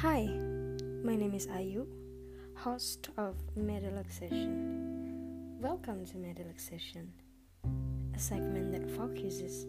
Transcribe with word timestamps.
Hi, 0.00 0.28
my 1.02 1.16
name 1.16 1.32
is 1.32 1.46
Ayu, 1.46 1.86
host 2.54 3.08
of 3.16 3.34
Medelaxation. 3.58 5.58
Welcome 5.58 6.04
to 6.04 6.16
Medelaxation, 6.16 7.06
a 8.14 8.18
segment 8.18 8.72
that 8.72 8.94
focuses 8.94 9.64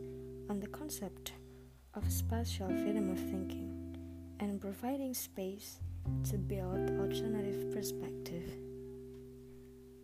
on 0.50 0.60
the 0.60 0.68
concept 0.68 1.32
of 1.94 2.12
spatial 2.12 2.68
freedom 2.68 3.10
of 3.10 3.18
thinking 3.18 3.96
and 4.42 4.60
providing 4.60 5.14
space 5.14 5.80
to 6.30 6.38
build 6.38 6.90
alternative 7.00 7.74
perspective. 7.74 8.52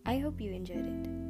I 0.05 0.19
hope 0.19 0.39
you 0.39 0.53
enjoyed 0.53 0.87
it. 0.87 1.22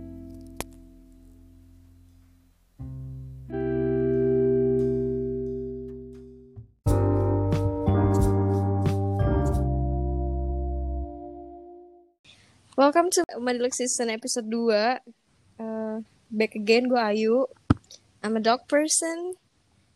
Welcome 12.94 13.10
to 13.18 13.26
Medilux 13.42 13.82
Season 13.82 14.06
episode 14.14 14.46
2 14.54 14.70
uh, 14.70 15.98
Back 16.30 16.54
again, 16.54 16.86
gue 16.86 17.02
Ayu. 17.02 17.50
I'm 18.22 18.38
a 18.38 18.42
dog 18.46 18.70
person. 18.70 19.34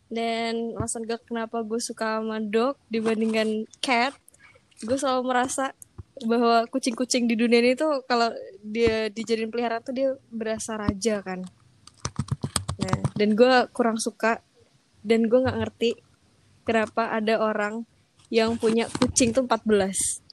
Dan 0.09 0.73
alasan 0.73 1.05
gak 1.05 1.29
kenapa 1.29 1.61
gue 1.61 1.77
suka 1.77 2.17
sama 2.17 2.41
dog 2.41 2.81
dibandingkan 2.89 3.69
cat 3.85 4.17
Gue 4.81 4.97
selalu 4.97 5.29
merasa 5.29 5.77
bahwa 6.25 6.65
kucing-kucing 6.73 7.29
di 7.29 7.37
dunia 7.37 7.61
ini 7.61 7.77
tuh 7.77 8.01
Kalau 8.09 8.33
dia 8.65 9.13
dijadiin 9.13 9.53
peliharaan 9.53 9.85
tuh 9.85 9.93
dia 9.93 10.17
berasa 10.33 10.73
raja 10.73 11.21
kan. 11.21 11.45
Nah, 12.81 12.97
dan 13.13 13.37
gue 13.37 13.69
kurang 13.77 14.01
suka 14.01 14.41
Dan 15.05 15.29
gue 15.29 15.45
gak 15.45 15.53
ngerti 15.53 16.01
kenapa 16.65 17.13
ada 17.13 17.45
orang 17.45 17.85
yang 18.33 18.57
punya 18.57 18.89
kucing 18.89 19.37
tuh 19.37 19.45
14 19.45 20.25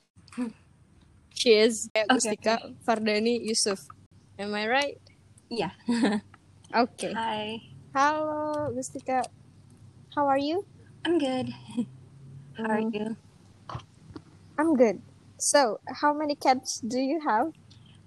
Cheers, 1.34 1.88
Okay, 1.96 2.06
Gustika 2.14 2.58
Fardani 2.86 3.40
Yusuf. 3.42 3.80
Am 4.38 4.54
I 4.54 4.66
right? 4.68 4.96
Yeah. 5.50 5.70
Okay. 6.74 7.12
Hi. 7.14 7.62
Halo, 7.94 8.74
Gustika. 8.74 9.22
How 10.16 10.26
are 10.26 10.38
you? 10.38 10.66
I'm 11.04 11.18
good. 11.18 11.54
How 12.58 12.64
are 12.66 12.80
Mm. 12.82 12.94
you? 12.94 13.16
I'm 14.58 14.74
good. 14.74 15.02
So, 15.38 15.78
how 16.02 16.12
many 16.12 16.34
cats 16.34 16.80
do 16.80 16.98
you 16.98 17.20
have? 17.26 17.54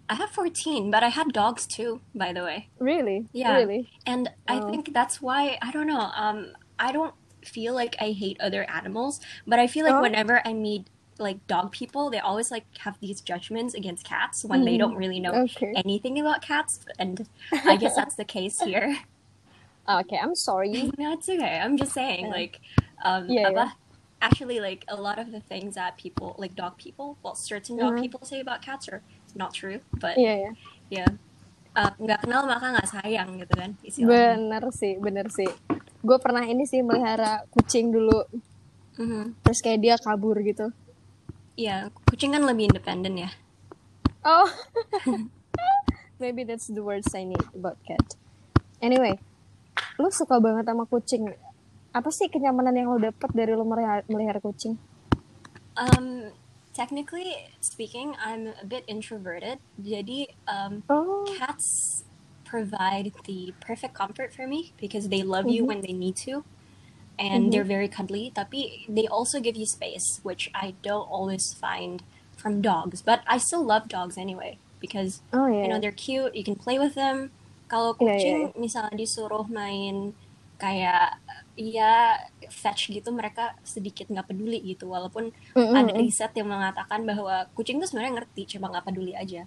I 0.09 0.15
have 0.15 0.31
14, 0.31 0.91
but 0.91 1.03
I 1.03 1.09
had 1.09 1.31
dogs 1.31 1.65
too, 1.65 2.01
by 2.15 2.33
the 2.33 2.43
way. 2.43 2.67
Really? 2.79 3.27
Yeah. 3.31 3.55
Really? 3.55 3.87
And 4.05 4.29
I 4.47 4.59
Oh. 4.59 4.69
think 4.71 4.93
that's 4.93 5.21
why 5.21 5.57
I 5.61 5.71
don't 5.71 5.87
know. 5.87 6.11
Um 6.15 6.51
I 6.79 6.91
don't 6.91 7.15
feel 7.45 7.73
like 7.73 7.95
I 7.99 8.11
hate 8.11 8.37
other 8.41 8.63
animals, 8.69 9.19
but 9.45 9.59
I 9.59 9.67
feel 9.67 9.85
like 9.85 9.95
Oh. 9.95 10.01
whenever 10.01 10.41
I 10.43 10.51
meet 10.53 10.89
like 11.19 11.45
dog 11.47 11.71
people, 11.71 12.09
they 12.09 12.19
always 12.19 12.51
like 12.51 12.65
have 12.79 12.97
these 13.01 13.21
judgments 13.21 13.73
against 13.73 14.03
cats 14.05 14.45
when 14.45 14.65
they 14.65 14.75
Mm. 14.75 14.81
don't 14.85 14.95
really 14.95 15.19
know 15.19 15.33
Okay. 15.49 15.73
anything 15.75 16.19
about 16.19 16.41
cats 16.41 16.79
and 16.99 17.27
I 17.65 17.75
guess 17.77 17.95
that's 17.95 18.15
the 18.15 18.25
case 18.25 18.61
here. 18.61 18.97
Okay, 19.87 20.19
I'm 20.19 20.35
sorry. 20.35 20.91
no, 20.99 21.13
it's 21.13 21.29
okay. 21.29 21.59
I'm 21.63 21.77
just 21.77 21.93
saying, 21.93 22.27
Yeah. 22.27 22.37
like, 22.39 22.59
um, 23.07 23.29
Yeah, 23.31 23.49
apa- 23.49 23.75
actually, 24.21 24.59
like 24.59 24.83
a 24.91 24.99
lot 24.99 25.17
of 25.17 25.31
the 25.31 25.39
things 25.39 25.75
that 25.79 25.95
people, 25.97 26.35
like 26.37 26.55
dog 26.55 26.77
people, 26.77 27.15
well, 27.23 27.35
certain 27.35 27.77
dog 27.77 27.95
Mhm. 27.95 28.01
people 28.03 28.21
say 28.23 28.39
about 28.43 28.59
cats 28.61 28.89
are 28.91 29.01
not 29.35 29.53
true, 29.53 29.79
but 29.95 30.17
yeah, 30.19 30.35
ya. 30.35 30.51
yeah, 30.91 31.11
Uh, 31.77 31.93
nggak 32.01 32.25
kenal 32.25 32.49
maka 32.49 32.73
nggak 32.73 32.89
sayang 32.89 33.37
gitu 33.37 33.53
kan 33.53 33.77
istilahnya. 33.85 34.33
Bener 34.49 34.63
sih, 34.73 34.93
bener 34.97 35.27
sih. 35.29 35.45
Gue 36.01 36.17
pernah 36.17 36.41
ini 36.41 36.65
sih 36.65 36.81
melihara 36.81 37.45
kucing 37.53 37.93
dulu. 37.93 38.25
Mhm. 38.97 39.37
Terus 39.45 39.59
kayak 39.61 39.79
dia 39.85 39.95
kabur 40.01 40.41
gitu. 40.41 40.73
Iya, 41.57 41.89
kucing 42.05 42.37
kan 42.37 42.45
lebih 42.45 42.69
independen 42.69 43.17
ya. 43.17 43.29
Oh. 44.21 44.45
Maybe 46.21 46.45
that's 46.45 46.69
the 46.69 46.85
words 46.85 47.09
I 47.17 47.25
need 47.25 47.41
about 47.57 47.81
cat. 47.81 48.13
Anyway, 48.77 49.17
lu 49.97 50.13
suka 50.13 50.37
banget 50.37 50.69
sama 50.69 50.85
kucing. 50.85 51.33
Apa 51.97 52.13
sih 52.13 52.29
kenyamanan 52.29 52.77
yang 52.77 52.93
lo 52.93 53.01
dapet 53.01 53.33
dari 53.33 53.57
lo 53.57 53.65
melihara, 53.65 54.37
kucing? 54.37 54.77
Um, 55.73 56.29
technically 56.77 57.49
speaking, 57.57 58.13
I'm 58.21 58.53
a 58.53 58.65
bit 58.65 58.85
introverted, 58.85 59.57
jadi 59.81 60.29
um, 60.45 60.85
Oh. 60.89 61.25
cats 61.25 62.01
provide 62.45 63.17
the 63.25 63.57
perfect 63.65 63.97
comfort 63.97 64.29
for 64.29 64.45
me 64.45 64.77
because 64.77 65.09
they 65.09 65.25
love 65.25 65.49
you 65.49 65.65
Mhm. 65.65 65.69
when 65.73 65.79
they 65.81 65.93
need 65.93 66.17
to 66.29 66.45
and 67.17 67.47
Mhm. 67.47 67.51
they're 67.51 67.67
very 67.67 67.89
cuddly 67.89 68.29
tapi 68.29 68.85
they 68.85 69.09
also 69.09 69.37
give 69.37 69.57
you 69.57 69.65
space 69.65 70.21
which 70.21 70.47
I 70.53 70.77
don't 70.81 71.09
always 71.09 71.51
find 71.53 72.05
from 72.37 72.61
dogs 72.61 73.01
but 73.01 73.25
I 73.25 73.37
still 73.37 73.65
love 73.65 73.89
dogs 73.89 74.15
anyway 74.15 74.61
because 74.77 75.25
Oh 75.33 75.49
you 75.49 75.65
know 75.65 75.81
they're 75.81 75.95
cute 75.95 76.37
you 76.37 76.45
can 76.45 76.53
play 76.53 76.77
with 76.77 76.93
them 76.93 77.33
kalau 77.67 77.97
Iya, 77.97 77.99
iya, 77.99 78.07
kucing 78.13 78.39
misalnya 78.55 78.93
disuruh 78.95 79.49
main 79.49 80.13
kayak 80.57 81.21
ya 81.53 82.17
fetch 82.49 82.89
gitu 82.89 83.09
mereka 83.09 83.53
sedikit 83.61 84.09
nggak 84.09 84.29
peduli 84.29 84.61
gitu 84.63 84.89
walaupun 84.89 85.29
Mm-mm. 85.53 85.73
ada 85.73 85.93
riset 85.93 86.33
yang 86.33 86.49
mengatakan 86.49 87.05
bahwa 87.05 87.45
kucing 87.53 87.77
tuh 87.77 87.85
sebenarnya 87.85 88.21
ngerti 88.21 88.57
cuma 88.57 88.69
nggak 88.69 88.85
peduli 88.85 89.13
aja 89.13 89.45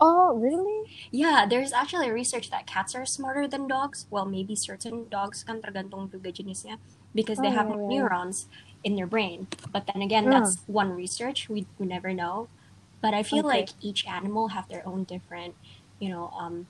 Oh, 0.00 0.36
really? 0.36 0.84
Yeah, 1.10 1.46
there's 1.48 1.72
actually 1.72 2.10
research 2.10 2.50
that 2.50 2.66
cats 2.66 2.94
are 2.94 3.06
smarter 3.06 3.48
than 3.48 3.66
dogs. 3.66 4.04
Well, 4.10 4.26
maybe 4.28 4.54
certain 4.54 5.08
dogs 5.08 5.40
kan 5.42 5.64
tergantung 5.64 6.12
juga 6.12 6.28
jenisnya 6.28 6.76
because 7.16 7.40
they 7.40 7.48
Oh, 7.48 7.56
have 7.56 7.68
yeah, 7.72 7.80
yeah. 7.80 7.88
neurons 7.88 8.46
in 8.84 8.94
their 8.94 9.08
brain. 9.08 9.48
But 9.72 9.88
then 9.88 10.04
again, 10.04 10.28
Ah. 10.28 10.40
that's 10.44 10.60
one 10.68 10.92
research. 10.92 11.48
We, 11.48 11.64
we 11.80 11.88
never 11.88 12.12
know. 12.12 12.52
But 13.00 13.16
I 13.16 13.24
feel 13.24 13.44
Okay. 13.48 13.64
like 13.64 13.70
each 13.80 14.04
animal 14.04 14.52
have 14.52 14.68
their 14.68 14.84
own 14.84 15.04
different, 15.08 15.56
you 15.96 16.12
know, 16.12 16.28
um, 16.36 16.68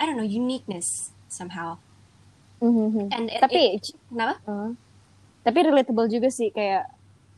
I 0.00 0.06
don't 0.08 0.16
know, 0.16 0.24
uniqueness 0.26 1.12
somehow. 1.28 1.76
Mm-hmm. 2.64 3.12
And 3.12 3.24
it, 3.28 3.40
Tapi, 3.44 3.60
it- 3.76 3.92
kenapa? 4.08 4.40
uh, 4.48 4.70
tapi 5.44 5.64
relatable 5.64 6.08
juga 6.12 6.28
sih 6.28 6.52
kayak 6.52 6.84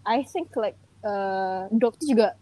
I 0.03 0.25
think 0.27 0.51
like 0.59 0.75
uh, 1.07 1.71
dog 1.71 1.95
tuh 2.01 2.11
juga 2.11 2.35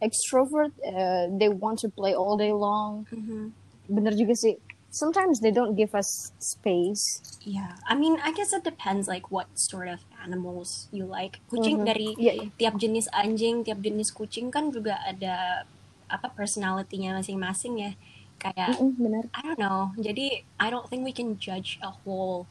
extrovert. 0.00 0.72
Uh, 0.80 1.26
they 1.36 1.48
want 1.48 1.78
to 1.80 1.88
play 1.88 2.14
all 2.14 2.36
day 2.36 2.52
long. 2.52 3.06
Mhm. 3.10 3.52
Bener 3.88 4.12
juga 4.14 4.34
sih. 4.34 4.56
Sometimes 4.88 5.44
they 5.44 5.52
don't 5.52 5.76
give 5.76 5.92
us 5.92 6.32
space. 6.40 7.20
Yeah, 7.44 7.76
I 7.84 7.92
mean, 7.92 8.16
I 8.24 8.32
guess 8.32 8.56
it 8.56 8.64
depends 8.64 9.04
like 9.04 9.28
what 9.28 9.46
sort 9.52 9.88
of 9.88 10.00
animals 10.20 10.88
you 10.92 11.04
like. 11.04 11.40
Kucing 11.48 11.84
Mhm. 11.84 11.86
dari 11.86 12.08
Iya, 12.16 12.32
iya. 12.40 12.48
tiap 12.56 12.80
jenis 12.80 13.04
anjing, 13.12 13.64
tiap 13.64 13.80
jenis 13.80 14.08
kucing 14.10 14.48
kan 14.48 14.72
juga 14.72 14.96
ada 15.04 15.64
apa 16.08 16.32
personality-nya 16.32 17.12
masing-masing 17.14 17.74
ya. 17.78 17.92
Kayak 18.40 18.80
Mm-mm, 18.80 18.96
bener. 18.96 19.24
I 19.36 19.40
don't 19.44 19.60
know. 19.60 19.92
Jadi 20.00 20.40
I 20.56 20.72
don't 20.72 20.88
think 20.88 21.04
we 21.04 21.12
can 21.12 21.36
judge 21.36 21.76
a 21.84 21.92
whole 21.92 22.48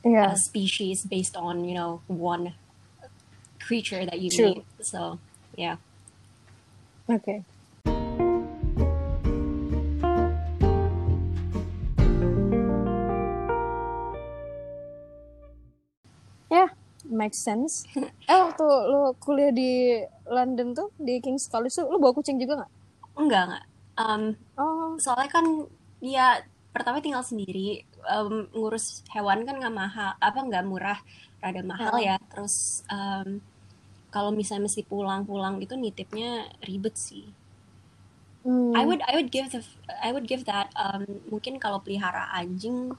Iya. 0.00 0.32
uh, 0.32 0.36
species 0.38 1.04
based 1.04 1.36
on 1.36 1.66
you 1.66 1.74
know 1.76 2.00
one 2.08 2.54
creature 3.60 4.06
that 4.06 4.22
you 4.22 4.30
True. 4.32 4.62
meet. 4.62 4.64
So 4.80 5.18
yeah. 5.58 5.76
Oke. 7.08 7.44
Ya, 16.48 16.66
makes 17.04 17.38
sense. 17.38 17.84
Eh, 18.28 18.36
waktu 18.36 18.60
lo 18.92 19.16
kuliah 19.24 19.48
di 19.48 20.04
London 20.28 20.76
tuh, 20.76 20.92
di 21.00 21.16
King's 21.24 21.48
College 21.48 21.72
tuh, 21.72 21.88
lo 21.88 21.96
bawa 21.96 22.12
kucing 22.12 22.36
juga 22.36 22.60
nggak? 22.60 22.72
Enggak 23.16 23.42
enggak. 23.48 23.64
Um, 23.98 24.22
Oh, 24.60 25.00
soalnya 25.00 25.30
kan 25.32 25.46
ya 26.04 26.44
pertama 26.74 27.00
tinggal 27.00 27.24
sendiri 27.24 27.80
em, 28.04 28.52
ngurus 28.52 29.00
hewan 29.14 29.48
kan 29.48 29.56
nggak 29.56 29.72
mahal 29.74 30.12
apa 30.20 30.38
nggak 30.44 30.66
murah 30.68 30.98
rada 31.40 31.62
mahal 31.64 31.94
Heeh. 31.96 32.12
ya 32.12 32.16
terus 32.30 32.82
em, 32.90 33.40
kalau 34.08 34.32
misalnya 34.32 34.66
mesti 34.68 34.82
pulang-pulang 34.86 35.60
gitu 35.60 35.76
nitipnya 35.76 36.48
ribet 36.64 36.96
sih 36.96 37.28
hmm, 38.44 38.72
I 38.72 38.82
would 38.88 39.02
I 39.04 39.16
would 39.20 39.30
give 39.30 39.52
the 39.52 39.60
I 40.00 40.10
would 40.10 40.24
give 40.24 40.48
that 40.48 40.72
um, 40.76 41.04
mungkin 41.28 41.60
kalau 41.60 41.80
pelihara 41.84 42.28
anjing 42.32 42.92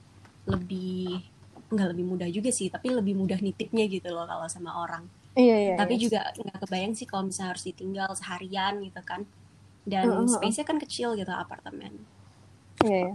lebih 0.46 1.26
nggak 1.70 1.88
lebih 1.94 2.06
mudah 2.06 2.30
juga 2.30 2.50
sih 2.50 2.70
tapi 2.70 2.90
lebih 2.94 3.14
mudah 3.14 3.38
nitipnya 3.38 3.86
gitu 3.86 4.10
loh 4.10 4.26
kalau 4.26 4.50
sama 4.50 4.74
orang 4.82 5.06
iya 5.38 5.74
iya. 5.74 5.76
tapi 5.78 5.98
iya. 5.98 6.02
juga 6.02 6.20
nggak 6.34 6.58
kebayang 6.66 6.94
sih 6.98 7.06
kalau 7.06 7.30
misalnya 7.30 7.54
harus 7.54 7.66
ditinggal 7.66 8.10
seharian 8.18 8.82
gitu 8.82 9.02
kan 9.06 9.22
dan 9.86 10.06
Heeh, 10.10 10.18
heeh. 10.26 10.34
space-nya 10.34 10.66
kan 10.66 10.78
kecil 10.82 11.14
gitu 11.14 11.30
apartemen 11.30 11.94
Iya, 12.86 13.12
iya. 13.12 13.14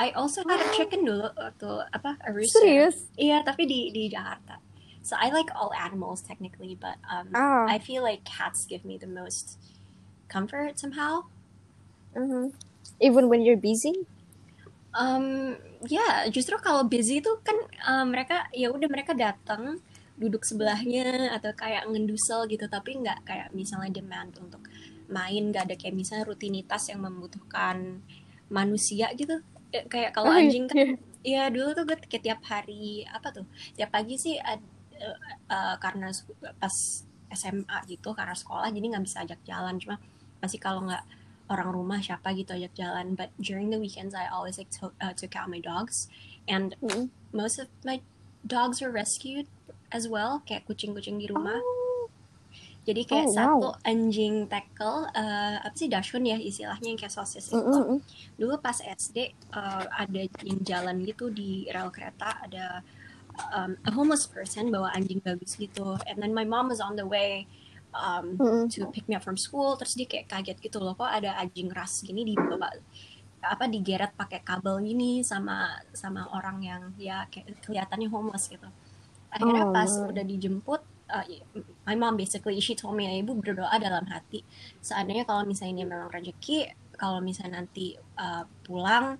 I 0.00 0.08
also 0.16 0.40
had 0.48 0.64
a 0.64 0.68
chicken 0.72 1.04
dulu 1.04 1.28
waktu 1.36 1.68
apa 1.92 2.16
a 2.24 2.32
rooster. 2.32 2.64
Serius? 2.64 3.12
Iya, 3.20 3.44
tapi 3.44 3.68
di 3.68 3.92
di 3.92 4.08
Jakarta. 4.08 4.56
So 5.02 5.18
I 5.18 5.30
like 5.30 5.50
all 5.52 5.74
animals 5.74 6.22
technically, 6.22 6.78
but 6.78 6.96
um, 7.04 7.34
Ah. 7.34 7.66
I 7.66 7.78
feel 7.78 8.02
like 8.02 8.22
cats 8.22 8.64
give 8.64 8.86
me 8.86 8.96
the 8.96 9.10
most 9.10 9.58
comfort 10.28 10.78
somehow. 10.78 11.26
Mhm. 12.14 12.54
Even 12.98 13.26
when 13.26 13.42
you're 13.42 13.58
busy? 13.58 14.06
Um, 14.92 15.56
ya, 15.88 16.28
justru 16.28 16.54
kalau 16.60 16.84
busy 16.84 17.24
tuh 17.24 17.40
kan 17.40 17.56
um, 17.82 18.12
mereka 18.12 18.46
ya 18.52 18.68
udah 18.68 18.86
mereka 18.86 19.16
datang 19.16 19.80
duduk 20.14 20.44
sebelahnya 20.44 21.32
atau 21.32 21.50
kayak 21.56 21.88
ngendusel 21.88 22.44
gitu 22.44 22.68
tapi 22.68 23.00
nggak 23.00 23.24
kayak 23.24 23.48
misalnya 23.56 23.88
demand 23.98 24.36
untuk 24.36 24.60
main 25.08 25.48
nggak 25.48 25.64
ada 25.72 25.74
kayak 25.80 25.96
misalnya 25.96 26.28
rutinitas 26.28 26.92
yang 26.92 27.00
membutuhkan 27.02 28.04
manusia 28.48 29.08
gitu 29.16 29.40
Ya, 29.72 29.88
kayak 29.88 30.12
kalau 30.12 30.28
Oh, 30.28 30.36
iya, 30.36 30.44
anjing 30.52 30.68
kan 30.68 30.76
iya. 30.76 30.92
ya 31.24 31.42
dulu 31.48 31.72
tuh 31.72 31.88
gue 31.88 31.96
kayak 32.04 32.24
tiap 32.28 32.40
hari 32.44 33.08
apa 33.08 33.32
tuh 33.32 33.48
tiap 33.72 33.88
pagi 33.88 34.20
sih 34.20 34.36
ad- 34.36 34.60
eh, 35.02 35.16
eh, 35.50 35.74
karena 35.82 36.08
pas 36.62 36.74
SMA 37.32 37.76
gitu 37.88 38.12
karena 38.12 38.36
sekolah 38.36 38.68
jadi 38.70 38.86
nggak 38.92 39.04
bisa 39.08 39.24
ajak 39.24 39.40
jalan 39.42 39.80
cuma 39.80 39.96
pasti 40.38 40.60
kalau 40.60 40.84
nggak 40.84 41.04
orang 41.48 41.68
rumah 41.72 41.98
siapa 42.00 42.32
gitu 42.36 42.52
ajak 42.54 42.72
jalan 42.76 43.16
but 43.18 43.32
during 43.40 43.68
the 43.72 43.80
weekends 43.80 44.14
I 44.14 44.28
always 44.28 44.56
like 44.60 44.70
to, 44.80 44.92
uh, 45.00 45.12
took 45.16 45.34
out 45.36 45.48
my 45.48 45.60
dogs 45.60 46.08
and 46.48 46.76
Mm. 46.84 47.08
most 47.32 47.56
of 47.58 47.68
my 47.84 48.00
dogs 48.44 48.80
were 48.84 48.92
rescued 48.92 49.48
as 49.92 50.08
well 50.08 50.40
kayak 50.44 50.64
kucing-kucing 50.68 51.20
di 51.20 51.28
rumah 51.28 51.56
Oh, 51.56 52.08
jadi 52.82 53.06
kayak 53.06 53.26
Oh, 53.28 53.32
wow. 53.32 53.38
satu 53.38 53.68
anjing 53.86 54.50
tackle 54.50 55.06
eh, 55.14 55.56
apa 55.62 55.76
sih 55.76 55.86
dashun 55.86 56.26
ya 56.26 56.36
istilahnya 56.36 56.88
yang 56.92 56.98
kayak 57.00 57.14
sosis 57.14 57.48
itu 57.48 57.56
mm, 57.56 57.96
mm. 57.96 57.98
dulu 58.36 58.58
pas 58.58 58.76
SD 58.82 59.32
uh, 59.54 59.86
ada 59.88 60.20
yang 60.42 60.58
jalan 60.66 61.00
gitu 61.06 61.30
di 61.30 61.64
rel 61.70 61.88
kereta 61.94 62.42
ada 62.42 62.82
um, 63.52 63.76
a 63.84 63.90
homeless 63.90 64.28
person 64.28 64.68
bawa 64.68 64.92
anjing 64.96 65.20
bagus 65.22 65.56
gitu. 65.56 65.96
And 66.08 66.20
then 66.20 66.32
my 66.32 66.44
mom 66.44 66.68
was 66.68 66.80
on 66.80 66.96
the 66.96 67.06
way 67.06 67.46
um, 67.92 68.36
Mm, 68.36 68.48
mm. 68.48 68.64
to 68.72 68.88
pick 68.92 69.08
me 69.08 69.16
up 69.16 69.24
from 69.24 69.36
school. 69.36 69.76
Terus 69.76 69.96
dia 69.96 70.08
kayak 70.08 70.26
kaget 70.28 70.58
gitu 70.60 70.78
loh 70.80 70.96
kok 70.96 71.08
ada 71.08 71.36
anjing 71.40 71.68
ras 71.72 72.00
gini 72.04 72.24
di 72.24 72.34
bawa 72.36 72.68
apa 73.42 73.66
digeret 73.66 74.14
pakai 74.14 74.46
kabel 74.46 74.78
gini 74.78 75.26
sama 75.26 75.82
sama 75.90 76.30
orang 76.30 76.62
yang 76.62 76.82
ya 76.94 77.26
kayak 77.26 77.58
kelihatannya 77.64 78.08
homeless 78.08 78.48
gitu. 78.48 78.68
Akhirnya 79.32 79.64
Oh, 79.66 79.72
pas 79.72 79.88
udah 79.88 80.24
dijemput 80.24 80.82
uh, 81.10 81.26
my 81.88 81.96
mom 81.98 82.14
basically 82.14 82.60
she 82.62 82.76
told 82.78 82.94
me 82.94 83.08
ibu 83.18 83.34
berdoa 83.34 83.72
dalam 83.80 84.06
hati. 84.08 84.46
Seandainya 84.78 85.26
kalau 85.26 85.42
misalnya 85.42 85.82
ini 85.82 85.84
memang 85.88 86.12
rezeki 86.12 86.70
kalau 86.94 87.18
misalnya 87.18 87.64
nanti 87.64 87.98
uh, 88.20 88.46
pulang 88.62 89.18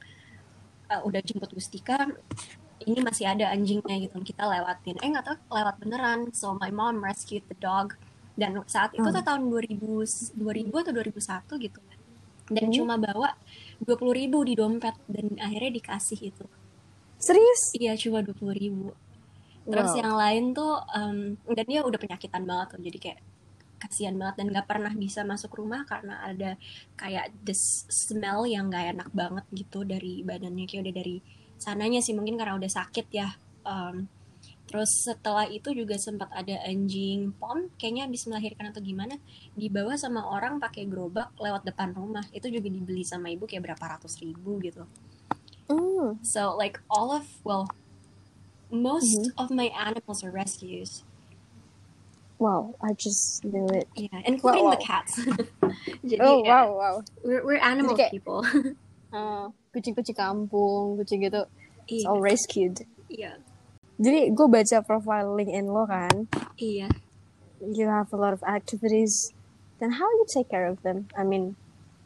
uh, 0.93 1.01
udah 1.03 1.21
jemput 1.25 1.51
Gustika 1.51 2.07
ini 2.83 3.01
masih 3.01 3.25
ada 3.27 3.49
anjingnya 3.49 3.97
gitu 4.03 4.17
kita 4.21 4.45
lewatin 4.45 4.97
eh 4.99 5.09
nggak 5.09 5.25
tahu 5.25 5.37
lewat 5.51 5.75
beneran 5.79 6.21
so 6.31 6.55
my 6.57 6.71
mom 6.71 6.99
rescued 6.99 7.43
the 7.47 7.57
dog 7.57 7.95
dan 8.33 8.57
saat 8.65 8.93
itu 8.93 9.05
Oh. 9.05 9.13
tuh 9.13 9.21
tahun 9.21 9.47
2000 9.47 9.79
2000 10.35 10.73
atau 10.73 10.93
2001 10.93 11.57
gitu 11.59 11.81
dan 12.51 12.67
Hmm. 12.69 12.75
cuma 12.75 12.95
bawa 12.97 13.37
20.000 13.81 14.13
ribu 14.13 14.39
di 14.43 14.55
dompet 14.55 14.97
dan 15.07 15.37
akhirnya 15.39 15.71
dikasih 15.75 16.21
itu 16.21 16.45
Serius? 17.17 17.71
iya 17.79 17.95
cuma 17.95 18.21
20.000 18.21 18.51
ribu 18.53 18.91
terus 19.63 19.95
Wow. 19.95 19.99
yang 20.03 20.13
lain 20.19 20.45
tuh 20.53 20.75
um, 20.91 21.19
dan 21.55 21.65
dia 21.71 21.81
udah 21.87 21.99
penyakitan 21.99 22.43
banget 22.43 22.67
tuh 22.75 22.81
jadi 22.83 22.99
kayak 22.99 23.21
kasihan 23.79 24.15
banget 24.15 24.35
dan 24.39 24.47
nggak 24.51 24.67
pernah 24.67 24.93
bisa 24.95 25.23
masuk 25.23 25.55
rumah 25.55 25.83
karena 25.83 26.23
ada 26.23 26.55
kayak 26.95 27.31
this 27.43 27.83
smell 27.91 28.47
yang 28.47 28.71
nggak 28.71 28.95
enak 28.95 29.11
banget 29.11 29.45
gitu 29.55 29.83
dari 29.83 30.23
badannya 30.23 30.67
kayak 30.67 30.83
udah 30.87 30.95
dari 30.95 31.17
sananya 31.63 32.03
sih 32.03 32.11
mungkin 32.13 32.35
karena 32.35 32.59
udah 32.59 32.73
sakit 32.73 33.07
ya 33.15 33.31
Um, 33.63 34.11
terus 34.67 34.91
setelah 35.07 35.47
itu 35.47 35.71
juga 35.71 35.95
sempat 35.95 36.27
ada 36.35 36.59
anjing 36.67 37.31
pom 37.39 37.71
kayaknya 37.79 38.11
habis 38.11 38.27
melahirkan 38.27 38.75
atau 38.75 38.83
gimana 38.83 39.15
dibawa 39.55 39.95
sama 39.95 40.27
orang 40.27 40.59
pakai 40.59 40.83
gerobak 40.83 41.31
lewat 41.39 41.63
depan 41.63 41.95
rumah 41.95 42.27
itu 42.35 42.51
juga 42.51 42.67
dibeli 42.67 43.07
sama 43.07 43.31
ibu 43.31 43.47
kayak 43.47 43.71
berapa 43.71 43.85
ratus 43.95 44.19
ribu 44.19 44.59
gitu 44.59 44.83
Mm. 45.71 46.19
So 46.27 46.53
like 46.53 46.83
all 46.91 47.15
of 47.15 47.31
well, 47.47 47.71
most 48.69 49.31
of 49.39 49.49
my 49.49 49.71
animals 49.71 50.21
are 50.21 50.35
rescues. 50.35 51.07
Wow, 52.43 52.75
I 52.83 52.93
just 52.99 53.47
knew 53.47 53.71
it. 53.71 53.87
Yeah, 53.95 54.21
including 54.27 54.67
Wow, 54.67 54.75
the 54.75 54.83
wow. 54.83 54.91
cats. 54.91 55.13
Jadi 56.11 56.19
Oh, 56.19 56.43
ya, 56.43 56.51
wow, 56.51 56.69
wow. 56.75 56.95
we're 57.23 57.47
we're 57.47 57.63
animal 57.63 57.95
Jadi 57.95 58.11
kayak- 58.11 58.13
people. 58.13 58.43
Uh, 59.15 59.55
kucing-kucing 59.73 60.15
kampung, 60.15 61.01
kucing 61.01 61.25
gitu, 61.25 61.49
it's 61.89 62.05
iya, 62.05 62.09
all 62.09 62.21
rescued. 62.21 62.85
iya, 63.09 63.41
Jadi 63.97 64.33
gue 64.33 64.47
baca 64.49 64.77
profile 64.83 65.33
LinkedIn 65.37 65.67
lo 65.69 65.85
kan, 65.85 66.29
iya. 66.57 66.89
you 67.61 67.89
have 67.89 68.09
a 68.13 68.19
lot 68.19 68.33
of 68.33 68.43
activities. 68.45 69.33
Then 69.79 69.99
how 69.99 70.07
you 70.07 70.25
take 70.31 70.47
care 70.49 70.67
of 70.67 70.79
them? 70.83 71.11
I 71.19 71.25
mean, 71.25 71.57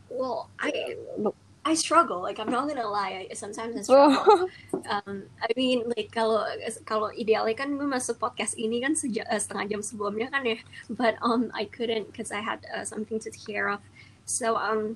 Well, 0.09 0.49
I 0.57 0.97
look. 1.19 1.37
I 1.67 1.75
struggle. 1.75 2.23
Like 2.23 2.39
I'm 2.39 2.49
not 2.49 2.71
gonna 2.71 2.87
lie. 2.87 3.27
I, 3.27 3.35
sometimes 3.35 3.75
I 3.75 3.83
Oh. 3.91 4.15
struggle. 4.15 4.49
Um, 4.87 5.27
I 5.43 5.51
mean, 5.59 5.83
like 5.93 6.15
kalau 6.15 6.47
kalau 6.87 7.11
idealnya 7.11 7.59
kan 7.59 7.75
gue 7.75 7.85
masuk 7.85 8.23
podcast 8.23 8.55
ini 8.55 8.79
kan 8.79 8.95
sejak 8.95 9.27
eh, 9.27 9.37
setengah 9.37 9.67
jam 9.67 9.83
sebelumnya 9.83 10.31
kan 10.31 10.47
ya. 10.47 10.63
But 10.87 11.19
um, 11.21 11.51
I 11.53 11.67
couldn't 11.67 12.07
because 12.15 12.31
I 12.31 12.39
had 12.39 12.63
uh, 12.71 12.87
something 12.87 13.19
to 13.19 13.29
take 13.35 13.43
care 13.45 13.67
of. 13.67 13.83
So 14.25 14.55
um, 14.55 14.95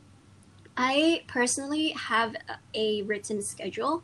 I 0.77 1.25
personally 1.29 1.93
have 1.97 2.37
a- 2.75 3.03
written 3.03 3.43
schedule 3.43 4.03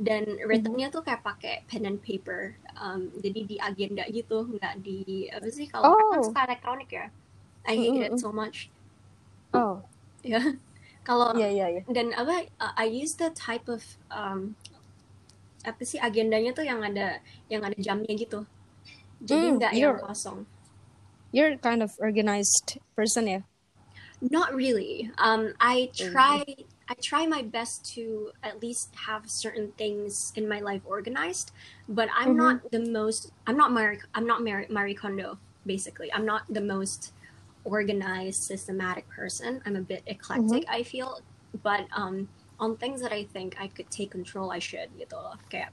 dan 0.00 0.26
writtennya 0.42 0.90
tuh 0.90 1.02
kayak 1.06 1.22
pakai 1.22 1.62
pen 1.70 1.86
and 1.86 2.02
paper. 2.02 2.54
Um, 2.74 3.10
jadi 3.22 3.40
di 3.46 3.56
agenda 3.62 4.02
gitu, 4.10 4.46
nggak 4.58 4.82
di 4.82 5.30
apa 5.30 5.46
sih 5.50 5.66
kalau 5.70 5.94
kan 5.94 6.18
Oh. 6.18 6.22
suka 6.22 6.40
elektronik 6.48 6.90
ya. 6.90 7.06
I 7.64 7.74
hate 7.78 7.96
it 7.96 8.12
Mm-mm. 8.14 8.20
so 8.20 8.30
much. 8.34 8.68
oh, 9.54 9.80
Ya. 10.24 10.40
Kalau 11.04 11.36
iya 11.36 11.52
iya 11.52 11.66
iya. 11.68 11.82
dan 11.84 12.16
apa 12.16 12.48
uh, 12.58 12.72
I 12.80 12.88
use 12.88 13.14
the 13.20 13.28
type 13.36 13.68
of 13.68 13.84
um, 14.08 14.56
apa 15.60 15.84
sih 15.84 16.00
agendanya 16.00 16.56
tuh 16.56 16.64
yang 16.64 16.80
ada 16.80 17.20
yang 17.52 17.60
ada 17.60 17.76
jamnya 17.76 18.12
gitu 18.16 18.48
jadi 19.20 19.52
Hmm, 19.52 19.56
nggak 19.60 19.72
yang 19.76 19.96
you're- 19.96 20.00
kosong 20.00 20.48
You're 21.34 21.58
kind 21.60 21.82
of 21.84 21.92
organized 22.00 22.78
person 22.96 23.26
ya. 23.28 23.40
Not 24.30 24.54
really. 24.54 25.10
Um, 25.18 25.54
I 25.60 25.90
Hmm. 25.98 26.16
try 26.16 26.44
I 26.88 26.94
try 27.02 27.26
my 27.26 27.42
best 27.42 27.84
to 27.94 28.32
at 28.42 28.60
least 28.62 28.94
have 29.06 29.28
certain 29.30 29.72
things 29.78 30.32
in 30.36 30.48
my 30.48 30.60
life 30.60 30.82
organized 30.84 31.52
but 31.88 32.08
I'm 32.14 32.36
Mhm. 32.36 32.36
not 32.36 32.70
the 32.72 32.80
most 32.80 33.32
I'm 33.46 33.56
not 33.56 33.72
Marie 33.72 34.00
I'm 34.14 34.26
not 34.26 34.42
Marie, 34.42 34.66
Marie 34.70 34.94
Kondo 34.94 35.40
basically. 35.66 36.12
I'm 36.12 36.26
not 36.26 36.42
the 36.48 36.60
most 36.60 37.12
organized 37.64 38.42
systematic 38.42 39.08
person. 39.08 39.62
I'm 39.64 39.76
a 39.76 39.82
bit 39.82 40.02
eclectic 40.06 40.64
I 40.68 40.82
feel 40.82 41.20
but 41.62 41.86
um 41.96 42.28
on 42.58 42.76
things 42.76 43.00
that 43.02 43.12
I 43.12 43.24
think 43.24 43.56
I 43.60 43.68
could 43.68 43.90
take 43.90 44.10
control 44.12 44.52
I 44.52 44.58
should 44.60 44.92
gitu 44.96 45.16
loh. 45.16 45.36
Kayak 45.50 45.72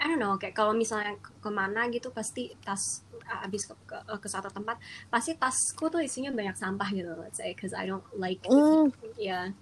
I 0.00 0.10
don't 0.10 0.18
know 0.18 0.34
kayak 0.34 0.52
kalau 0.52 0.72
misalnya 0.72 1.14
ke- 1.16 1.32
ke 1.38 1.50
mana 1.50 1.86
gitu 1.88 2.10
pasti 2.10 2.50
tas 2.60 3.02
habis 3.24 3.64
ke, 3.64 3.74
ke, 3.86 3.96
ke 4.20 4.26
suatu 4.28 4.48
tempat 4.48 4.76
pasti 5.08 5.32
tasku 5.34 5.88
tuh 5.88 6.02
isinya 6.02 6.28
banyak 6.28 6.54
sampah 6.54 6.88
gitu 6.90 7.12
let's 7.16 7.38
say 7.38 7.54
because 7.54 7.72
I 7.72 7.86
don't 7.86 8.04
like 8.14 8.42
Mm. 8.44 8.92
ya 9.16 9.54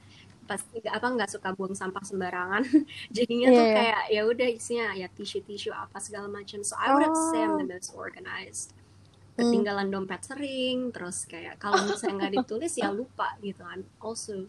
pas 0.42 0.58
nggak- 0.58 0.90
apa 0.90 1.06
nggak 1.06 1.30
suka 1.30 1.54
buang 1.54 1.72
sampah 1.72 2.02
sembarangan 2.02 2.62
jadinya 3.14 3.48
tuh 3.48 3.62
Iya, 3.62 3.74
kayak 3.78 4.02
ya 4.10 4.20
udah 4.26 4.48
isinya 4.50 4.86
ya 4.92 5.06
tisu 5.06 5.46
tisu 5.46 5.70
apa 5.70 6.02
segala 6.02 6.26
macam 6.26 6.60
so 6.60 6.74
I 6.74 6.90
wouldn't 6.90 7.14
say 7.30 7.40
I'm 7.40 7.62
the 7.62 7.68
Oh. 7.68 7.78
most 7.78 7.90
organized 7.94 8.68
Hmm. 9.32 9.48
ketinggalan 9.48 9.88
dompet 9.88 10.20
sering 10.26 10.92
terus 10.92 11.24
kayak 11.24 11.56
kalau 11.56 11.86
misalnya 11.86 12.26
nggak 12.26 12.34
ditulis 12.42 12.74
ya 12.76 12.90
lupa 12.98 13.32
gitu 13.40 13.62
I'm 13.62 13.86
also 14.02 14.44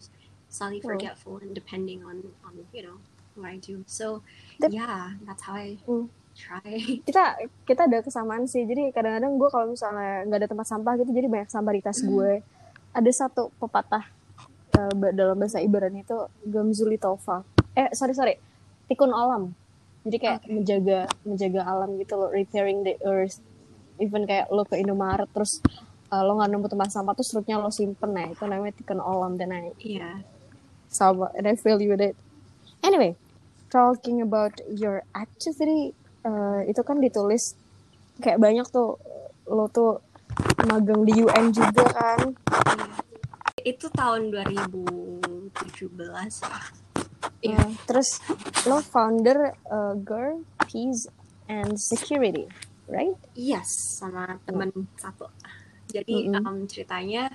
slightly 0.50 0.82
Oh. 0.82 0.90
forgetful 0.90 1.38
and 1.40 1.54
depending 1.54 2.02
on 2.02 2.20
on 2.42 2.52
you 2.68 2.82
know 2.82 2.98
what 3.34 3.50
I 3.50 3.58
do 3.58 3.82
so 3.84 4.22
Tapi- 4.56 4.74
yeah 4.74 5.14
that's 5.22 5.42
how 5.42 5.54
I 5.54 5.78
Hmm. 5.84 6.06
try 6.34 7.00
Kita 7.06 7.38
kita 7.62 7.86
ada 7.86 8.02
kesamaan 8.02 8.44
sih. 8.44 8.66
Jadi 8.66 8.90
kadang-kadang 8.90 9.38
gue 9.38 9.48
kalau 9.48 9.70
misalnya 9.70 10.26
nggak 10.26 10.38
ada 10.42 10.48
tempat 10.50 10.66
sampah 10.66 10.92
gitu, 10.98 11.10
jadi 11.10 11.30
banyak 11.30 11.46
sampah 11.46 11.70
di 11.70 11.78
tas 11.78 12.00
gue. 12.00 12.42
Ada 12.90 13.10
satu 13.14 13.54
pepatah 13.54 14.02
uh, 14.74 14.92
dalam 15.10 15.38
bahasa 15.38 15.58
Ibrani 15.58 16.02
itu 16.02 16.18
gamzuli 16.42 16.98
tofa. 16.98 17.46
Eh 17.72 17.90
sorry 17.94 18.14
sorry, 18.14 18.34
tikun 18.86 19.10
alam. 19.10 19.54
Jadi 20.02 20.16
kayak 20.18 20.38
Oke. 20.42 20.50
menjaga 20.50 20.98
menjaga 21.22 21.60
alam 21.64 21.94
gitu 21.96 22.14
loh, 22.14 22.28
repairing 22.28 22.82
the 22.82 22.98
earth. 23.06 23.38
Even 23.96 24.26
kayak 24.26 24.50
lo 24.50 24.66
ke 24.66 24.74
Indomaret 24.74 25.30
terus 25.30 25.62
uh, 26.10 26.22
lo 26.22 26.34
nggak 26.34 26.50
nemu 26.50 26.66
tempat 26.66 26.90
sampah 26.90 27.14
terus 27.14 27.30
struknya 27.30 27.62
lo 27.62 27.70
simpen 27.70 28.10
nah 28.10 28.26
itu 28.26 28.42
namanya 28.42 28.74
tikun 28.74 28.98
alam 28.98 29.38
dan 29.38 29.54
I 29.54 29.70
yeah 29.78 30.18
sama 30.90 31.30
and 31.34 31.46
I 31.46 31.54
feel 31.54 31.78
you 31.78 31.94
with 31.94 32.02
it. 32.02 32.14
Anyway, 32.78 33.14
talking 33.74 34.22
about 34.22 34.54
your 34.70 35.02
activity 35.18 35.90
uh, 36.22 36.62
itu 36.62 36.78
kan 36.86 37.02
ditulis 37.02 37.58
kayak 38.22 38.38
banyak 38.38 38.62
tuh 38.70 38.94
lo 39.50 39.66
tuh 39.66 39.98
magang 40.64 41.02
di 41.02 41.18
UN 41.18 41.50
juga 41.50 41.82
kan. 41.90 42.20
itu 43.64 43.88
tahun 43.90 44.30
2017 44.30 45.90
ya 46.46 46.58
Iya. 47.40 47.60
Uh, 47.60 47.72
terus 47.84 48.20
lo 48.64 48.80
founder 48.80 49.52
uh, 49.68 49.92
Girl 49.96 50.44
Peace 50.64 51.08
and 51.44 51.76
Security, 51.76 52.48
right? 52.88 53.16
Yes, 53.36 53.68
sama 54.00 54.40
temen 54.44 54.72
satu. 54.96 55.28
Jadi 55.88 56.32
Mm-mm. 56.32 56.40
um, 56.44 56.64
ceritanya 56.64 57.32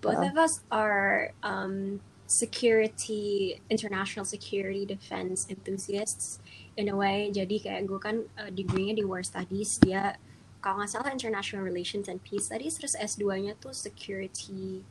both 0.00 0.20
Uh. 0.20 0.28
of 0.32 0.36
us 0.36 0.60
are 0.68 1.32
um, 1.40 2.00
security, 2.28 3.56
international 3.72 4.28
security 4.28 4.84
defense 4.84 5.48
enthusiasts 5.48 6.38
in 6.76 6.92
a 6.92 6.94
way. 6.94 7.32
Jadi 7.32 7.64
kayak 7.64 7.88
gue 7.88 7.98
kan 7.98 8.16
uh, 8.36 8.52
degree-nya 8.52 9.00
di 9.00 9.02
war 9.02 9.24
studies, 9.24 9.80
dia 9.80 10.20
kalau 10.60 10.84
nggak 10.84 10.92
salah 10.92 11.10
international 11.10 11.64
relations 11.64 12.06
and 12.06 12.20
peace 12.22 12.52
studies 12.52 12.76
terus 12.76 12.92
S2-nya 13.00 13.56
tuh 13.56 13.72
security 13.72 14.84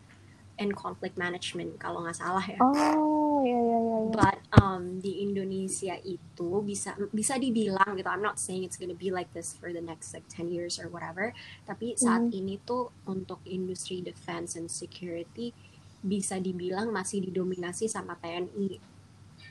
and 0.57 0.73
conflict 0.73 1.13
management 1.21 1.77
kalau 1.77 2.01
nggak 2.01 2.17
salah 2.17 2.41
ya. 2.41 2.57
Oh, 2.57 3.45
ya 3.45 3.53
ya 3.53 3.61
ya. 3.61 3.79
ya. 3.85 3.99
But 4.17 4.37
um, 4.57 4.97
di 4.97 5.21
Indonesia 5.21 5.93
itu 6.01 6.49
bisa 6.65 6.97
bisa 7.13 7.37
dibilang 7.37 7.93
gitu. 7.93 8.09
I'm 8.09 8.25
not 8.25 8.41
saying 8.41 8.65
it's 8.65 8.81
gonna 8.81 8.97
be 8.97 9.13
like 9.13 9.29
this 9.37 9.53
for 9.53 9.69
the 9.69 9.83
next 9.83 10.17
like 10.17 10.25
10 10.25 10.49
years 10.49 10.81
or 10.81 10.89
whatever. 10.89 11.37
Tapi 11.69 11.93
saat 11.93 12.33
Mhm. 12.33 12.33
ini 12.33 12.55
tuh 12.65 12.89
untuk 13.05 13.45
industri 13.45 14.01
defense 14.01 14.57
and 14.57 14.73
security 14.73 15.53
bisa 16.01 16.37
dibilang 16.37 16.93
masih 16.93 17.23
didominasi 17.25 17.89
sama 17.89 18.15
TNI. 18.21 18.77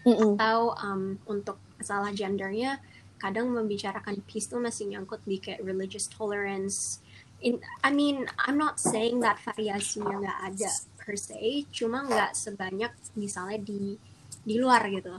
Mm-mm. 0.07 0.39
Atau 0.39 0.75
um, 0.79 1.19
untuk 1.27 1.59
masalah 1.79 2.15
gendernya 2.15 2.79
kadang 3.17 3.49
membicarakan 3.49 4.21
peace 4.29 4.47
tuh 4.47 4.61
masih 4.61 4.93
nyangkut 4.93 5.25
di 5.25 5.41
kayak 5.41 5.65
religious 5.65 6.07
tolerance. 6.07 7.01
In, 7.41 7.61
I 7.85 7.93
mean, 7.93 8.29
I'm 8.41 8.57
not 8.57 8.81
saying 8.81 9.21
that 9.25 9.41
variasinya 9.41 10.21
nggak 10.21 10.41
ada 10.53 10.71
per 11.01 11.17
se, 11.17 11.65
cuma 11.73 12.05
nggak 12.05 12.33
sebanyak 12.37 12.93
misalnya 13.17 13.59
di 13.61 13.97
di 14.47 14.55
luar 14.61 14.85
gitu. 14.89 15.17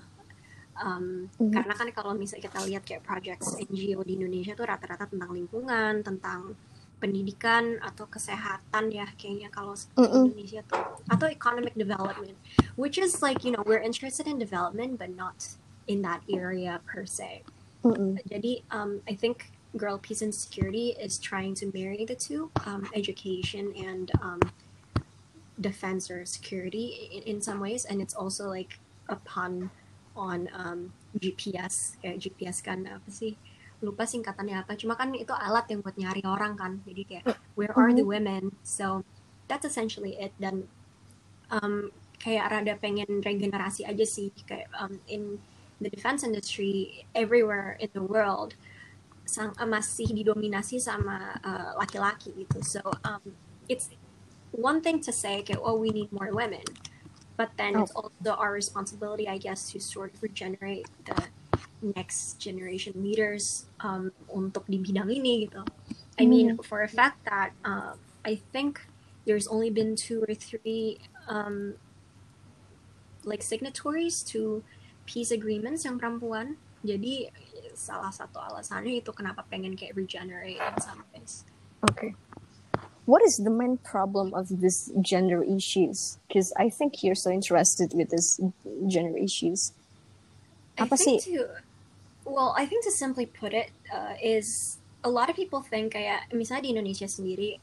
Um, 0.78 1.26
Mhm. 1.42 1.54
Karena 1.58 1.74
kan 1.74 1.90
kalau 1.90 2.14
misalnya 2.14 2.50
kita 2.50 2.60
lihat 2.70 2.84
kayak 2.86 3.02
projects 3.02 3.58
NGO 3.58 4.06
di 4.06 4.14
Indonesia 4.14 4.54
tuh 4.54 4.70
rata-rata 4.70 5.10
tentang 5.10 5.34
lingkungan, 5.34 6.06
tentang 6.06 6.54
pendidikan 6.98 7.78
atau 7.86 8.10
kesehatan 8.10 8.90
ya 8.90 9.06
kayaknya 9.22 9.54
kalau 9.54 9.78
di 9.78 10.02
Mm-mm. 10.02 10.34
Indonesia 10.34 10.62
tuh 10.66 10.82
atau 11.14 11.28
economic 11.30 11.78
development, 11.78 12.34
which 12.74 12.98
is 12.98 13.22
like 13.22 13.46
you 13.46 13.54
know 13.54 13.62
we're 13.66 13.82
interested 13.82 14.26
in 14.26 14.42
development 14.42 14.98
but 14.98 15.14
not 15.14 15.38
in 15.86 16.02
that 16.02 16.26
area 16.26 16.82
per 16.90 17.06
se. 17.06 17.46
Mm-mm. 17.86 18.18
Jadi 18.26 18.66
um, 18.74 19.06
I 19.06 19.14
think 19.14 19.54
Girl 19.78 20.02
Peace 20.02 20.26
and 20.26 20.34
Security 20.34 20.98
is 20.98 21.22
trying 21.22 21.54
to 21.62 21.70
marry 21.74 22.06
the 22.06 22.16
two, 22.16 22.50
um, 22.66 22.90
education 22.98 23.74
and 23.78 24.10
um, 24.22 24.42
defense 25.62 26.10
or 26.10 26.26
security 26.26 27.10
in, 27.14 27.38
in 27.38 27.42
some 27.42 27.60
ways, 27.60 27.86
and 27.86 28.02
it's 28.02 28.14
also 28.14 28.50
like 28.50 28.80
a 29.10 29.16
pun 29.22 29.70
on 30.18 30.50
um, 30.54 30.94
GPS. 31.22 31.98
Kayak 32.02 32.18
GPS 32.26 32.58
kan 32.66 32.90
apa 32.90 33.10
sih? 33.14 33.38
Lupa 33.82 34.10
singkatannya 34.10 34.66
apa. 34.66 34.74
Cuma 34.74 34.98
kan 34.98 35.14
itu 35.14 35.30
alat 35.34 35.70
yang 35.70 35.86
buat 35.86 35.94
nyari 35.98 36.26
orang 36.26 36.58
kan. 36.58 36.82
Jadi 36.82 37.02
kayak 37.06 37.26
where 37.54 37.74
are 37.78 37.94
the 37.94 38.06
women? 38.06 38.58
So 38.66 39.06
that's 39.46 39.66
essentially 39.66 40.18
it. 40.18 40.34
Dan 40.42 40.66
um, 41.54 41.94
kayak 42.18 42.50
rada 42.50 42.74
pengen 42.82 43.22
regenerasi 43.22 43.86
aja 43.86 44.06
sih 44.06 44.34
kayak 44.50 44.68
um, 44.82 44.98
in 45.06 45.38
the 45.78 45.90
defense 45.94 46.26
industry 46.26 47.06
everywhere 47.14 47.78
in 47.78 47.90
the 47.94 48.02
world 48.02 48.58
sang, 49.30 49.54
uh, 49.62 49.70
masih 49.70 50.10
didominasi 50.10 50.82
sama 50.82 51.38
uh, 51.46 51.78
laki-laki 51.78 52.34
gitu. 52.34 52.60
So 52.66 52.82
um, 53.06 53.22
it's 53.70 53.94
one 54.50 54.82
thing 54.82 55.04
to 55.06 55.14
say 55.14 55.46
kayak 55.46 55.62
oh 55.62 55.78
we 55.78 55.94
need 55.94 56.10
more 56.10 56.34
women, 56.34 56.66
but 57.38 57.54
then 57.62 57.78
it's 57.78 57.94
also 57.94 58.34
our 58.34 58.50
responsibility 58.50 59.30
I 59.30 59.38
guess 59.38 59.70
to 59.76 59.78
sort 59.78 60.18
of 60.18 60.24
regenerate 60.26 60.90
the 61.06 61.30
next 61.82 62.40
generation 62.42 62.94
leaders 62.98 63.66
um, 63.82 64.12
untuk 64.32 64.66
di 64.66 64.82
bidang 64.82 65.10
ini 65.14 65.46
gitu. 65.46 65.62
I 66.18 66.26
mean 66.26 66.58
for 66.66 66.82
a 66.82 66.90
fact 66.90 67.22
that 67.30 67.54
uh, 67.62 67.94
I 68.26 68.42
think 68.52 68.82
there's 69.30 69.46
only 69.46 69.70
been 69.70 69.94
two 69.94 70.26
or 70.26 70.34
three 70.34 70.98
um, 71.30 71.78
like 73.22 73.44
signatories 73.46 74.24
to 74.34 74.64
peace 75.06 75.30
agreements 75.30 75.86
yang 75.86 76.02
perempuan. 76.02 76.58
Jadi 76.82 77.30
salah 77.78 78.10
satu 78.10 78.42
alasannya 78.42 79.06
itu 79.06 79.14
kenapa 79.14 79.46
pengen 79.46 79.78
kayak 79.78 79.94
regenerate 79.94 80.58
in 80.58 80.76
some 80.82 81.06
ways. 81.14 81.46
Okay. 81.94 82.18
What 83.08 83.24
is 83.24 83.40
the 83.40 83.54
main 83.54 83.78
problem 83.80 84.34
of 84.36 84.60
this 84.60 84.92
gender 85.00 85.40
issues? 85.40 86.20
Because 86.28 86.52
I 86.60 86.68
think 86.68 87.06
you're 87.06 87.16
so 87.16 87.32
interested 87.32 87.96
with 87.96 88.12
this 88.12 88.42
gender 88.88 89.16
issues. 89.16 89.72
I 90.76 90.84
Apa 90.84 91.00
think 91.00 91.24
sih? 91.24 91.40
to, 91.40 91.48
well, 92.28 92.52
I 92.54 92.68
think 92.68 92.84
to 92.84 92.92
simply 92.92 93.26
put 93.26 93.56
it 93.56 93.72
uh, 93.88 94.20
is 94.20 94.76
a 95.02 95.10
lot 95.10 95.32
of 95.32 95.36
people 95.36 95.64
think 95.64 95.96
kayak 95.96 96.28
misalnya 96.32 96.68
di 96.68 96.72
Indonesia 96.76 97.08
sendiri, 97.08 97.56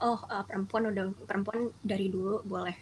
oh 0.00 0.22
uh, 0.24 0.46
perempuan 0.46 0.88
udah 0.88 1.10
perempuan 1.26 1.74
dari 1.82 2.06
dulu 2.06 2.38
boleh 2.44 2.76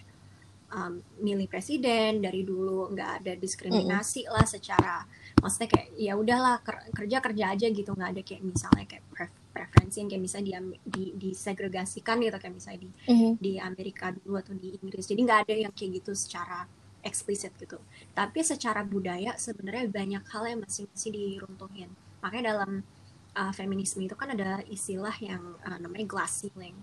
um, 0.70 1.00
milih 1.18 1.46
presiden 1.46 2.20
dari 2.20 2.42
dulu 2.42 2.88
nggak 2.90 3.10
ada 3.20 3.32
diskriminasi 3.34 4.24
lah 4.26 4.44
secara 4.44 5.04
maksudnya 5.38 5.68
kayak 5.68 5.88
ya 5.96 6.12
udahlah 6.14 6.60
ker- 6.60 6.88
kerja 6.92 7.18
kerja 7.20 7.44
aja 7.52 7.66
gitu 7.68 7.90
nggak 7.92 8.10
ada 8.16 8.22
kayak 8.22 8.42
misalnya 8.42 8.84
kayak 8.88 9.04
pref- 9.08 9.40
preferensi 9.52 10.00
yang 10.00 10.08
kayak 10.08 10.22
misalnya 10.22 10.48
di, 10.64 10.72
di 10.82 11.04
disegregasikan 11.20 12.16
gitu 12.20 12.36
kayak 12.36 12.54
misalnya 12.56 12.80
di 12.80 12.88
Mhm. 13.12 13.30
di 13.36 13.52
Amerika 13.58 14.08
dulu 14.10 14.40
atau 14.40 14.54
di 14.56 14.72
Inggris. 14.80 15.04
Jadi 15.04 15.20
nggak 15.20 15.40
ada 15.48 15.54
yang 15.68 15.72
kayak 15.72 15.90
gitu 16.00 16.12
secara 16.16 16.64
eksplisit 17.02 17.52
gitu. 17.58 17.78
Tapi 18.14 18.40
secara 18.42 18.86
budaya 18.86 19.34
sebenarnya 19.36 19.90
banyak 19.90 20.24
hal 20.30 20.44
yang 20.46 20.60
masih 20.62 20.86
masih 20.90 21.10
diruntuhin. 21.10 21.90
Makanya 22.22 22.54
dalam 22.54 22.86
uh, 23.34 23.52
feminisme 23.52 24.02
itu 24.06 24.14
kan 24.14 24.32
ada 24.32 24.62
istilah 24.70 25.14
yang 25.18 25.58
uh, 25.66 25.78
namanya 25.82 26.06
glass 26.06 26.46
ceiling. 26.46 26.74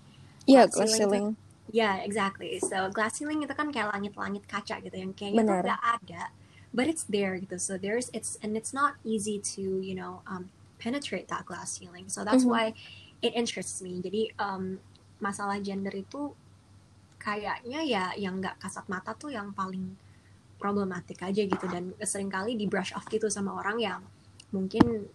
Yeah, 0.46 0.68
Glass 0.68 0.92
ceiling 0.92 1.00
ceiling. 1.00 1.26
Yeah, 1.70 2.02
exactly. 2.02 2.58
So 2.60 2.90
glass 2.90 3.22
ceiling 3.22 3.46
itu 3.46 3.54
kan 3.54 3.70
kayak 3.70 3.94
langit-langit 3.94 4.44
kaca 4.50 4.82
gitu 4.82 4.98
yang 4.98 5.14
kayaknya 5.14 5.46
Benar. 5.46 5.62
nggak 5.64 5.82
ada, 6.02 6.24
but 6.74 6.90
it's 6.90 7.06
there 7.06 7.38
gitu. 7.38 7.62
So 7.62 7.78
there's 7.78 8.10
it's 8.10 8.42
and 8.42 8.58
it's 8.58 8.74
not 8.74 8.98
easy 9.06 9.38
to 9.56 9.80
you 9.80 9.94
know 9.94 10.26
um, 10.26 10.50
penetrate 10.82 11.30
that 11.30 11.46
glass 11.46 11.78
ceiling. 11.78 12.10
So 12.10 12.26
that's 12.26 12.44
Mhm. 12.44 12.52
why 12.52 12.66
it 13.22 13.38
interests 13.38 13.80
me. 13.86 14.02
Jadi 14.02 14.34
um, 14.42 14.82
masalah 15.22 15.62
gender 15.62 15.94
itu 15.94 16.34
kayaknya 17.20 17.84
ya 17.84 18.04
yang 18.16 18.40
nggak 18.40 18.58
kasat 18.64 18.88
mata 18.90 19.12
tuh 19.14 19.30
yang 19.30 19.52
paling 19.54 19.94
problematik 20.60 21.24
aja 21.24 21.42
gitu. 21.48 21.66
Dan 21.72 21.96
sering 22.04 22.30
kali 22.30 22.60
di 22.60 22.68
brush 22.68 22.92
off 22.94 23.08
gitu 23.08 23.32
sama 23.32 23.56
orang 23.56 23.80
yang 23.80 24.00
mungkin 24.52 25.08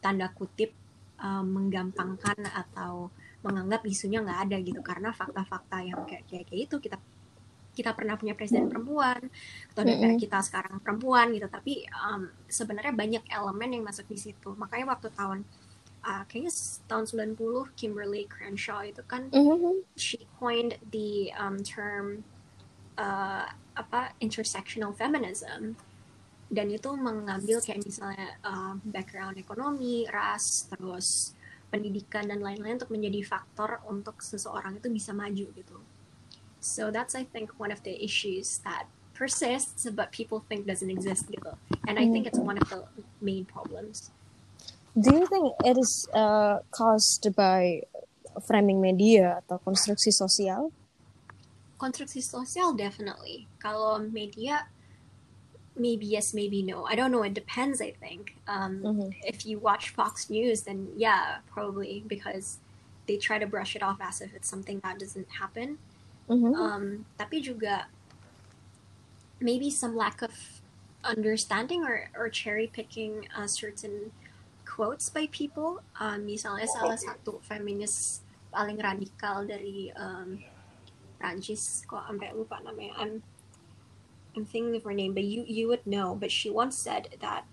tanda 0.00 0.32
kutip 0.32 0.72
um, 1.20 1.44
menggampangkan 1.46 2.42
atau 2.48 3.12
menganggap 3.44 3.84
isunya 3.86 4.24
nggak 4.24 4.40
ada 4.48 4.56
gitu. 4.64 4.80
Karena 4.80 5.12
fakta-fakta 5.12 5.84
yang 5.84 6.02
kayak 6.08 6.24
kayak 6.26 6.48
itu 6.50 6.80
kita 6.80 6.96
kita 7.72 7.96
pernah 7.96 8.20
punya 8.20 8.36
presiden 8.36 8.68
perempuan 8.68 9.16
atau 9.72 9.80
DPR 9.80 10.20
kita 10.20 10.44
sekarang 10.44 10.76
perempuan 10.80 11.32
gitu. 11.32 11.48
Tapi 11.48 11.84
um, 11.92 12.28
sebenarnya 12.44 12.92
banyak 12.92 13.24
elemen 13.32 13.80
yang 13.80 13.84
masuk 13.84 14.08
di 14.08 14.18
situ. 14.20 14.52
Makanya 14.56 14.92
waktu 14.92 15.08
tahun 15.12 15.40
uh, 16.04 16.22
kayaknya 16.28 16.52
tahun 16.84 17.04
90 17.32 17.72
Kimberly 17.78 18.28
Crenshaw 18.28 18.84
itu 18.84 19.00
kan 19.08 19.32
Mhm. 19.32 19.88
she 19.96 20.20
coined 20.36 20.76
the 20.92 21.32
um, 21.38 21.64
term 21.64 22.26
uh, 23.00 23.48
apa 23.72 24.12
intersectional 24.20 24.92
feminism 24.92 25.76
dan 26.52 26.68
itu 26.68 26.92
mengambil 26.92 27.64
kayak 27.64 27.80
misalnya 27.80 28.36
uh, 28.44 28.76
background 28.84 29.40
ekonomi, 29.40 30.04
ras, 30.12 30.68
terus 30.68 31.32
pendidikan 31.72 32.28
dan 32.28 32.44
lain-lain 32.44 32.76
untuk 32.76 32.92
menjadi 32.92 33.24
faktor 33.24 33.80
untuk 33.88 34.20
seseorang 34.20 34.76
itu 34.76 34.92
bisa 34.92 35.16
maju 35.16 35.48
gitu. 35.48 35.78
So 36.60 36.92
that's 36.92 37.16
I 37.16 37.24
think 37.24 37.56
one 37.56 37.72
of 37.72 37.80
the 37.88 37.96
issues 37.96 38.60
that 38.68 38.84
persists 39.16 39.88
but 39.88 40.12
people 40.12 40.44
think 40.44 40.68
doesn't 40.68 40.92
exist 40.92 41.32
gitu. 41.32 41.56
And 41.88 41.96
I 41.96 42.04
think 42.12 42.28
it's 42.28 42.38
one 42.38 42.60
of 42.60 42.68
the 42.68 42.84
main 43.24 43.48
problems. 43.48 44.12
Do 44.92 45.08
you 45.08 45.24
think 45.24 45.56
it 45.64 45.80
is 45.80 46.04
uh, 46.12 46.60
caused 46.68 47.24
by 47.32 47.88
framing 48.44 48.84
media 48.84 49.40
atau 49.40 49.56
konstruksi 49.64 50.12
sosial? 50.12 50.68
Konstruksi 51.82 52.22
sosial 52.22 52.70
definitely. 52.78 53.50
Kalau 53.58 53.98
media, 53.98 54.70
maybe 55.74 56.06
yes, 56.06 56.30
maybe 56.30 56.62
no. 56.62 56.86
I 56.86 56.94
don't 56.94 57.10
know. 57.10 57.26
It 57.26 57.34
depends. 57.34 57.82
I 57.82 57.90
think. 57.98 58.38
Um, 58.46 58.86
Mhm. 58.86 59.10
If 59.26 59.42
you 59.42 59.58
watch 59.58 59.90
Fox 59.90 60.30
News, 60.30 60.62
then 60.62 60.94
yeah, 60.94 61.42
probably 61.50 62.06
because 62.06 62.62
they 63.10 63.18
try 63.18 63.42
to 63.42 63.50
brush 63.50 63.74
it 63.74 63.82
off 63.82 63.98
as 63.98 64.22
if 64.22 64.30
it's 64.30 64.46
something 64.46 64.78
that 64.86 65.02
doesn't 65.02 65.42
happen. 65.42 65.82
Mhm. 66.30 66.54
Um, 66.54 66.84
tapi 67.18 67.42
juga 67.42 67.90
maybe 69.42 69.74
some 69.74 69.98
lack 69.98 70.22
of 70.22 70.62
understanding 71.02 71.82
or, 71.82 72.06
or 72.14 72.30
cherry 72.30 72.70
picking 72.70 73.26
uh, 73.34 73.50
certain 73.50 74.14
quotes 74.62 75.10
by 75.10 75.26
people. 75.34 75.82
Um, 75.98 76.30
misalnya 76.30 76.70
salah 76.70 76.94
satu 76.94 77.42
feminis 77.42 78.22
paling 78.54 78.78
radikal 78.78 79.42
dari 79.42 79.90
um, 79.98 80.38
Kok 81.22 82.02
sampai 82.10 82.34
lupa 82.34 82.58
namanya. 82.66 82.98
I'm 82.98 83.22
I'm 84.34 84.44
thinking 84.48 84.74
of 84.74 84.82
her 84.84 84.96
name, 84.96 85.14
but 85.14 85.22
you 85.24 85.44
you 85.46 85.68
would 85.70 85.86
know. 85.86 86.18
But 86.18 86.32
she 86.34 86.50
once 86.50 86.74
said 86.76 87.14
that 87.22 87.46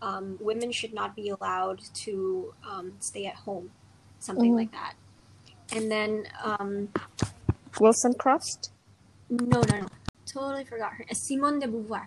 um, 0.00 0.38
women 0.38 0.70
should 0.70 0.94
not 0.94 1.16
be 1.16 1.30
allowed 1.34 1.80
to 2.06 2.54
um, 2.62 2.92
stay 3.00 3.26
at 3.26 3.34
home, 3.48 3.72
something 4.20 4.52
Mhm. 4.52 4.60
like 4.62 4.72
that. 4.72 4.94
And 5.74 5.90
then 5.90 6.28
um, 6.44 6.92
Wilson 7.80 8.14
Croft? 8.14 8.70
no, 9.28 9.58
no, 9.66 9.74
no, 9.82 9.88
totally 10.22 10.62
forgot 10.62 10.94
her. 10.94 11.04
Simone 11.10 11.58
de 11.58 11.66
Beauvoir. 11.66 12.06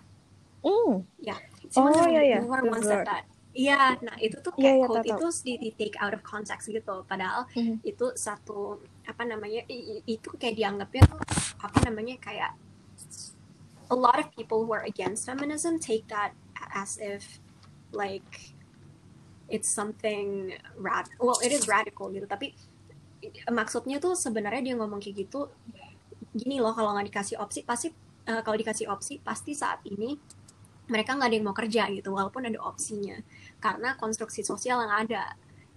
Mm. 0.64 1.04
Yeah, 1.20 1.36
Simone 1.68 1.92
Oh, 1.92 2.06
de 2.08 2.12
yeah, 2.16 2.24
yeah, 2.24 2.40
Beauvoir 2.40 2.64
once 2.64 2.86
Beauvoir. 2.88 3.04
said 3.04 3.10
that 3.10 3.24
Iya, 3.50 3.98
nah 4.06 4.16
itu 4.22 4.36
tuh 4.38 4.54
Iya, 4.54 4.62
kayak 4.62 4.76
iya, 4.78 4.86
quote 4.86 5.02
tahu, 5.10 5.18
itu 5.18 5.26
di, 5.42 5.52
di 5.58 5.68
take 5.74 5.96
out 5.98 6.14
of 6.14 6.22
context 6.22 6.70
gitu. 6.70 6.94
Padahal 7.10 7.50
Mhm. 7.58 7.82
itu 7.82 8.06
satu 8.14 8.78
apa 9.10 9.22
namanya 9.26 9.66
itu 10.06 10.28
kayak 10.38 10.54
dianggapnya 10.54 11.02
tuh 11.10 11.18
apa 11.58 11.78
namanya 11.82 12.14
kayak 12.22 12.54
a 13.90 13.96
lot 13.96 14.18
of 14.22 14.30
people 14.38 14.62
who 14.64 14.72
are 14.72 14.86
against 14.86 15.26
feminism 15.26 15.78
take 15.82 16.06
that 16.06 16.30
as 16.70 16.94
if 17.02 17.42
like 17.90 18.54
it's 19.50 19.66
something 19.66 20.54
rad 20.78 21.10
well 21.18 21.38
it 21.42 21.50
is 21.50 21.66
radical 21.66 22.06
gitu 22.14 22.22
tapi 22.30 22.54
maksudnya 23.50 23.98
tuh 23.98 24.14
sebenarnya 24.14 24.62
dia 24.72 24.74
ngomong 24.78 25.02
kayak 25.02 25.26
gitu 25.26 25.50
gini 26.32 26.62
loh 26.62 26.70
kalau 26.70 26.94
nggak 26.94 27.10
dikasih 27.10 27.36
opsi 27.42 27.66
pasti 27.66 27.90
eh, 28.30 28.40
kalau 28.46 28.54
dikasih 28.54 28.86
opsi 28.86 29.18
pasti 29.18 29.52
saat 29.58 29.82
ini 29.90 30.14
mereka 30.90 31.14
nggak 31.14 31.28
ada 31.30 31.36
yang 31.38 31.46
mau 31.46 31.56
kerja 31.56 31.86
gitu 31.94 32.10
walaupun 32.12 32.50
ada 32.50 32.58
opsinya. 32.60 33.16
Karena 33.62 33.94
konstruksi 33.94 34.42
sosial 34.42 34.82
yang 34.82 34.92
ada 35.06 35.22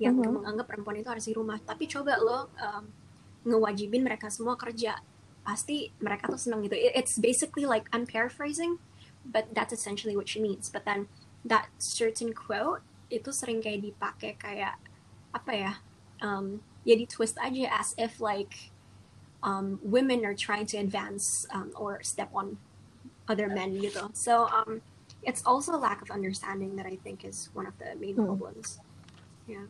yang 0.01 0.17
Mhm. 0.17 0.41
menganggap 0.41 0.65
perempuan 0.67 0.97
itu 0.99 1.09
harus 1.09 1.25
di 1.29 1.33
rumah. 1.37 1.61
Tapi 1.61 1.85
coba 1.85 2.17
lo 2.17 2.49
um, 2.57 2.83
ngewajibin 3.45 4.01
mereka 4.01 4.33
semua 4.33 4.57
kerja. 4.57 4.97
Pasti 5.45 5.93
mereka 6.01 6.27
tuh 6.27 6.41
seneng 6.41 6.65
gitu. 6.65 6.73
It- 6.73 6.97
it's 6.97 7.15
basically 7.21 7.69
like 7.69 7.85
I'm 7.93 8.09
paraphrasing 8.09 8.81
but 9.23 9.47
that's 9.55 9.71
essentially 9.71 10.17
what 10.17 10.27
she 10.27 10.43
means. 10.43 10.67
But 10.67 10.83
then 10.83 11.07
that 11.47 11.71
certain 11.79 12.35
quote 12.35 12.83
itu 13.07 13.31
sering 13.31 13.63
kayak 13.63 13.85
dipakai 13.85 14.35
kayak 14.35 14.75
apa 15.31 15.51
ya 15.53 15.73
um, 16.19 16.59
ya 16.83 16.97
di 16.97 17.05
twist 17.07 17.37
aja 17.39 17.69
as 17.71 17.95
if 17.95 18.19
like 18.19 18.73
um, 19.43 19.79
women 19.83 20.23
are 20.25 20.35
trying 20.35 20.65
to 20.67 20.79
advance 20.79 21.45
um, 21.51 21.71
or 21.75 21.99
step 22.03 22.31
on 22.33 22.57
other 23.27 23.47
men 23.47 23.75
gitu. 23.79 24.11
So 24.15 24.47
um, 24.51 24.83
it's 25.23 25.41
also 25.43 25.75
a 25.75 25.81
lack 25.81 26.03
of 26.03 26.11
understanding 26.11 26.75
that 26.75 26.85
I 26.85 26.99
think 26.99 27.23
is 27.23 27.49
one 27.55 27.65
of 27.65 27.75
the 27.79 27.95
main 27.97 28.15
Hmm. 28.15 28.27
problems 28.27 28.79
yeah 29.47 29.67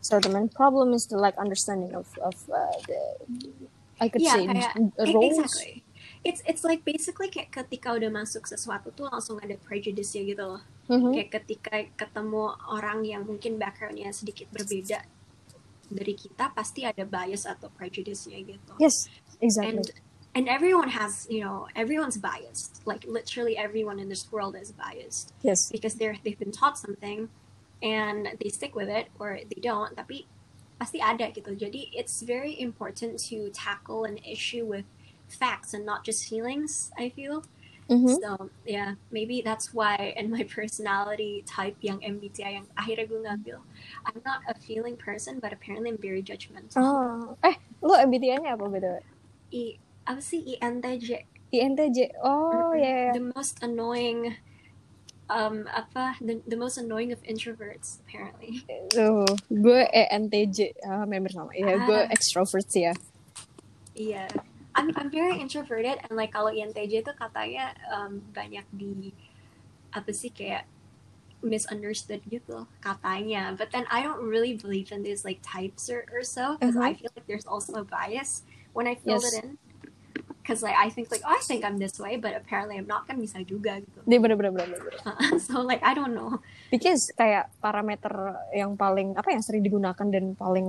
So 0.00 0.22
the 0.22 0.30
main 0.30 0.46
problem 0.46 0.94
is 0.94 1.10
the 1.10 1.18
like 1.18 1.34
understanding 1.34 1.90
of 1.90 2.06
of 2.22 2.38
uh, 2.46 2.78
the 2.86 3.02
I 3.98 4.06
could 4.06 4.22
Yeah, 4.22 4.38
say 4.38 4.46
kayak 4.46 4.78
e- 4.78 5.10
roles. 5.10 5.34
exactly. 5.34 5.82
It's 6.22 6.38
it's 6.46 6.62
like 6.62 6.86
basically 6.86 7.26
kayak 7.26 7.50
ketika 7.50 7.90
udah 7.90 8.06
masuk 8.14 8.46
sesuatu 8.46 8.94
tuh 8.94 9.10
langsung 9.10 9.42
ada 9.42 9.58
prejudice 9.58 10.14
ya 10.14 10.22
gitu 10.22 10.46
loh. 10.46 10.62
Mhm. 10.86 11.10
Kayak 11.10 11.28
ketika 11.42 11.74
ketemu 11.98 12.54
orang 12.70 13.02
yang 13.02 13.26
mungkin 13.26 13.58
backgroundnya 13.58 14.14
sedikit 14.14 14.46
berbeda 14.54 15.02
dari 15.90 16.14
kita 16.14 16.54
pasti 16.54 16.86
ada 16.86 17.02
bias 17.02 17.42
atau 17.42 17.66
prejudice-nya 17.74 18.38
gitu. 18.46 18.74
Yes, 18.78 19.10
exactly. 19.42 19.82
And 19.82 19.86
and 20.36 20.44
everyone 20.52 20.92
has, 20.92 21.26
you 21.32 21.40
know, 21.40 21.66
everyone's 21.74 22.20
biased. 22.20 22.84
Like 22.84 23.08
literally 23.08 23.56
everyone 23.56 23.98
in 23.98 24.08
this 24.12 24.28
world 24.30 24.54
is 24.54 24.70
biased 24.70 25.32
yes. 25.40 25.72
because 25.72 25.96
they're 25.96 26.20
they've 26.22 26.38
been 26.38 26.52
taught 26.52 26.76
something 26.76 27.32
and 27.82 28.28
they 28.40 28.50
stick 28.52 28.76
with 28.76 28.88
it 28.88 29.08
or 29.18 29.40
they 29.50 29.60
don't 29.60 29.96
tapi 29.96 30.28
pasti 30.76 31.00
ada 31.00 31.32
gitu 31.32 31.56
jadi 31.56 31.88
it's 31.92 32.20
very 32.20 32.52
important 32.60 33.16
to 33.16 33.48
tackle 33.52 34.04
an 34.04 34.20
issue 34.24 34.64
with 34.64 34.84
facts 35.28 35.72
and 35.72 35.84
not 35.88 36.04
just 36.04 36.28
feelings 36.28 36.92
I 37.00 37.08
feel 37.12 37.44
Mhm. 37.86 38.18
so 38.18 38.50
yeah 38.66 38.98
maybe 39.14 39.40
that's 39.46 39.70
why 39.72 39.94
in 40.20 40.26
my 40.28 40.42
personality 40.48 41.44
type 41.46 41.78
yang 41.80 42.02
MBTI 42.02 42.60
yang 42.60 42.66
akhirnya 42.76 43.06
gue 43.08 43.20
ngambil 43.24 43.58
I'm 44.04 44.20
not 44.26 44.42
a 44.50 44.56
feeling 44.58 44.98
person 44.98 45.38
but 45.38 45.52
apparently 45.54 45.94
I'm 45.94 46.00
very 46.00 46.20
judgmental 46.20 46.76
Oh, 46.76 47.36
eh, 47.46 47.56
lu 47.80 47.94
MBTI-nya 47.94 48.58
apa 48.58 48.66
beda? 48.66 49.00
Apa 50.06 50.22
sih 50.22 50.56
INTJ 50.56 51.26
INTJ. 51.50 51.98
Oh, 52.22 52.70
ya. 52.74 53.10
ya. 53.10 53.12
the 53.14 53.24
most 53.34 53.58
annoying 53.62 54.38
um 55.26 55.66
apa 55.74 56.14
the, 56.22 56.38
the 56.46 56.54
most 56.54 56.78
annoying 56.78 57.10
of 57.10 57.18
introverts 57.26 57.98
apparently 58.06 58.62
Tuh, 58.94 59.26
gue 59.50 59.80
ENTJ. 59.90 60.78
Ah, 60.86 61.06
member 61.06 61.30
sama. 61.30 61.50
Iya, 61.54 61.78
gue 61.82 61.98
Ah. 62.02 62.10
extrovert 62.10 62.66
sih 62.70 62.86
ya. 62.86 62.94
Iya, 63.96 64.28
I'm 64.76 64.92
I'm 64.98 65.08
very 65.10 65.40
introverted 65.40 65.98
and 66.06 66.14
like 66.14 66.34
kalau 66.34 66.52
INTJ 66.52 67.00
itu 67.02 67.12
katanya 67.16 67.72
um, 67.88 68.20
banyak 68.34 68.66
di 68.74 69.10
apa 69.96 70.12
sih 70.12 70.28
kayak 70.28 70.68
misunderstood 71.40 72.20
gitu 72.28 72.66
katanya. 72.82 73.54
But 73.56 73.70
then 73.72 73.86
I 73.88 74.02
don't 74.02 74.20
really 74.20 74.58
believe 74.58 74.92
in 74.92 75.02
these 75.02 75.24
like 75.24 75.40
types 75.46 75.88
or, 75.88 76.04
or 76.12 76.20
so 76.26 76.58
because 76.58 76.76
I 76.76 76.92
Uh-huh. 76.92 76.98
feel 76.98 77.10
like 77.16 77.26
there's 77.30 77.48
also 77.48 77.80
a 77.80 77.84
bias 77.86 78.42
when 78.76 78.84
I 78.86 78.94
fill 78.98 79.16
Yes. 79.22 79.32
it 79.32 79.46
in. 79.46 79.50
Because 80.40 80.62
like 80.62 80.78
I 80.78 80.88
think 80.90 81.10
like 81.10 81.26
oh, 81.26 81.34
I 81.34 81.42
think 81.42 81.66
I'm 81.66 81.76
this 81.76 81.98
way, 81.98 82.16
but 82.16 82.32
apparently 82.36 82.78
I'm 82.78 82.86
not 82.86 83.04
kan 83.04 83.18
bisa 83.18 83.42
juga 83.42 83.82
gitu. 83.82 83.98
Dia 84.06 84.18
bener-bener 84.22 84.54
bener. 84.54 84.80
so 85.46 85.62
like 85.62 85.82
I 85.82 85.92
don't 85.92 86.14
know. 86.14 86.38
Because 86.70 87.10
kayak 87.14 87.50
parameter 87.58 88.12
yang 88.54 88.78
paling 88.78 89.18
apa 89.18 89.34
yang 89.34 89.42
sering 89.42 89.66
digunakan 89.66 90.06
dan 90.06 90.38
paling 90.38 90.66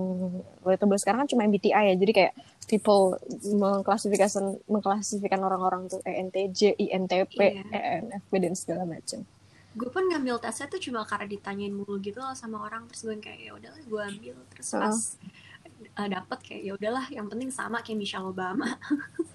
relatable 0.66 0.98
sekarang 0.98 1.26
kan 1.26 1.30
cuma 1.30 1.46
MBTI 1.46 1.94
ya. 1.94 1.96
Jadi 1.96 2.12
kayak 2.12 2.34
people 2.68 3.16
mengklasifikasikan 3.54 4.60
mengklasifikkan 4.68 5.40
orang-orang 5.40 5.88
tuh 5.88 6.04
ENTJ, 6.04 6.76
INTP, 6.76 7.38
Iya. 7.38 7.64
ENFP 7.72 8.32
dan 8.44 8.54
segala 8.58 8.84
macam. 8.84 9.24
Gue 9.78 9.90
pun 9.94 10.10
ngambil 10.10 10.42
tesnya 10.42 10.66
tuh 10.66 10.82
cuma 10.82 11.06
karena 11.06 11.30
ditanyain 11.30 11.70
mulu 11.70 12.02
gitu 12.02 12.18
loh 12.18 12.34
sama 12.34 12.66
orang 12.66 12.90
terus 12.90 13.06
gue 13.06 13.16
kayak 13.22 13.40
ya 13.46 13.52
udahlah 13.54 13.82
gue 13.86 14.02
ambil 14.10 14.36
terus 14.50 14.74
pas 14.74 14.98
uh, 15.98 16.08
dapet 16.08 16.38
kayak 16.46 16.62
ya 16.64 16.72
udahlah 16.78 17.06
yang 17.10 17.26
penting 17.28 17.50
sama 17.50 17.82
kayak 17.82 17.98
Michelle 17.98 18.30
Obama 18.30 18.78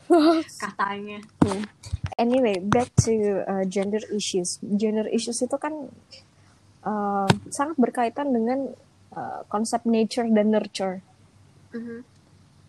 katanya. 0.62 1.18
Anyway, 2.16 2.62
back 2.62 2.92
to 3.02 3.42
uh, 3.44 3.64
gender 3.66 4.00
issues. 4.14 4.62
Gender 4.62 5.08
issues 5.10 5.42
itu 5.42 5.56
kan 5.58 5.90
uh, 6.86 7.28
sangat 7.50 7.76
berkaitan 7.80 8.30
dengan 8.30 8.70
uh, 9.12 9.42
konsep 9.50 9.82
nature 9.82 10.28
dan 10.30 10.54
nurture. 10.54 11.02
Mhm. 11.74 12.06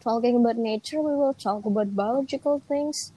Talking 0.03 0.36
about 0.43 0.60
nature, 0.60 0.99
we 0.99 1.15
will 1.15 1.36
talk 1.36 1.63
about 1.63 1.95
biological 1.95 2.60
things, 2.67 3.12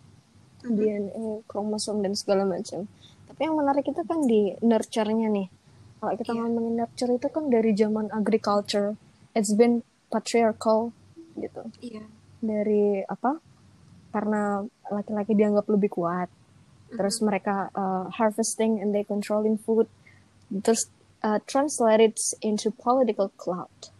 Mhm. 0.66 0.76
DNA, 0.76 1.26
kromosom 1.46 2.02
dan 2.02 2.14
segala 2.18 2.42
macam. 2.42 2.90
Tapi 3.26 3.40
yang 3.42 3.54
menarik 3.54 3.86
itu 3.86 4.02
kan 4.02 4.22
di 4.26 4.54
nurture-nya 4.62 5.30
nih. 5.30 5.46
Kalau 5.98 6.12
kita 6.18 6.32
Iya. 6.34 6.38
ngomongin 6.42 6.74
nurture 6.78 7.12
itu 7.14 7.28
kan 7.30 7.44
dari 7.48 7.70
zaman 7.74 8.10
agriculture, 8.10 8.98
it's 9.32 9.54
been 9.54 9.86
patriarchal 10.12 10.92
gitu. 11.36 11.62
Iya. 11.82 12.04
Dari 12.40 13.02
apa? 13.06 13.38
Karena 14.12 14.64
laki-laki 14.88 15.36
dianggap 15.36 15.66
lebih 15.68 15.92
kuat. 15.92 16.28
Terus 16.86 17.18
mereka 17.20 17.68
uh, 17.74 18.06
harvesting 18.14 18.78
and 18.78 18.94
they 18.94 19.02
controlling 19.02 19.58
food. 19.58 19.90
Terus 20.48 20.88
uh, 21.26 21.42
translated 21.44 22.14
into 22.40 22.70
political 22.70 23.28
clout. 23.34 23.90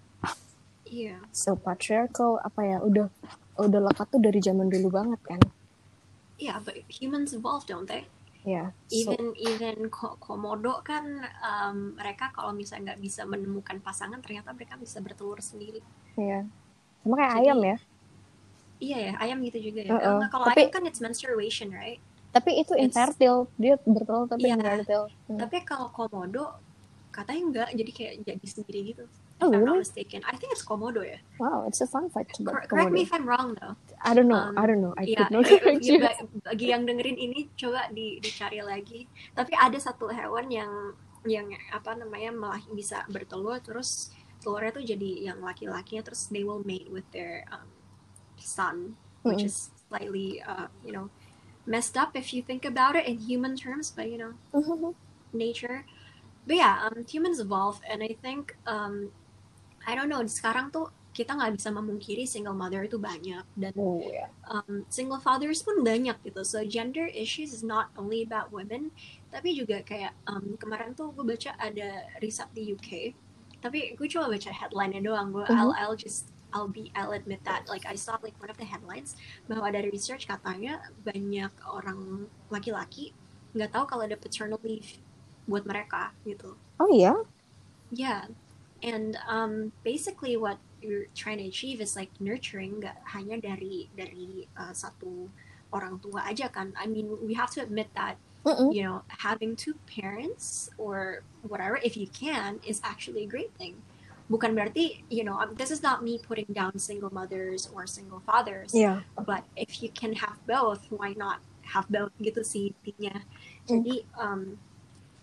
Iya. 0.86 1.18
So 1.34 1.58
patriarchal 1.58 2.38
apa 2.46 2.60
ya 2.62 2.78
udah 2.78 3.10
udah 3.58 3.80
lekat 3.90 4.06
tuh 4.14 4.22
dari 4.22 4.38
zaman 4.38 4.70
dulu 4.70 4.88
banget 4.92 5.20
kan. 5.26 5.40
Iya, 6.36 6.60
but 6.60 6.76
humans 6.92 7.32
evolve, 7.32 7.64
don't 7.64 7.88
they? 7.88 8.04
So- 8.46 9.11
Even 9.11 9.35
even 9.35 9.76
ko- 9.90 10.14
komodo 10.22 10.78
kan 10.80 11.02
um, 11.42 11.98
mereka 11.98 12.30
kalau 12.30 12.54
misalnya 12.54 12.94
nggak 12.94 13.02
bisa 13.02 13.26
menemukan 13.26 13.82
pasangan 13.82 14.22
ternyata 14.22 14.54
mereka 14.54 14.78
bisa 14.78 15.02
bertelur 15.02 15.42
sendiri. 15.42 15.82
Iya. 16.14 16.46
Sama 17.02 17.14
kayak 17.18 17.32
Jadi- 17.32 17.42
ayam 17.42 17.59
ya. 17.61 17.76
Iya 18.76 18.98
ya, 19.00 19.12
ayam 19.18 19.38
gitu 19.42 19.59
juga 19.59 19.80
ya. 19.82 19.90
Uh-uh. 19.90 20.18
Nah, 20.22 20.28
kalau 20.30 20.46
Tapi- 20.46 20.62
ayam 20.62 20.70
kan 20.70 20.82
it's 20.87 21.02
menstruation, 21.02 21.72
right? 21.72 21.98
Tapi 22.30 22.61
itu 22.61 22.76
It's- 22.76 22.92
infertile. 22.92 23.48
Dia 23.56 23.74
bertelur 23.82 24.28
tapi 24.28 24.46
Iya. 24.46 24.54
infertile. 24.54 25.06
Hmm. 25.26 25.38
Tapi 25.40 25.56
kalau 25.64 25.88
komodo 25.90 26.54
katanya 27.11 27.42
enggak, 27.42 27.68
jadi 27.74 27.90
kayak 27.90 28.14
jadi 28.22 28.46
sendiri 28.46 28.80
gitu. 28.92 29.04
Oh, 29.40 29.49
if 29.49 29.53
I'm 29.53 29.61
really? 29.61 29.66
not 29.66 29.79
mistaken. 29.79 30.22
I 30.27 30.37
think 30.37 30.53
it's 30.53 30.64
komodo 30.64 31.05
ya. 31.05 31.18
Wow, 31.38 31.64
it's 31.68 31.81
a 31.81 31.87
fun 31.87 32.09
fact 32.09 32.40
Cor- 32.44 32.64
correct 32.66 32.90
me 32.92 33.01
komodo. 33.01 33.07
if 33.07 33.12
I'm 33.12 33.27
wrong 33.29 33.57
though. 33.61 33.77
I 34.03 34.14
don't 34.14 34.29
know. 34.29 34.40
Um, 34.40 34.57
I 34.57 34.64
don't 34.66 34.81
know. 34.81 34.94
I 34.96 35.05
Iya, 35.07 35.16
could 35.29 35.31
not 35.31 35.44
correct 35.61 35.83
you. 35.85 35.99
ba- 36.01 36.20
bagi 36.44 36.66
yang 36.72 36.83
dengerin 36.88 37.16
ini 37.20 37.49
coba 37.57 37.88
di, 37.92 38.16
dicari 38.22 38.61
lagi. 38.64 39.05
Tapi 39.37 39.53
ada 39.57 39.77
satu 39.77 40.09
hewan 40.09 40.49
yang 40.49 40.72
yang 41.27 41.51
apa 41.75 41.99
namanya 41.99 42.31
malah 42.31 42.62
bisa 42.70 43.03
bertelur 43.11 43.59
terus 43.59 44.14
telurnya 44.38 44.70
tuh 44.79 44.85
jadi 44.87 45.11
yang 45.35 45.42
laki-lakinya 45.42 46.07
terus 46.07 46.31
they 46.31 46.46
will 46.46 46.62
mate 46.62 46.87
with 46.87 47.03
their 47.11 47.42
um, 47.51 47.66
son, 48.38 48.94
which 49.27 49.42
Mm-mm. 49.42 49.49
is 49.49 49.70
slightly 49.88 50.38
uh, 50.46 50.70
you 50.87 50.92
know 50.94 51.11
messed 51.66 51.99
up 51.99 52.14
if 52.14 52.31
you 52.33 52.40
think 52.42 52.64
about 52.64 52.94
it 52.94 53.05
in 53.11 53.18
human 53.18 53.57
terms, 53.59 53.90
but 53.90 54.07
you 54.09 54.16
know 54.18 54.33
Mhm. 54.55 54.94
nature. 55.33 55.85
But 56.46 56.57
yeah, 56.62 56.87
um, 56.87 57.03
humans 57.05 57.40
evolve, 57.42 57.83
and 57.90 58.03
I 58.07 58.14
think 58.22 58.55
um, 58.70 59.11
I 59.87 59.94
don't 59.94 60.11
know. 60.11 60.20
Sekarang 60.27 60.68
tuh 60.75 60.90
kita 61.16 61.33
nggak 61.33 61.57
bisa 61.57 61.72
memungkiri 61.72 62.29
single 62.29 62.53
mother 62.53 62.85
itu 62.85 63.01
banyak 63.01 63.40
dan 63.57 63.72
Oh 63.72 64.05
ya. 64.05 64.29
um, 64.53 64.85
single 64.92 65.16
fathers 65.16 65.64
pun 65.64 65.81
banyak 65.81 66.12
gitu. 66.27 66.44
So 66.44 66.61
gender 66.68 67.09
issues 67.09 67.57
is 67.57 67.64
not 67.64 67.88
only 67.96 68.20
about 68.20 68.53
women, 68.53 68.92
tapi 69.33 69.57
juga 69.57 69.81
kayak 69.81 70.12
um, 70.29 70.61
kemarin 70.61 70.92
tuh 70.92 71.14
gue 71.16 71.25
baca 71.25 71.57
ada 71.57 72.05
riset 72.20 72.51
di 72.53 72.77
UK. 72.77 73.16
Tapi 73.64 73.96
gue 73.96 74.07
cuma 74.12 74.29
baca 74.29 74.51
headline-nya 74.53 75.01
doang. 75.01 75.33
Gue 75.33 75.49
Mhm. 75.49 75.57
I'll 75.57 75.72
I'll 75.72 75.96
just 75.96 76.29
I'll 76.53 76.68
be 76.68 76.92
I'll 76.92 77.16
admit 77.16 77.40
that 77.49 77.64
like 77.72 77.88
I 77.88 77.96
saw 77.96 78.20
like 78.20 78.37
one 78.37 78.53
of 78.53 78.59
the 78.61 78.68
headlines 78.68 79.16
bahwa 79.49 79.72
ada 79.72 79.81
research 79.88 80.29
katanya 80.29 80.85
banyak 81.01 81.53
orang 81.64 82.29
laki-laki 82.53 83.16
nggak 83.57 83.72
tahu 83.72 83.85
kalau 83.88 84.05
ada 84.05 84.20
paternal 84.20 84.61
leave 84.61 85.01
buat 85.49 85.64
mereka 85.64 86.12
gitu. 86.29 86.55
Oh 86.77 86.92
iya. 86.92 87.16
Yeah, 87.88 88.27
and 88.87 89.18
um, 89.27 89.72
basically 89.83 90.38
what 90.38 90.59
you're 90.81 91.11
trying 91.18 91.38
to 91.38 91.46
achieve 91.51 91.83
is 91.83 91.99
like 91.99 92.09
nurturing 92.22 92.79
nggak 92.79 92.94
hanya 93.11 93.42
dari 93.42 93.90
dari 93.99 94.46
uh, 94.55 94.70
satu 94.70 95.27
orang 95.75 95.99
tua 95.99 96.22
aja 96.31 96.46
kan. 96.46 96.70
I 96.79 96.87
mean, 96.87 97.11
we 97.27 97.35
have 97.35 97.51
to 97.59 97.61
admit 97.61 97.90
that 97.99 98.14
Mm-mm. 98.46 98.70
you 98.70 98.87
know 98.87 99.03
having 99.11 99.59
two 99.59 99.75
parents 99.90 100.70
or 100.79 101.27
whatever, 101.42 101.83
if 101.83 101.99
you 101.99 102.07
can, 102.07 102.62
is 102.62 102.79
actually 102.87 103.27
a 103.27 103.29
great 103.29 103.51
thing. 103.59 103.75
Bukan 104.31 104.55
berarti 104.55 105.03
you 105.11 105.27
know 105.27 105.35
um, 105.35 105.59
this 105.59 105.75
is 105.75 105.83
not 105.83 106.07
me 106.07 106.22
putting 106.22 106.46
down 106.55 106.79
single 106.79 107.11
mothers 107.11 107.66
or 107.75 107.90
single 107.90 108.22
fathers, 108.22 108.70
Yeah. 108.70 109.03
but 109.27 109.42
if 109.59 109.83
you 109.83 109.90
can 109.90 110.14
have 110.14 110.38
both, 110.46 110.87
why 110.94 111.18
not 111.18 111.42
have 111.66 111.90
both 111.90 112.14
gitu 112.22 112.46
sih 112.46 112.70
intinya. 112.70 113.18
Mm. 113.66 113.66
Jadi 113.66 113.94
um, 114.14 114.42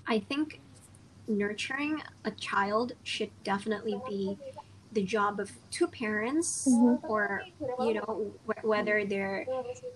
I 0.04 0.20
think 0.20 0.60
nurturing 1.28 2.02
a 2.26 2.32
child 2.32 2.94
should 3.04 3.32
definitely 3.44 3.96
be 4.08 4.38
the 4.94 5.02
job 5.02 5.40
of 5.42 5.50
two 5.74 5.88
parents 5.90 6.70
Mhm. 6.70 7.02
or 7.10 7.42
you 7.82 7.98
know 7.98 8.30
wh- 8.46 8.62
whether 8.62 9.02
they're 9.04 9.48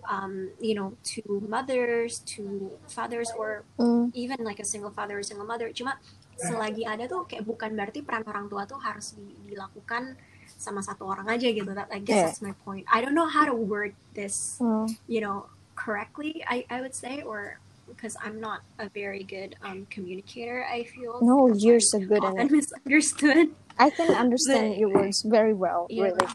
um, 0.10 0.50
you 0.58 0.74
know 0.74 0.98
two 1.06 1.44
mothers 1.46 2.26
two 2.26 2.72
fathers 2.90 3.30
or 3.38 3.62
Mm. 3.78 4.10
even 4.18 4.42
like 4.42 4.58
a 4.58 4.66
single 4.66 4.90
father 4.90 5.20
or 5.20 5.24
single 5.24 5.46
mother 5.46 5.70
cuma 5.70 6.02
selagi 6.42 6.82
ada 6.86 7.06
tuh 7.06 7.30
kayak 7.30 7.46
bukan 7.46 7.78
berarti 7.78 8.02
peran 8.02 8.26
orang 8.26 8.50
tua 8.50 8.66
tuh 8.66 8.82
harus 8.82 9.14
di- 9.14 9.54
dilakukan 9.54 10.18
sama 10.58 10.82
satu 10.82 11.06
orang 11.06 11.30
aja 11.30 11.46
gitu 11.46 11.70
that 11.78 11.90
I 11.94 12.02
guess 12.02 12.18
Yeah. 12.18 12.26
that's 12.34 12.42
my 12.42 12.58
point 12.66 12.90
I 12.90 12.98
don't 13.06 13.14
know 13.14 13.30
how 13.30 13.46
to 13.46 13.54
word 13.54 13.94
this 14.18 14.58
Mm. 14.58 14.98
you 15.06 15.22
know 15.22 15.46
correctly 15.78 16.42
I, 16.50 16.66
I 16.74 16.82
would 16.82 16.98
say 16.98 17.22
or 17.22 17.62
because 17.88 18.16
I'm 18.22 18.40
not 18.40 18.62
a 18.80 18.90
very 18.90 19.24
good 19.24 19.56
um, 19.64 19.88
communicator 19.90 20.66
I 20.70 20.84
feel 20.84 21.20
No, 21.22 21.48
you're 21.56 21.76
I'm 21.76 21.82
so 21.82 22.00
good 22.00 22.24
at 22.24 22.36
it. 22.38 22.52
misunderstood 22.52 23.56
I 23.80 23.90
can 23.90 24.10
understand 24.14 24.76
your 24.76 24.90
words 24.90 25.22
very 25.26 25.54
well, 25.54 25.88
Yeah. 25.90 26.12
really. 26.12 26.28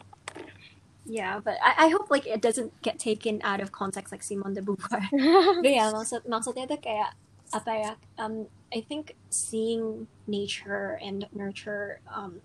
yeah 1.05 1.39
but 1.43 1.57
I, 1.63 1.85
I 1.85 1.87
hope 1.89 2.09
like 2.09 2.25
it 2.25 2.41
doesn't 2.41 2.71
get 2.81 2.99
taken 2.99 3.41
out 3.43 3.59
of 3.59 3.71
context 3.71 4.11
like 4.11 4.23
Simone 4.23 4.53
de 4.53 4.61
Beauvoir 4.61 5.03
but 5.61 5.71
yeah 5.71 5.91
maksud 5.91 6.23
maksudnya 6.31 6.63
tuh 6.67 6.79
kayak 6.79 7.11
apa 7.51 7.71
ya 7.75 7.91
um 8.17 8.47
I 8.73 8.81
think 8.81 9.13
seeing 9.29 10.07
nature 10.25 10.97
and 11.03 11.27
nurture 11.35 11.99
um 12.07 12.39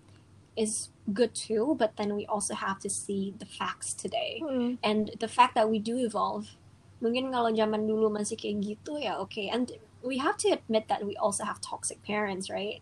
is 0.59 0.91
good 1.15 1.31
too 1.31 1.79
but 1.79 1.95
then 1.95 2.13
we 2.19 2.27
also 2.27 2.51
have 2.53 2.83
to 2.83 2.89
see 2.91 3.31
the 3.39 3.47
facts 3.47 3.95
today 3.95 4.43
Mm. 4.43 4.75
and 4.83 5.15
the 5.23 5.31
fact 5.31 5.55
that 5.55 5.71
we 5.71 5.79
do 5.79 5.95
evolve 5.95 6.58
mungkin 6.99 7.31
kalau 7.31 7.51
zaman 7.55 7.87
dulu 7.87 8.11
masih 8.11 8.35
kayak 8.35 8.75
gitu 8.75 8.99
ya 8.99 9.19
okay. 9.19 9.47
And 9.49 9.71
we 10.03 10.19
have 10.19 10.37
to 10.43 10.55
admit 10.55 10.87
that 10.87 11.03
we 11.03 11.15
also 11.15 11.43
have 11.43 11.59
toxic 11.59 12.03
parents 12.03 12.49
right? 12.49 12.81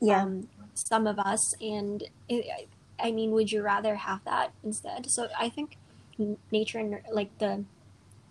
Yeah. 0.00 0.22
um, 0.22 0.46
some 0.78 1.10
of 1.10 1.18
us 1.18 1.58
and 1.58 2.06
it, 2.30 2.46
i 3.02 3.10
mean 3.10 3.34
would 3.34 3.50
you 3.50 3.66
rather 3.66 3.96
have 3.98 4.22
that 4.24 4.54
instead? 4.62 5.10
So 5.10 5.28
i 5.38 5.48
think 5.48 5.76
nature 6.50 6.78
and 6.78 7.02
like 7.10 7.30
the 7.38 7.64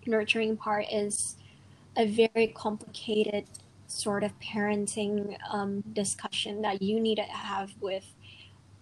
nurturing 0.08 0.56
part 0.56 0.86
is 0.92 1.36
a 1.96 2.06
very 2.08 2.48
complicated 2.48 3.46
sort 3.88 4.24
of 4.24 4.32
parenting 4.40 5.36
um, 5.52 5.84
discussion 5.92 6.62
that 6.62 6.82
you 6.82 7.00
need 7.00 7.16
to 7.16 7.24
have 7.24 7.72
with 7.80 8.06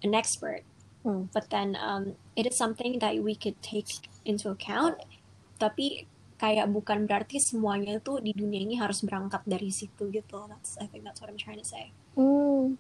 an 0.04 0.14
expert. 0.14 0.62
Hmm. 1.06 1.30
but 1.32 1.52
then 1.52 1.78
um, 1.80 2.16
it 2.36 2.48
is 2.48 2.58
something 2.58 2.98
that 2.98 3.22
we 3.22 3.36
could 3.36 3.62
take 3.62 4.10
into 4.26 4.50
account. 4.50 4.98
Tapi 5.62 6.10
kayak 6.46 6.70
bukan 6.70 7.10
berarti 7.10 7.42
semuanya 7.42 7.98
tuh 7.98 8.22
di 8.22 8.30
dunia 8.38 8.62
ini 8.62 8.78
harus 8.78 9.02
berangkat 9.02 9.42
dari 9.50 9.74
situ 9.74 10.14
gitu 10.14 10.46
that's 10.46 10.78
I 10.78 10.86
think 10.86 11.02
that's 11.02 11.18
what 11.18 11.34
I'm 11.34 11.42
trying 11.42 11.58
to 11.58 11.66
say 11.66 11.90
Hmm. 12.16 12.80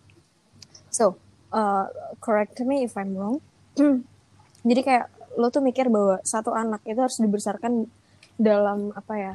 So, 0.89 1.19
uh, 1.51 1.91
correct 2.23 2.55
me 2.63 2.87
if 2.87 2.95
I'm 2.95 3.19
wrong. 3.19 3.43
Jadi 4.69 4.79
kayak 4.79 5.11
lo 5.35 5.51
tuh 5.51 5.59
mikir 5.59 5.91
bahwa 5.91 6.23
satu 6.23 6.55
anak 6.55 6.79
itu 6.87 6.95
harus 6.95 7.19
dibesarkan 7.19 7.91
dalam 8.39 8.95
apa 8.95 9.13
ya? 9.19 9.33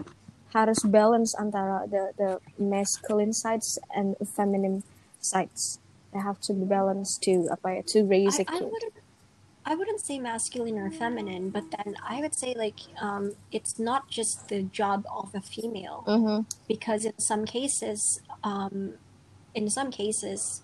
Harus 0.57 0.81
balance 0.89 1.37
antara 1.37 1.85
the 1.85 2.17
the 2.17 2.31
masculine 2.57 3.37
sides 3.37 3.77
and 3.93 4.17
feminine 4.25 4.81
sides. 5.21 5.77
They 6.17 6.25
have 6.25 6.41
to 6.49 6.57
be 6.57 6.65
balanced 6.65 7.21
to 7.29 7.53
apa 7.53 7.77
ya? 7.77 7.81
To 7.93 8.09
raise 8.09 8.41
I, 8.41 8.43
a 8.43 8.47
I 8.49 8.57
kid. 8.57 8.73
wouldn't 8.73 8.97
I 9.65 9.75
wouldn't 9.75 10.01
say 10.01 10.19
masculine 10.19 10.79
or 10.79 10.91
feminine 10.91 11.51
but 11.51 11.65
then 11.71 11.95
I 12.09 12.21
would 12.21 12.35
say 12.35 12.55
like 12.57 12.81
um, 13.01 13.33
it's 13.53 13.79
not 13.79 14.09
just 14.09 14.49
the 14.49 14.63
job 14.63 15.05
of 15.15 15.35
a 15.35 15.41
female 15.41 16.05
Mhm. 16.07 16.47
because 16.69 17.05
in 17.05 17.19
some 17.19 17.45
cases 17.45 18.21
um, 18.43 18.95
in 19.55 19.69
some 19.71 19.91
cases 19.91 20.63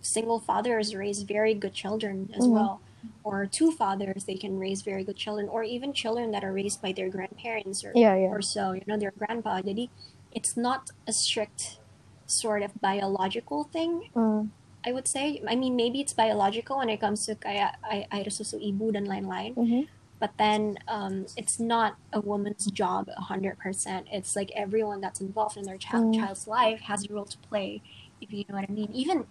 single 0.00 0.40
fathers 0.40 0.94
raise 0.94 1.22
very 1.22 1.52
good 1.54 1.74
children 1.74 2.30
as 2.34 2.44
Mhm. 2.46 2.52
well 2.56 2.80
or 3.24 3.44
two 3.46 3.70
fathers 3.72 4.24
they 4.24 4.34
can 4.44 4.58
raise 4.58 4.80
very 4.82 5.04
good 5.04 5.16
children 5.16 5.46
or 5.48 5.62
even 5.62 5.92
children 5.92 6.30
that 6.32 6.42
are 6.44 6.52
raised 6.52 6.80
by 6.80 6.92
their 6.92 7.10
grandparents 7.10 7.84
or, 7.84 7.92
Yeah, 7.94 8.16
yeah. 8.16 8.28
or 8.34 8.40
so 8.40 8.72
you 8.72 8.82
know 8.86 8.96
their 8.96 9.12
grandpa 9.20 9.60
jadi 9.60 9.88
it's 10.32 10.56
not 10.56 10.90
a 11.06 11.12
strict 11.12 11.78
sort 12.26 12.62
of 12.62 12.72
biological 12.80 13.64
thing 13.64 14.08
Mm. 14.14 14.48
I 14.86 14.92
would 14.92 15.08
say 15.08 15.42
I 15.46 15.56
mean 15.56 15.76
maybe 15.76 16.00
it's 16.00 16.12
biological 16.12 16.78
when 16.80 16.88
it 16.88 17.00
comes 17.00 17.26
to 17.26 17.34
kayak 17.36 17.76
ay- 17.84 18.06
air 18.12 18.28
susu 18.32 18.56
ibu 18.56 18.92
dan 18.96 19.04
lain-lain 19.04 19.52
Mhm. 19.56 19.82
but 20.20 20.32
then 20.40 20.76
um, 20.88 21.24
it's 21.36 21.56
not 21.60 21.96
a 22.12 22.20
woman's 22.20 22.64
job 22.72 23.08
100% 23.12 24.08
it's 24.12 24.32
like 24.36 24.48
everyone 24.56 25.00
that's 25.04 25.20
involved 25.20 25.56
in 25.60 25.64
their 25.68 25.80
child, 25.80 26.12
Mm. 26.12 26.20
child's 26.20 26.44
life 26.48 26.80
has 26.88 27.04
a 27.04 27.12
role 27.12 27.28
to 27.28 27.38
play 27.48 27.80
if 28.20 28.28
you 28.32 28.44
know 28.48 28.56
what 28.60 28.68
i 28.68 28.72
mean 28.72 28.88
even 28.92 29.24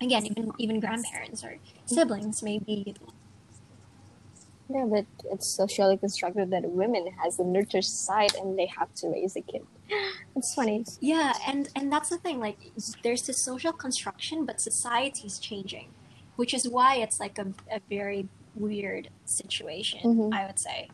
again 0.00 0.24
even 0.28 0.52
even 0.60 0.76
grandparents 0.80 1.40
or 1.44 1.56
siblings 1.88 2.40
maybe. 2.44 2.92
Yeah, 4.68 4.84
but 4.84 5.06
it's 5.32 5.48
socially 5.48 5.96
constructed 5.96 6.50
that 6.50 6.64
women 6.68 7.08
has 7.22 7.36
the 7.38 7.44
nurture 7.44 7.80
side 7.82 8.34
and 8.36 8.58
they 8.58 8.66
have 8.66 8.92
to 9.00 9.08
raise 9.08 9.34
a 9.36 9.40
kid. 9.42 9.62
It's 10.36 10.54
funny. 10.54 10.84
yeah 11.00 11.32
and 11.50 11.68
and 11.74 11.90
that's 11.90 12.10
the 12.14 12.18
thing 12.18 12.38
like 12.38 12.58
there's 13.02 13.22
this 13.26 13.42
social 13.42 13.72
construction 13.72 14.46
but 14.46 14.60
society's 14.60 15.36
changing 15.40 15.88
which 16.36 16.52
is 16.54 16.68
why 16.68 16.94
it's 17.04 17.18
like 17.18 17.36
a, 17.42 17.46
a 17.72 17.80
very 17.90 18.28
weird 18.54 19.10
situation 19.24 19.98
Mhm. 20.04 20.30
i 20.38 20.46
would 20.46 20.60
say 20.60 20.88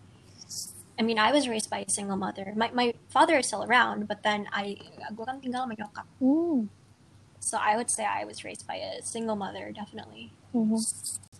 I 0.96 1.02
mean, 1.02 1.18
I 1.18 1.32
was 1.34 1.48
raised 1.50 1.68
by 1.74 1.80
a 1.82 1.90
single 1.90 2.16
mother. 2.16 2.54
My, 2.54 2.70
my 2.70 2.94
father 3.10 3.34
is 3.42 3.48
still 3.50 3.64
around, 3.66 4.06
but 4.06 4.22
then 4.22 4.46
I, 4.54 4.78
gue 5.10 5.26
kan 5.26 5.42
tinggal 5.42 5.66
sama 5.66 5.74
nyokap. 5.74 6.06
Hmm. 6.22 6.70
So 7.42 7.58
I 7.58 7.74
would 7.74 7.90
say 7.90 8.06
I 8.06 8.22
was 8.22 8.46
raised 8.46 8.62
by 8.70 8.78
a 8.78 9.02
single 9.02 9.34
mother, 9.34 9.74
definitely. 9.74 10.30
Mhm. 10.54 10.78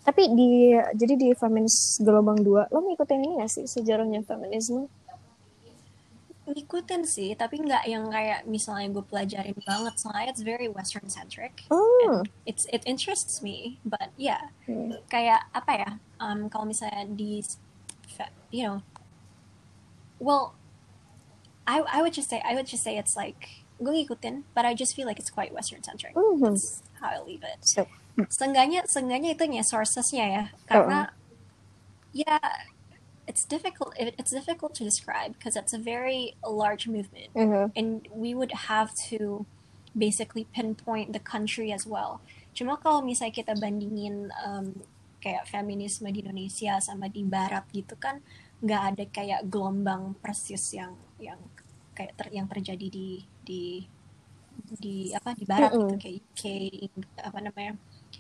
Tapi 0.05 0.23
di 0.37 0.77
jadi 0.93 1.15
di 1.17 1.29
feminis 1.33 1.97
gelombang 2.05 2.45
dua, 2.45 2.69
lo 2.69 2.85
ngikutin 2.85 3.21
ini 3.25 3.41
gak 3.41 3.51
sih 3.51 3.65
sejarahnya 3.65 4.21
feminisme? 4.21 4.85
Ngikutin 6.45 7.09
sih, 7.09 7.33
tapi 7.33 7.57
nggak 7.57 7.89
yang 7.89 8.05
kayak 8.13 8.45
misalnya 8.45 8.93
gue 8.93 9.01
pelajarin 9.01 9.57
banget, 9.65 9.97
soalnya 9.97 10.29
it's 10.29 10.45
very 10.45 10.69
Western 10.69 11.09
centric. 11.09 11.65
Hmm. 11.73 12.21
It's 12.45 12.69
it 12.69 12.85
interests 12.85 13.41
me, 13.41 13.81
but 13.81 14.13
yeah, 14.21 14.53
Hmm. 14.69 14.93
kayak 15.09 15.49
apa 15.57 15.73
ya? 15.73 15.91
Um, 16.21 16.53
kalau 16.53 16.69
misalnya 16.69 17.09
di, 17.09 17.41
you 18.53 18.69
know, 18.69 18.85
well, 20.21 20.53
I 21.65 21.81
I 21.81 22.05
would 22.05 22.13
just 22.13 22.29
say 22.29 22.45
I 22.45 22.53
would 22.53 22.69
just 22.69 22.85
say 22.85 23.01
it's 23.01 23.17
like 23.17 23.65
gue 23.81 23.89
ngikutin, 23.89 24.45
but 24.53 24.69
I 24.69 24.77
just 24.77 24.93
feel 24.93 25.09
like 25.09 25.17
it's 25.17 25.33
quite 25.33 25.49
Western 25.49 25.81
centric. 25.81 26.13
Mhm. 26.13 26.45
That's 26.45 26.85
how 27.01 27.09
I 27.09 27.25
leave 27.25 27.41
it. 27.41 27.65
So, 27.65 27.89
Seenggaknya, 28.31 28.87
seenggaknya 28.87 29.35
itunya 29.35 29.63
sourcesnya 29.67 30.25
ya, 30.31 30.45
karena 30.71 31.11
ya 32.15 32.39
it's 33.27 33.43
difficult. 33.45 33.91
it- 33.99 34.15
It's 34.15 34.31
difficult 34.31 34.75
to 34.79 34.87
describe 34.87 35.35
because 35.35 35.59
it's 35.59 35.75
a 35.75 35.83
very 35.83 36.39
large 36.47 36.87
movement, 36.87 37.35
mhm. 37.35 37.75
and 37.75 38.07
we 38.15 38.31
would 38.39 38.71
have 38.71 38.95
to 39.11 39.43
basically 39.99 40.47
pinpoint 40.55 41.11
the 41.11 41.23
country 41.23 41.75
as 41.75 41.87
well. 41.87 42.23
Cuma 42.55 42.79
kalau 42.79 43.03
misalnya 43.03 43.35
kita 43.35 43.53
bandingin 43.59 44.31
um, 44.47 44.79
kayak 45.19 45.51
feminisme 45.51 46.07
di 46.07 46.23
Indonesia 46.23 46.79
sama 46.79 47.11
di 47.11 47.27
Barat 47.27 47.67
gitu 47.75 47.99
kan, 47.99 48.23
nggak 48.63 48.83
ada 48.95 49.05
kayak 49.11 49.41
gelombang 49.51 50.15
persis 50.23 50.71
yang 50.71 50.95
yang 51.19 51.39
kayak 51.95 52.15
ter- 52.15 52.31
yang 52.31 52.47
terjadi 52.47 52.87
di 52.91 53.09
di 53.43 53.63
di 54.79 55.11
apa 55.11 55.35
di 55.35 55.43
Barat 55.43 55.75
gitu 55.75 55.95
Mm-mm. 55.95 55.99
kayak 55.99 56.15
UK 56.31 56.43
apa 57.19 57.39
namanya 57.43 57.75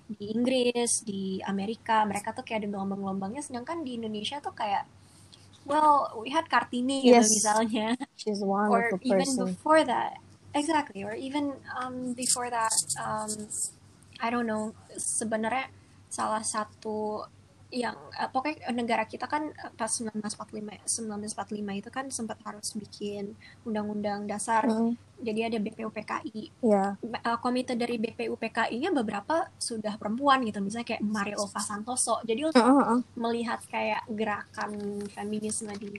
di 0.05 0.31
Inggris 0.31 1.01
di 1.03 1.41
Amerika 1.43 2.05
mereka 2.05 2.37
tuh 2.37 2.45
kayak 2.45 2.65
ada 2.65 2.69
gelombang-gelombangnya 2.77 3.41
sedangkan 3.41 3.81
di 3.81 3.97
Indonesia 3.97 4.37
tuh 4.39 4.53
kayak 4.53 4.85
well 5.65 6.13
we 6.21 6.29
had 6.29 6.45
Kartini 6.45 7.01
gitu 7.09 7.25
Yes. 7.25 7.29
misalnya 7.33 7.97
She's 8.21 8.45
one 8.45 8.69
or 8.69 8.93
of 8.93 9.01
a 9.01 9.05
even 9.05 9.25
person. 9.25 9.49
before 9.49 9.81
that 9.83 10.21
exactly 10.53 11.01
or 11.03 11.17
even 11.17 11.57
um, 11.81 12.13
before 12.13 12.53
that 12.53 12.73
um, 13.01 13.33
I 14.21 14.29
don't 14.29 14.45
know 14.45 14.77
sebenarnya 14.93 15.73
salah 16.13 16.45
satu 16.45 17.25
yang 17.75 17.99
uh, 18.15 18.31
pokoknya 18.31 18.71
negara 18.71 19.03
kita 19.03 19.27
kan 19.27 19.51
uh, 19.51 19.73
pas 19.75 19.91
1945 19.91 20.87
1945 20.87 21.81
itu 21.83 21.91
kan 21.91 22.07
sempat 22.09 22.39
harus 22.47 22.71
bikin 22.73 23.35
undang-undang 23.63 24.25
dasar 24.25 24.63
Mm. 24.65 24.95
jadi 25.19 25.41
ada 25.51 25.59
BPUPKI 25.59 26.55
Ya. 26.63 26.95
uh, 26.95 27.39
komite 27.39 27.75
dari 27.75 27.99
BPUPKI-nya 27.99 28.95
beberapa 28.95 29.51
sudah 29.59 29.99
perempuan 29.99 30.47
gitu 30.47 30.63
misalnya 30.63 30.95
kayak 30.95 31.03
Mario 31.03 31.43
Ova 31.43 31.59
Santoso 31.59 32.23
jadi 32.23 32.47
untuk 32.47 32.63
Heeh, 32.63 32.79
heeh. 32.79 33.01
melihat 33.15 33.61
kayak 33.67 34.07
gerakan 34.07 34.71
feminisme 35.11 35.75
di 35.75 35.99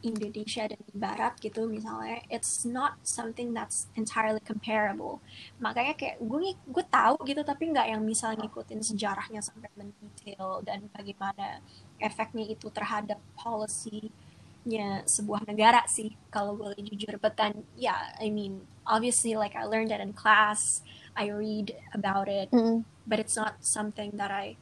Indonesia 0.00 0.64
dan 0.64 0.80
di 0.80 0.96
Barat 0.96 1.36
gitu 1.44 1.68
misalnya 1.68 2.24
it's 2.32 2.64
not 2.64 2.96
something 3.04 3.52
that's 3.52 3.84
entirely 3.92 4.40
comparable. 4.40 5.20
Makanya 5.60 5.92
kayak 5.92 6.16
gue 6.24 6.56
gue 6.56 6.84
tahu 6.88 7.20
gitu 7.28 7.44
tapi 7.44 7.68
nggak 7.68 7.92
yang 7.92 8.00
misalnya 8.00 8.48
ngikutin 8.48 8.80
sejarahnya 8.80 9.44
sampai 9.44 9.68
mendetail 9.76 10.64
dan 10.64 10.88
bagaimana 10.96 11.60
efeknya 12.00 12.48
itu 12.48 12.72
terhadap 12.72 13.20
policy-nya 13.36 15.04
sebuah 15.04 15.44
negara 15.44 15.84
sih 15.84 16.16
kalau 16.32 16.56
boleh 16.56 16.80
jujur. 16.80 17.20
But 17.20 17.36
then 17.36 17.68
yeah 17.76 18.16
I 18.16 18.32
mean 18.32 18.64
obviously 18.88 19.36
like 19.36 19.52
I 19.52 19.68
learned 19.68 19.92
that 19.92 20.00
in 20.00 20.16
class 20.16 20.80
I 21.12 21.28
read 21.28 21.76
about 21.92 22.32
it 22.32 22.48
Mm. 22.54 22.88
but 23.04 23.20
it's 23.20 23.36
not 23.36 23.60
something 23.60 24.16
that 24.16 24.32
I 24.32 24.56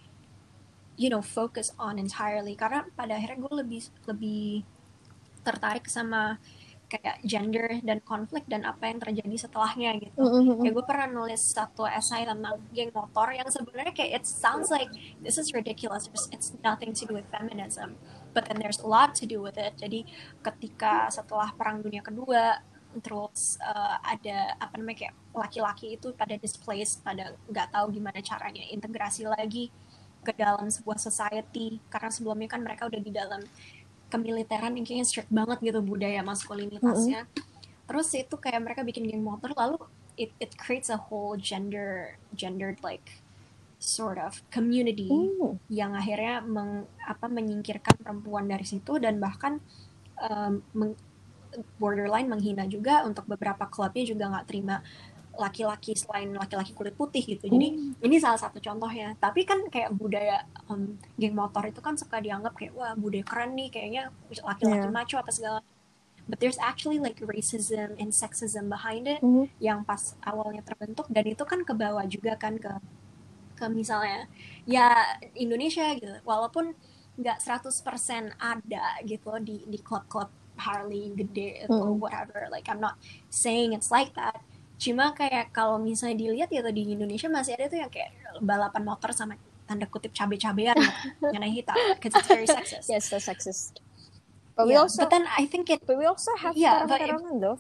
you 0.99 1.07
know 1.07 1.23
focus 1.23 1.71
on 1.79 1.95
entirely. 2.03 2.59
Karena 2.59 2.91
pada 2.99 3.15
akhirnya 3.15 3.39
gue 3.39 3.55
lebih 3.63 3.83
lebih 4.11 4.67
tertarik 5.49 5.89
sama 5.89 6.37
kayak 6.89 7.21
gender 7.21 7.69
dan 7.85 8.01
konflik 8.01 8.49
dan 8.49 8.65
apa 8.65 8.89
yang 8.89 8.97
terjadi 8.97 9.37
setelahnya 9.37 10.01
gitu. 10.01 10.17
Mm, 10.17 10.25
mm, 10.25 10.41
mm. 10.41 10.59
Kayak 10.65 10.75
gue 10.81 10.87
pernah 10.89 11.09
nulis 11.13 11.43
satu 11.53 11.85
esai 11.85 12.25
tentang 12.25 12.57
geng 12.73 12.91
motor 12.97 13.29
yang 13.29 13.45
sebenarnya 13.53 13.93
kayak 13.93 14.25
it 14.25 14.25
sounds 14.25 14.73
like 14.73 14.89
this 15.21 15.37
is 15.37 15.53
ridiculous. 15.53 16.09
It's, 16.09 16.27
it's 16.33 16.49
nothing 16.65 16.97
to 16.97 17.03
do 17.05 17.13
with 17.21 17.29
feminism, 17.29 18.01
but 18.33 18.49
then 18.49 18.57
there's 18.57 18.81
a 18.81 18.89
lot 18.89 19.13
to 19.21 19.29
do 19.29 19.45
with 19.45 19.61
it. 19.61 19.77
Jadi 19.77 20.09
ketika 20.41 21.13
setelah 21.13 21.53
Perang 21.53 21.85
Dunia 21.85 22.01
Kedua 22.01 22.57
terus 23.05 23.61
uh, 23.61 24.01
ada 24.01 24.57
apa 24.57 24.81
namanya 24.81 25.07
kayak 25.07 25.15
laki-laki 25.37 26.01
itu 26.01 26.17
pada 26.17 26.41
displaced, 26.41 27.05
pada 27.05 27.37
nggak 27.53 27.69
tahu 27.69 27.93
gimana 27.93 28.25
caranya 28.25 28.65
integrasi 28.65 29.29
lagi 29.29 29.69
ke 30.25 30.33
dalam 30.35 30.67
sebuah 30.67 30.99
society 30.99 31.79
karena 31.87 32.11
sebelumnya 32.11 32.49
kan 32.51 32.61
mereka 32.65 32.91
udah 32.91 33.01
di 33.01 33.13
dalam 33.15 33.39
kemiliteran 34.09 34.75
yang 34.77 34.85
kayaknya 34.85 35.07
strict 35.07 35.31
banget 35.33 35.59
gitu 35.61 35.81
budaya 35.85 36.21
maskulinitasnya. 36.25 37.29
Terus 37.89 38.09
itu 38.13 38.35
kayak 38.37 38.61
mereka 38.65 38.81
bikin 38.85 39.09
geng 39.09 39.25
motor 39.25 39.53
lalu 39.57 39.81
it 40.19 40.35
it 40.43 40.53
creates 40.59 40.91
a 40.91 40.99
whole 40.99 41.39
gender 41.39 42.19
gendered 42.35 42.77
like 42.83 43.23
sort 43.79 44.19
of 44.19 44.43
community 44.51 45.07
Mm. 45.07 45.55
yang 45.71 45.95
akhirnya 45.95 46.43
meng, 46.43 46.83
apa 47.07 47.31
menyingkirkan 47.31 47.95
perempuan 48.03 48.51
dari 48.51 48.67
situ 48.67 48.99
dan 48.99 49.23
bahkan 49.23 49.63
um, 50.19 50.59
meng- 50.75 50.99
borderline 51.81 52.29
menghina 52.29 52.67
juga 52.69 53.07
untuk 53.09 53.25
beberapa 53.25 53.65
klubnya 53.71 54.05
juga 54.05 54.29
nggak 54.29 54.47
terima 54.51 54.83
laki-laki 55.39 55.95
selain 55.95 56.35
laki-laki 56.35 56.75
kulit 56.75 56.99
putih 56.99 57.23
gitu. 57.23 57.47
Jadi 57.47 57.95
ini 58.03 58.17
salah 58.19 58.37
satu 58.37 58.59
contohnya. 58.59 59.15
Tapi 59.17 59.47
kan 59.47 59.63
kayak 59.71 59.95
budaya 59.95 60.43
um, 60.67 60.99
geng 61.15 61.39
motor 61.39 61.63
itu 61.65 61.79
kan 61.79 61.95
suka 61.95 62.19
dianggap 62.19 62.59
kayak 62.59 62.75
wah 62.75 62.93
budaya 62.99 63.23
keren 63.23 63.55
nih 63.55 63.71
kayaknya 63.71 64.11
laki-laki 64.43 64.83
Yeah. 64.83 64.91
maco 64.91 65.15
apa 65.17 65.31
segala. 65.31 65.61
But 66.29 66.45
there's 66.45 66.61
actually 66.61 67.01
like 67.01 67.17
racism 67.25 67.97
and 67.97 68.13
sexism 68.13 68.69
behind 68.69 69.09
it 69.09 69.23
Mhm. 69.25 69.49
yang 69.63 69.81
pas 69.87 70.13
awalnya 70.21 70.61
terbentuk 70.61 71.07
dan 71.09 71.25
itu 71.25 71.41
kan 71.47 71.63
ke 71.65 71.73
bawah 71.73 72.05
juga 72.05 72.35
kan 72.37 72.59
ke 72.59 72.69
ke 73.57 73.65
misalnya 73.71 74.27
ya 74.67 74.93
Indonesia 75.35 75.87
gitu. 75.97 76.19
Walaupun 76.27 76.75
nggak 77.19 77.39
100% 77.43 78.35
ada 78.39 79.03
gitu 79.03 79.31
di 79.41 79.63
di 79.67 79.79
klub-klub 79.81 80.29
Harley 80.59 81.15
gede 81.15 81.65
atau 81.65 81.95
Mm. 81.95 82.03
whatever. 82.03 82.51
Like 82.51 82.67
I'm 82.67 82.83
not 82.83 82.99
saying 83.31 83.71
it's 83.73 83.95
like 83.95 84.13
that. 84.19 84.43
Cuma 84.79 85.11
kayak 85.11 85.51
kalau 85.51 85.77
misalnya 85.83 86.17
dilihat 86.23 86.49
ya 86.55 86.63
di 86.71 86.95
Indonesia 86.95 87.27
masih 87.27 87.59
ada 87.59 87.67
tuh 87.67 87.79
yang 87.83 87.91
kayak 87.91 88.15
balapan 88.39 88.83
motor 88.87 89.11
sama 89.11 89.35
tanda 89.67 89.85
kutip 89.91 90.15
cabe-cabean 90.15 90.79
gitu, 90.79 90.95
yang 91.35 91.45
hitam 91.51 91.77
because 91.99 92.15
it's 92.15 92.31
very 92.31 92.47
sexist. 92.47 92.89
Yes, 92.89 93.11
that's 93.11 93.27
sexist. 93.27 93.83
But 94.55 94.71
we 94.71 94.75
Yeah, 94.79 94.87
also 94.87 95.03
but 95.03 95.11
then 95.11 95.27
I 95.37 95.45
think 95.51 95.69
it 95.69 95.83
but 95.83 95.99
we 95.99 96.07
also 96.07 96.31
have 96.39 96.55
Yeah, 96.57 96.87
but 96.87 97.03
it- 97.03 97.11
though. 97.43 97.59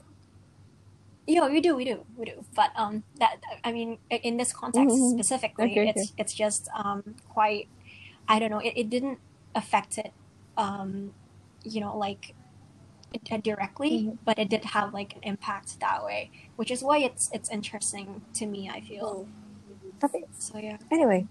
Yeah, 1.28 1.44
we 1.52 1.60
do, 1.60 1.76
we 1.76 1.84
do, 1.84 2.08
we 2.16 2.24
do. 2.24 2.40
But 2.56 2.72
um, 2.72 3.04
that 3.20 3.36
I 3.60 3.68
mean, 3.68 4.00
in 4.08 4.40
this 4.40 4.48
context 4.56 4.96
Mhm. 4.96 5.12
specifically, 5.12 5.76
Okay, 5.76 5.92
it's 5.92 6.16
it's 6.16 6.32
just 6.32 6.72
um 6.72 7.20
quite, 7.28 7.68
I 8.24 8.40
don't 8.40 8.48
know, 8.48 8.64
it, 8.64 8.72
it 8.80 8.88
didn't 8.88 9.20
affect 9.52 10.00
it, 10.00 10.16
um, 10.56 11.12
you 11.68 11.84
know, 11.84 11.92
like 11.92 12.32
directly, 13.42 14.08
Mhm. 14.08 14.20
but 14.24 14.36
it 14.36 14.52
did 14.52 14.76
have 14.76 14.92
like 14.92 15.16
an 15.16 15.24
impact 15.24 15.80
that 15.80 16.04
way, 16.04 16.28
which 16.60 16.68
is 16.68 16.84
why 16.84 17.00
it's 17.00 17.32
it's 17.32 17.48
interesting 17.48 18.20
to 18.36 18.44
me. 18.44 18.68
I 18.68 18.84
feel 18.84 19.24
Tapi 19.98 20.28
so. 20.38 20.60
Yeah. 20.60 20.78
anyway, 20.92 21.26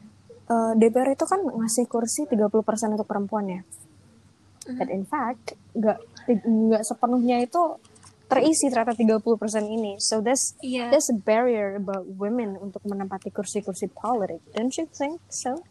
eh, 0.50 0.72
DPR 0.76 1.14
itu 1.14 1.24
kan 1.24 1.40
ngasih 1.40 1.86
kursi 1.88 2.28
30% 2.28 2.98
untuk 2.98 3.08
perempuan 3.08 3.46
ya. 3.48 3.62
Mhm. 4.68 4.78
But 4.78 4.90
in 4.92 5.06
fact, 5.08 5.56
nggak 5.78 5.98
nggak 6.44 6.84
sepenuhnya 6.84 7.40
itu 7.40 7.80
terisi 8.28 8.68
ternyata 8.68 8.92
30% 8.92 9.72
ini. 9.72 9.96
So 10.04 10.20
that's 10.20 10.60
Yeah. 10.60 10.92
there's 10.92 11.08
a 11.08 11.16
barrier 11.16 11.80
about 11.80 12.04
women 12.20 12.60
untuk 12.60 12.84
menempati 12.84 13.32
kursi-kursi 13.32 13.88
politik. 13.88 14.44
Don't 14.52 14.76
you 14.76 14.90
think 14.92 15.24
so? 15.32 15.64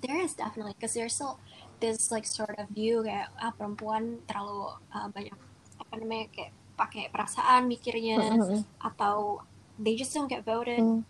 There 0.00 0.22
is 0.22 0.38
definitely 0.38 0.78
because 0.78 0.94
there's 0.94 1.18
still 1.18 1.42
this 1.80 2.10
like 2.10 2.26
sort 2.26 2.54
of 2.58 2.66
view 2.70 3.02
kayak 3.02 3.30
ah 3.38 3.50
perempuan 3.52 4.18
terlalu 4.26 4.72
uh, 4.90 5.08
banyak 5.08 5.34
apa 5.78 5.92
namanya 5.96 6.26
kayak 6.30 6.52
pakai 6.74 7.10
perasaan 7.10 7.66
mikirnya 7.66 8.18
Mhm. 8.38 8.62
atau 8.78 9.42
they 9.78 9.94
just 9.94 10.12
don't 10.12 10.30
get 10.30 10.42
voted 10.42 10.78
Mm. 10.78 11.02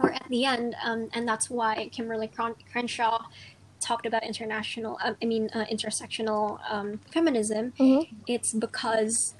or 0.00 0.10
at 0.10 0.26
the 0.28 0.44
end 0.44 0.72
um, 0.82 1.08
and 1.12 1.24
that's 1.24 1.48
why 1.48 1.88
Kimberly 1.92 2.28
Crenshaw 2.72 3.28
talked 3.80 4.08
about 4.08 4.24
international 4.24 4.96
um, 5.04 5.14
I 5.20 5.26
mean 5.28 5.52
uh, 5.52 5.68
intersectional 5.68 6.60
um, 6.66 7.00
feminism 7.12 7.76
Mhm. 7.76 8.08
it's 8.24 8.56
because 8.56 9.36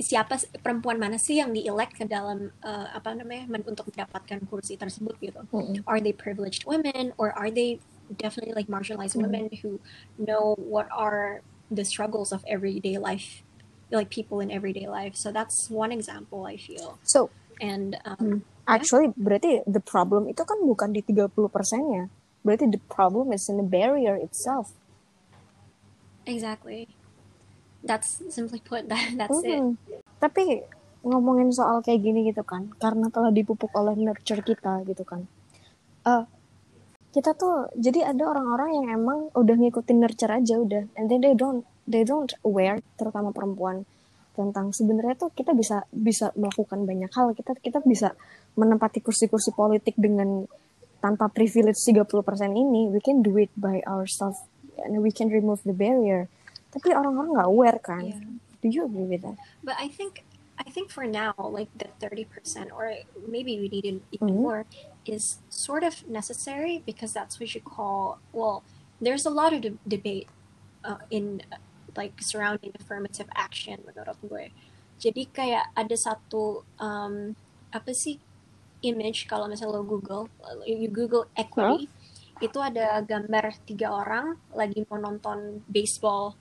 siapa 0.00 0.32
perempuan 0.64 0.96
mana 0.96 1.20
sih 1.20 1.44
yang 1.44 1.52
di-elect 1.52 1.92
ke 1.92 2.08
dalam 2.08 2.48
uh, 2.64 2.88
apa 2.88 3.12
namanya 3.12 3.44
men- 3.52 3.68
untuk 3.68 3.84
mendapatkan 3.92 4.40
kursi 4.48 4.80
tersebut 4.80 5.12
gitu 5.20 5.44
Mm-mm. 5.52 5.84
are 5.84 6.00
they 6.00 6.12
privileged 6.12 6.64
women 6.64 7.12
or 7.20 7.36
are 7.36 7.52
they 7.52 7.76
definitely 8.16 8.54
like 8.54 8.66
marginalized 8.66 9.14
Mhm. 9.16 9.22
women 9.22 9.44
who 9.62 9.78
know 10.18 10.54
what 10.58 10.88
are 10.90 11.42
the 11.70 11.84
struggles 11.86 12.32
of 12.34 12.42
everyday 12.50 12.98
life 12.98 13.42
like 13.90 14.10
people 14.10 14.38
in 14.42 14.50
everyday 14.50 14.86
life 14.86 15.14
so 15.14 15.30
that's 15.30 15.70
one 15.70 15.90
example 15.90 16.46
I 16.46 16.56
feel 16.58 16.98
So 17.06 17.30
and 17.60 17.98
um, 18.06 18.42
actually 18.66 19.12
berarti 19.18 19.62
the 19.66 19.82
problem 19.82 20.30
itu 20.30 20.42
kan 20.46 20.58
bukan 20.62 20.94
di 20.94 21.02
30 21.02 21.50
persennya. 21.50 22.08
Berarti 22.40 22.72
the 22.72 22.80
problem 22.88 23.34
is 23.36 23.50
in 23.52 23.60
the 23.60 23.66
barrier 23.66 24.16
itself. 24.16 24.72
exactly 26.26 26.88
that's 27.82 28.22
simply 28.30 28.60
put 28.60 28.88
that 28.92 29.12
that's 29.16 29.42
it 29.44 29.60
Mhm. 29.60 29.76
Tapi 30.20 30.44
ngomongin 31.00 31.48
soal 31.48 31.80
kayak 31.80 32.04
gini 32.04 32.28
gitu 32.28 32.44
kan, 32.44 32.68
karena 32.76 33.08
telah 33.08 33.32
dipupuk 33.32 33.72
oleh 33.72 33.96
nurture 33.96 34.44
kita 34.44 34.84
gitu 34.84 35.00
kan. 35.00 35.24
Eh 36.04 36.22
kita 37.10 37.34
tuh 37.34 37.66
jadi 37.74 38.14
ada 38.14 38.22
orang-orang 38.30 38.70
yang 38.78 38.86
emang 39.02 39.18
udah 39.34 39.56
ngikutin 39.58 39.98
nurture 39.98 40.30
aja 40.30 40.54
udah, 40.58 40.86
and 40.94 41.10
then 41.10 41.18
they 41.18 41.34
don't 41.34 41.66
they 41.90 42.06
don't 42.06 42.30
aware 42.46 42.78
terutama 42.94 43.34
perempuan 43.34 43.82
tentang 44.38 44.70
sebenarnya 44.70 45.18
tuh 45.18 45.34
kita 45.34 45.50
bisa 45.52 45.84
bisa 45.90 46.30
melakukan 46.38 46.86
banyak 46.86 47.10
hal 47.10 47.34
kita 47.34 47.58
kita 47.58 47.82
bisa 47.82 48.14
menempati 48.54 49.02
kursi-kursi 49.02 49.50
politik 49.50 49.98
dengan 49.98 50.46
tanpa 51.02 51.26
privilege 51.28 51.82
30% 51.82 52.06
ini 52.54 52.86
we 52.88 53.02
can 53.02 53.20
do 53.20 53.34
it 53.36 53.50
by 53.58 53.82
ourselves 53.84 54.38
and 54.86 55.02
we 55.02 55.10
can 55.10 55.28
remove 55.28 55.58
the 55.66 55.74
barrier 55.74 56.30
tapi 56.70 56.94
orang-orang 56.94 57.34
nggak 57.34 57.50
aware 57.50 57.78
kan 57.82 58.04
Yeah. 58.06 58.22
do 58.62 58.66
you 58.70 58.82
agree 58.86 59.08
with 59.08 59.22
that 59.26 59.36
But 59.66 59.76
I 59.76 59.90
think 59.90 60.22
I 60.60 60.68
think 60.68 60.92
for 60.92 61.08
now, 61.08 61.32
like 61.40 61.72
the 61.72 61.88
thirty 61.96 62.28
percent, 62.28 62.68
or 62.68 62.92
maybe 63.24 63.56
we 63.56 63.72
need 63.72 64.04
even 64.12 64.28
Mhm. 64.28 64.44
more, 64.44 64.60
is 65.06 65.38
sort 65.48 65.82
of 65.82 66.06
necessary 66.08 66.82
because 66.84 67.12
that's 67.12 67.40
what 67.40 67.54
you 67.54 67.60
call. 67.60 68.18
Well, 68.32 68.62
there's 69.00 69.24
a 69.26 69.32
lot 69.32 69.52
of 69.52 69.60
de- 69.62 69.80
debate 69.88 70.28
uh, 70.84 71.02
in 71.10 71.42
uh, 71.52 71.56
like 71.96 72.14
surrounding 72.20 72.72
affirmative 72.78 73.28
action 73.34 73.80
menurut 73.84 74.16
gue. 74.22 74.46
Jadi 75.00 75.32
kayak 75.32 75.72
ada 75.72 75.96
satu 75.96 76.62
um, 76.76 77.32
apa 77.72 77.90
sih 77.96 78.20
image 78.84 79.28
kalau 79.28 79.48
misalnya 79.48 79.80
lo 79.80 79.84
Google, 79.84 80.28
you 80.64 80.88
Google 80.92 81.28
equity, 81.36 81.88
itu 82.40 82.58
ada 82.60 83.00
gambar 83.04 83.56
tiga 83.64 83.92
orang 83.92 84.36
lagi 84.52 84.84
mau 84.88 85.00
nonton 85.00 85.64
baseball. 85.68 86.36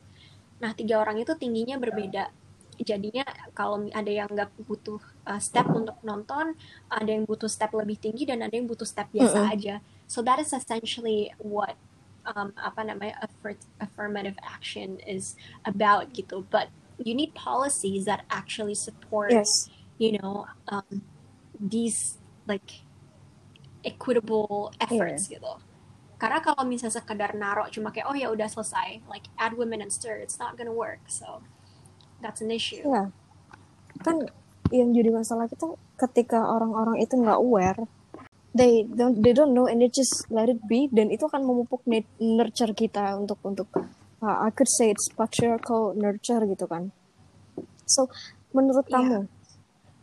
Nah 0.60 0.76
tiga 0.76 1.00
orang 1.00 1.24
itu 1.24 1.36
tingginya 1.36 1.80
berbeda 1.80 2.32
jadinya 2.80 3.28
kalau 3.52 3.92
ada 3.92 4.08
yang 4.08 4.32
nggak 4.32 4.56
butuh 4.64 5.00
uh, 5.30 5.38
step 5.38 5.70
untuk 5.70 5.96
nonton 6.02 6.58
ada 6.90 7.06
yang 7.06 7.30
butuh 7.30 7.46
step 7.46 7.70
lebih 7.78 8.02
tinggi 8.02 8.26
dan 8.26 8.42
ada 8.42 8.58
yang 8.58 8.66
butuh 8.66 8.90
step 8.90 9.06
biasa 9.14 9.46
Mm-mm. 9.46 9.54
aja. 9.54 9.76
So 10.10 10.26
that 10.26 10.42
is 10.42 10.50
essentially 10.50 11.30
what 11.38 11.78
um, 12.26 12.58
apa 12.58 12.82
namanya 12.82 13.22
affirm- 13.22 13.70
affirmative 13.78 14.36
action 14.42 14.98
is 15.06 15.38
about 15.70 16.10
gitu. 16.18 16.50
But 16.50 16.74
you 16.98 17.14
need 17.14 17.38
policies 17.38 18.10
that 18.10 18.26
actually 18.34 18.76
support 18.76 19.32
yes. 19.32 19.70
you 20.02 20.18
know 20.18 20.50
um, 20.68 21.06
these 21.62 22.18
like 22.50 22.82
equitable 23.86 24.74
efforts 24.82 25.30
gitu. 25.30 25.62
Karena 26.20 26.44
kalau 26.44 26.68
misalnya 26.68 27.00
sekedar 27.00 27.32
narok 27.38 27.72
cuma 27.72 27.96
kayak 27.96 28.12
oh 28.12 28.18
ya 28.18 28.28
udah 28.28 28.50
selesai 28.50 29.00
like 29.08 29.32
add 29.40 29.56
women 29.56 29.80
and 29.80 29.94
stir 29.94 30.20
it's 30.20 30.42
not 30.42 30.58
gonna 30.58 30.74
work. 30.74 31.06
So 31.08 31.46
that's 32.20 32.42
an 32.44 32.52
issue. 32.52 32.84
Iya. 32.84 33.14
Kan 34.04 34.28
yang 34.70 34.94
jadi 34.94 35.10
masalah 35.14 35.50
kita 35.50 35.66
ketika 35.98 36.40
orang-orang 36.42 37.02
itu 37.02 37.18
nggak 37.18 37.40
aware, 37.40 37.80
they 38.54 38.86
don't 38.86 39.22
they 39.22 39.34
don't 39.34 39.54
know 39.54 39.70
and 39.70 39.82
they 39.82 39.92
just 39.92 40.26
let 40.34 40.50
it 40.50 40.62
be 40.66 40.90
dan 40.90 41.14
itu 41.14 41.26
akan 41.26 41.46
memupuk 41.46 41.86
nurture 42.22 42.74
kita 42.74 43.18
untuk 43.18 43.38
untuk 43.46 43.70
uh, 44.22 44.38
I 44.46 44.50
could 44.54 44.70
say 44.70 44.94
it's 44.94 45.10
patriarchal 45.14 45.94
nurture 45.94 46.44
gitu 46.46 46.66
kan. 46.66 46.94
So 47.90 48.10
menurut 48.54 48.86
Iya. 48.90 48.98
kamu 48.98 49.18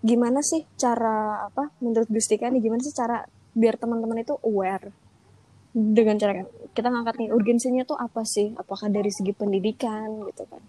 gimana 0.07 0.39
sih 0.45 0.63
cara 0.79 1.51
apa 1.51 1.75
menurut 1.83 2.07
Gustika 2.07 2.47
nih 2.47 2.63
gimana 2.63 2.83
sih 2.85 2.95
cara 2.95 3.27
biar 3.57 3.75
teman-teman 3.81 4.23
itu 4.23 4.39
aware 4.45 4.93
dengan 5.75 6.17
cara 6.17 6.47
kita 6.73 6.89
ngangkat 6.89 7.15
nih 7.21 7.29
urgensinya 7.35 7.83
tuh 7.83 7.99
apa 7.99 8.23
sih 8.23 8.55
apakah 8.55 8.87
dari 8.87 9.11
segi 9.11 9.35
pendidikan 9.35 10.25
gitu 10.31 10.47
kan 10.47 10.63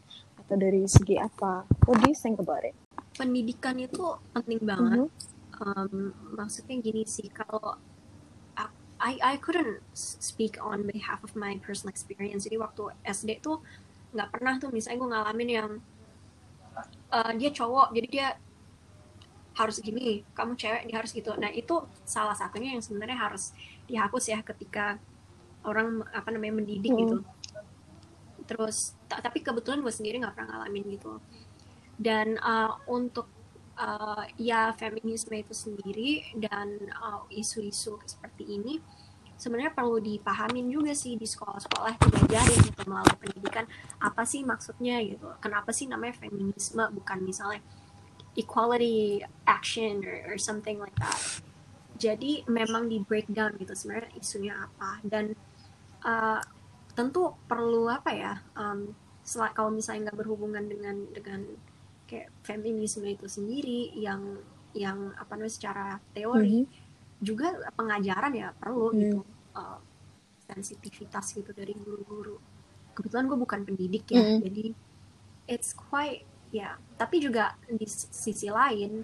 atau 0.48 0.56
dari 0.56 0.88
segi 0.88 1.20
apa? 1.20 1.68
What 1.84 2.00
do 2.00 2.08
you 2.08 2.16
think 2.16 2.40
about 2.40 2.64
it? 2.64 2.72
Pendidikan 3.20 3.76
itu 3.84 4.16
penting 4.32 4.64
banget. 4.64 5.12
Mhm. 5.12 5.36
um, 5.58 6.14
maksudnya 6.38 6.78
gini 6.80 7.02
sih 7.04 7.28
kalau 7.34 7.76
I 8.98 9.18
I 9.22 9.36
couldn't 9.38 9.82
speak 9.94 10.58
on 10.58 10.90
behalf 10.90 11.22
of 11.22 11.38
my 11.38 11.62
personal 11.62 11.94
experience. 11.94 12.50
Jadi 12.50 12.58
waktu 12.58 12.90
SD 13.06 13.46
tuh 13.46 13.62
nggak 14.14 14.30
pernah 14.34 14.58
tuh 14.58 14.74
misalnya 14.74 14.98
gue 14.98 15.10
ngalamin 15.14 15.50
yang 15.50 15.72
uh, 17.14 17.32
dia 17.38 17.54
cowok 17.54 17.94
jadi 17.94 18.08
dia 18.10 18.28
harus 19.58 19.78
gini 19.82 20.26
kamu 20.34 20.58
cewek 20.58 20.82
dia 20.90 20.98
harus 20.98 21.12
gitu. 21.14 21.30
Nah 21.38 21.54
itu 21.54 21.86
salah 22.06 22.34
satunya 22.34 22.74
yang 22.74 22.82
sebenarnya 22.82 23.18
harus 23.18 23.54
dihapus 23.86 24.34
ya 24.34 24.40
ketika 24.42 24.98
orang 25.66 26.02
apa 26.10 26.30
namanya 26.34 26.62
mendidik 26.62 26.90
Hmm. 26.94 27.02
gitu 27.02 27.16
terus 28.48 28.96
ta- 29.06 29.20
tapi 29.20 29.44
kebetulan 29.44 29.84
gue 29.84 29.94
sendiri 29.94 30.24
nggak 30.24 30.34
pernah 30.34 30.58
ngalamin 30.58 30.84
gitu. 30.96 31.20
Dan 31.98 32.40
uh, 32.40 32.80
untuk 32.88 33.28
uh, 33.78 34.24
ya 34.40 34.74
feminisme 34.74 35.36
itu 35.36 35.54
sendiri 35.54 36.26
dan 36.40 36.80
uh, 36.98 37.28
isu-isu 37.30 38.00
seperti 38.08 38.48
ini 38.48 38.80
sebenarnya 39.38 39.70
perlu 39.70 40.02
dipahamin 40.02 40.66
juga 40.66 40.98
sih 40.98 41.14
di 41.14 41.30
sekolah-sekolah 41.30 41.94
diajarin 42.10 42.58
gitu 42.74 42.82
melalui 42.90 43.18
pendidikan 43.22 43.70
apa 44.02 44.26
sih 44.26 44.42
maksudnya 44.42 44.98
gitu 45.06 45.30
kenapa 45.38 45.70
sih 45.70 45.86
namanya 45.86 46.18
feminisme 46.18 46.82
bukan 46.90 47.22
misalnya 47.22 47.62
equality 48.38 49.26
action 49.50 50.06
or, 50.06 50.34
or 50.34 50.38
something 50.38 50.78
like 50.78 50.94
that. 51.02 51.42
Jadi 51.98 52.46
memang 52.46 52.86
di 52.86 53.02
breakdown 53.02 53.58
gitu 53.58 53.74
sebenarnya 53.74 54.14
isunya 54.14 54.54
apa. 54.54 55.02
Dan 55.02 55.34
uh, 56.06 56.40
tentu 56.98 57.22
perlu 57.46 57.86
apa 57.88 58.10
ya 58.10 58.34
um, 58.56 58.90
sel- 59.22 59.54
kalau 59.54 59.70
misalnya 59.70 60.10
nggak 60.10 60.18
berhubungan 60.18 60.66
dengan 60.66 60.98
dengan 61.14 61.46
kayak 62.10 62.34
feminisme 62.42 63.06
itu 63.06 63.30
sendiri 63.30 63.94
yang 63.94 64.42
yang 64.74 65.14
apa 65.14 65.36
namanya 65.36 65.54
secara 65.54 65.86
teori 66.12 66.66
Mhm. 66.66 66.70
juga 67.20 67.48
pengajaran 67.72 68.34
ya 68.34 68.50
perlu 68.52 68.90
Hmm. 68.90 68.98
gitu 68.98 69.20
uh, 69.54 69.78
sensitivitas 70.44 71.34
gitu 71.34 71.52
dari 71.52 71.76
guru-guru 71.76 72.38
kebetulan 72.94 73.26
gue 73.26 73.38
bukan 73.38 73.62
pendidik 73.64 74.10
ya 74.10 74.22
Mhm. 74.24 74.38
jadi 74.42 74.66
it's 75.46 75.72
quite 75.72 76.26
ya 76.50 76.80
tapi 76.96 77.20
juga 77.20 77.54
di 77.64 77.86
sisi 77.86 78.48
lain 78.48 79.04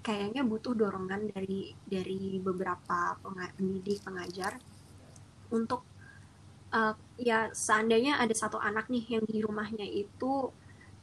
kayaknya 0.00 0.42
butuh 0.42 0.72
dorongan 0.72 1.30
dari 1.30 1.70
dari 1.80 2.36
beberapa 2.36 3.14
penga- 3.16 3.52
pendidik 3.54 4.00
pengajar 4.00 4.56
untuk 5.48 5.84
uh, 6.72 6.94
ya 7.18 7.50
seandainya 7.52 8.18
ada 8.18 8.34
satu 8.34 8.58
anak 8.58 8.88
nih 8.88 9.18
yang 9.20 9.24
di 9.26 9.42
rumahnya 9.42 9.86
itu 9.86 10.50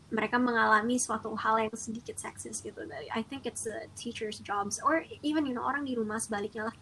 mereka 0.08 0.40
mengalami 0.40 0.96
suatu 0.96 1.36
hal 1.36 1.60
yang 1.68 1.76
sedikit 1.76 2.16
seksis 2.16 2.64
gitu. 2.64 2.80
I 3.12 3.22
think 3.28 3.44
it's 3.44 3.68
a 3.68 3.92
teacher's 3.92 4.40
jobs 4.40 4.80
or 4.80 5.04
even 5.20 5.44
you 5.44 5.52
know 5.52 5.68
orang 5.68 5.84
di 5.84 6.00
rumah 6.00 6.16
sebaliknya 6.16 6.72
lah 6.72 6.76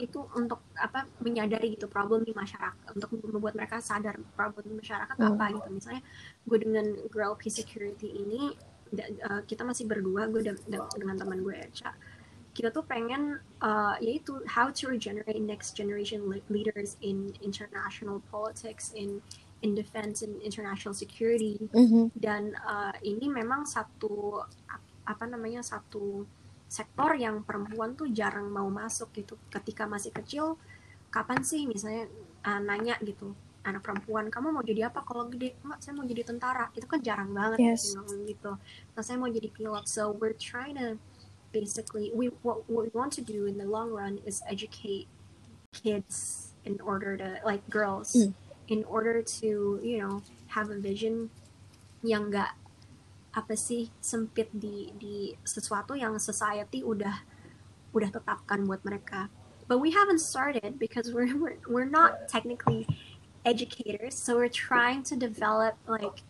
itu 0.00 0.24
untuk 0.32 0.64
apa 0.80 1.04
menyadari 1.20 1.76
gitu 1.76 1.84
problem 1.84 2.24
di 2.24 2.32
masyarakat 2.32 2.96
untuk 2.96 3.20
membuat 3.20 3.52
mereka 3.52 3.84
sadar 3.84 4.16
problem 4.32 4.72
di 4.72 4.74
masyarakat 4.80 5.12
Hmm. 5.12 5.36
apa 5.36 5.44
gitu 5.52 5.68
misalnya 5.68 6.02
gue 6.48 6.58
dengan 6.58 6.86
girl 7.12 7.36
peace 7.36 7.60
security 7.60 8.08
ini 8.16 8.56
uh, 9.28 9.44
kita 9.44 9.60
masih 9.60 9.84
berdua 9.84 10.24
gue 10.32 10.40
dengan 10.96 11.16
teman 11.20 11.44
gue 11.44 11.52
Echa 11.52 11.92
kita 12.50 12.74
tuh 12.74 12.82
pengen 12.82 13.38
uh, 13.62 13.94
yaitu 14.02 14.42
how 14.50 14.68
to 14.68 14.90
regenerate 14.90 15.38
next 15.38 15.78
generation 15.78 16.26
le- 16.26 16.42
leaders 16.50 16.98
in 17.00 17.30
international 17.40 18.18
politics 18.28 18.90
in 18.92 19.22
in 19.60 19.76
defense 19.76 20.24
and 20.24 20.40
international 20.42 20.96
security. 20.96 21.60
Mhm. 21.70 22.10
dan 22.16 22.56
uh, 22.58 22.96
ini 23.02 23.28
memang 23.28 23.68
satu 23.68 24.40
ap- 24.66 24.88
apa 25.06 25.24
namanya 25.28 25.60
satu 25.62 26.24
sektor 26.66 27.18
yang 27.18 27.42
perempuan 27.42 27.92
tuh 27.98 28.08
jarang 28.10 28.46
mau 28.48 28.66
masuk 28.70 29.10
gitu. 29.12 29.34
Ketika 29.50 29.84
masih 29.86 30.10
kecil 30.10 30.54
kapan 31.10 31.42
sih 31.42 31.66
misalnya 31.66 32.06
uh, 32.46 32.60
nanya 32.62 32.94
gitu 33.02 33.34
anak 33.60 33.84
perempuan 33.84 34.32
kamu 34.32 34.56
mau 34.56 34.64
jadi 34.64 34.88
apa? 34.88 35.04
Kalau 35.04 35.28
gede 35.28 35.52
Mak, 35.60 35.84
saya 35.84 35.92
mau 35.92 36.08
jadi 36.08 36.24
tentara. 36.24 36.72
Itu 36.72 36.88
kan 36.88 37.04
jarang 37.04 37.28
banget 37.36 37.60
Yes. 37.60 37.92
gitu. 38.24 38.56
Nah 38.96 39.02
saya 39.04 39.20
mau 39.20 39.28
jadi 39.28 39.52
pilot. 39.52 39.84
So 39.84 40.16
we're 40.16 40.32
trying 40.32 40.80
to 40.80 40.96
basically 41.52 42.10
we 42.14 42.26
what, 42.42 42.68
what 42.70 42.84
we 42.86 42.90
want 42.94 43.12
to 43.14 43.22
do 43.22 43.46
in 43.46 43.58
the 43.58 43.64
long 43.66 43.90
run 43.90 44.18
is 44.26 44.42
educate 44.48 45.06
kids 45.72 46.50
in 46.64 46.80
order 46.80 47.16
to 47.16 47.38
like 47.44 47.62
girls 47.70 48.14
Mm. 48.16 48.34
in 48.68 48.84
order 48.84 49.22
to 49.22 49.80
you 49.82 49.98
know 49.98 50.22
have 50.54 50.70
a 50.70 50.78
vision 50.78 51.30
yang 52.02 52.30
enggak 52.30 52.54
apa 53.30 53.54
sih 53.54 53.90
sempit 54.02 54.50
di 54.50 54.90
di 54.98 55.34
sesuatu 55.46 55.94
yang 55.94 56.18
society 56.18 56.82
udah 56.82 57.22
udah 57.94 58.10
tetapkan 58.10 58.66
buat 58.66 58.82
mereka 58.82 59.30
but 59.70 59.78
we 59.78 59.90
haven't 59.94 60.18
started 60.22 60.78
because 60.78 61.10
we're 61.14 61.30
we're, 61.38 61.58
we're 61.70 61.86
not 61.90 62.26
technically 62.26 62.86
educators 63.46 64.14
so 64.18 64.34
we're 64.38 64.50
trying 64.50 65.02
to 65.02 65.14
develop 65.14 65.78
like 65.86 66.22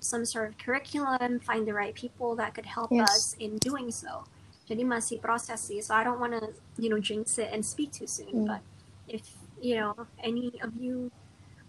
some 0.00 0.24
sort 0.24 0.48
of 0.48 0.56
curriculum 0.60 1.40
find 1.40 1.64
the 1.68 1.72
right 1.76 1.92
people 1.96 2.36
that 2.36 2.52
could 2.56 2.68
help 2.68 2.88
Yes. 2.92 3.08
us 3.08 3.22
in 3.40 3.56
doing 3.60 3.88
so 3.92 4.24
jadi 4.66 4.82
masih 4.82 5.16
proses 5.18 5.62
sih 5.62 5.78
so 5.78 5.94
I 5.94 6.02
don't 6.02 6.18
want 6.18 6.34
to 6.34 6.50
you 6.76 6.90
know 6.90 6.98
jinx 6.98 7.38
it 7.38 7.50
and 7.50 7.62
speak 7.62 7.94
too 7.94 8.06
soon 8.06 8.44
Mm. 8.44 8.46
but 8.46 8.62
if 9.06 9.22
you 9.58 9.74
know 9.74 9.94
any 10.18 10.50
of 10.60 10.74
you 10.76 11.08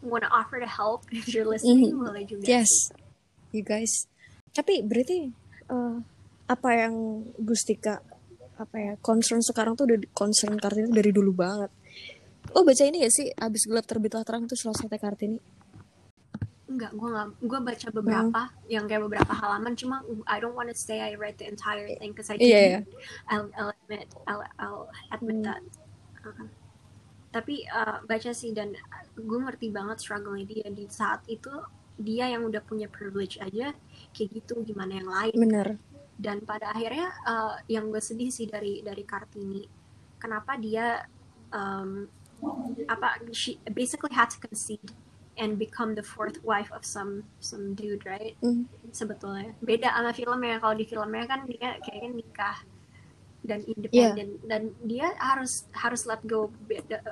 want 0.02 0.22
to 0.22 0.30
offer 0.30 0.58
to 0.58 0.68
help 0.68 1.06
if 1.14 1.30
you're 1.30 1.46
listening 1.46 1.94
Mhm. 1.94 2.04
boleh 2.04 2.24
juga 2.26 2.46
Yes, 2.46 2.70
you 3.50 3.62
guys. 3.62 4.10
Tapi 4.52 4.82
berarti 4.82 5.30
eh, 5.68 5.96
apa 6.48 6.70
yang 6.74 6.96
Gustika 7.38 8.02
apa 8.58 8.76
ya 8.76 8.94
concern 9.00 9.40
sekarang 9.40 9.78
tuh 9.78 9.86
udah 9.86 10.02
concern 10.18 10.58
Kartini 10.58 10.90
dari 10.90 11.14
dulu 11.14 11.30
banget. 11.30 11.70
Oh 12.56 12.64
baca 12.64 12.82
ini 12.82 13.06
gak 13.06 13.14
sih 13.14 13.28
abis 13.30 13.68
gelap 13.68 13.86
terbitlah 13.86 14.26
terang 14.26 14.50
tuh 14.50 14.58
selesai 14.58 14.90
Kartini? 14.90 15.38
Enggak, 16.68 16.92
gue 16.92 17.10
nggak, 17.10 17.28
gue 17.40 17.60
baca 17.64 17.88
beberapa 17.96 18.42
yang 18.68 18.86
kayak 18.92 19.04
beberapa 19.08 19.32
halaman. 19.32 19.74
Cuma 19.80 20.04
I 20.28 20.44
don't 20.44 20.52
want 20.52 20.68
to 20.68 20.76
say 20.76 21.00
I 21.00 21.16
read 21.16 21.40
the 21.40 21.48
entire 21.48 21.88
thing 21.96 22.12
because 22.12 22.28
I 22.28 22.36
iya. 22.44 22.84
didn't. 22.84 22.92
I'll, 23.32 23.48
I'll 23.56 23.72
admit, 23.72 24.12
I'll, 24.28 24.44
I'll 24.60 24.84
admit 25.16 25.40
Hmm. 25.40 25.48
that. 25.48 25.64
Uh-uh. 26.28 26.50
Tapi 27.32 27.64
uh, 27.72 28.04
baca 28.04 28.32
sih 28.36 28.52
dan 28.52 28.76
gue 29.16 29.40
ngerti 29.40 29.72
banget 29.72 29.98
struggle 30.04 30.36
dia 30.44 30.68
di 30.68 30.86
saat 30.92 31.24
itu 31.32 31.52
dia 31.98 32.30
yang 32.30 32.46
udah 32.46 32.62
punya 32.62 32.86
privilege 32.86 33.42
aja 33.42 33.74
kayak 34.14 34.30
gitu 34.30 34.62
gimana 34.62 35.02
yang 35.02 35.10
lain 35.10 35.34
Bener. 35.34 35.68
dan 36.22 36.46
pada 36.46 36.70
akhirnya 36.70 37.10
uh, 37.26 37.58
yang 37.66 37.90
gue 37.90 37.98
sedih 37.98 38.30
sih 38.30 38.46
dari 38.46 38.86
dari 38.86 39.02
kartini 39.02 39.66
kenapa 40.22 40.62
dia 40.62 41.10
um, 41.50 42.06
apa 42.86 43.18
she 43.34 43.58
basically 43.74 44.14
had 44.14 44.30
to 44.30 44.38
concede 44.38 44.94
and 45.38 45.62
become 45.62 45.94
the 45.94 46.04
fourth 46.04 46.42
wife 46.44 46.68
of 46.74 46.84
some 46.84 47.24
some 47.40 47.78
dude 47.78 48.04
right? 48.04 48.36
Mm. 48.42 48.66
sebetulnya. 48.92 49.54
Beda 49.62 49.94
sama 49.94 50.12
filmnya. 50.12 50.58
Kalau 50.58 50.76
di 50.76 50.86
filmnya 50.86 51.24
kan 51.30 51.46
dia 51.46 51.78
kayaknya 51.82 52.10
nikah 52.18 52.58
dan 53.46 53.60
independen. 53.64 54.42
Dan 54.44 54.62
dia 54.84 55.14
harus 55.22 55.70
harus 55.72 56.04
let 56.10 56.22
go 56.26 56.52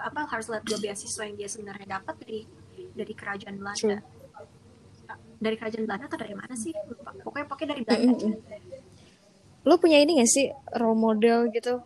apa 0.02 0.28
harus 0.28 0.50
let 0.50 0.66
go 0.66 0.76
beasiswa 0.82 1.24
yang 1.24 1.38
dia 1.38 1.50
sebenarnya 1.50 2.02
dapat 2.02 2.16
dari 2.20 2.40
dari 2.92 3.14
kerajaan 3.14 3.56
Belanda. 3.56 3.98
Dari 5.36 5.56
kerajaan 5.56 5.84
Belanda 5.86 6.06
atau 6.10 6.20
dari 6.20 6.36
mana 6.36 6.54
sih? 6.58 6.74
Lupa. 6.74 7.14
Pokoknya 7.22 7.46
pokoknya 7.48 7.70
dari 7.78 7.82
Belanda. 7.86 8.12
Mm, 8.12 8.18
mm, 8.18 8.34
mm. 8.34 9.66
Lo 9.66 9.82
punya 9.82 9.98
ini 9.98 10.22
gak 10.22 10.30
sih? 10.30 10.54
Role 10.78 10.94
model 10.94 11.50
gitu? 11.50 11.82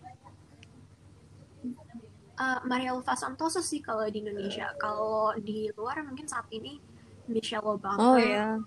Uh, 2.39 2.63
Maria 2.63 2.95
Ulfa 2.95 3.19
Santoso 3.19 3.59
sih 3.59 3.83
kalau 3.83 4.07
di 4.07 4.23
Indonesia 4.23 4.71
kalau 4.79 5.35
di 5.35 5.67
luar 5.75 5.99
mungkin 6.07 6.23
saat 6.23 6.47
ini 6.55 6.79
Michelle 7.27 7.67
Obama 7.67 7.99
Oh 7.99 8.15
ya. 8.15 8.63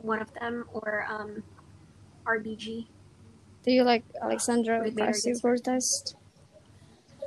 one 0.00 0.24
of 0.24 0.32
them 0.40 0.64
or 0.72 1.04
um, 1.04 1.44
RBG 2.24 2.88
Do 3.60 3.68
you 3.68 3.84
like 3.84 4.08
Alexandra 4.24 4.80
Ocasio-Cortez? 4.88 6.16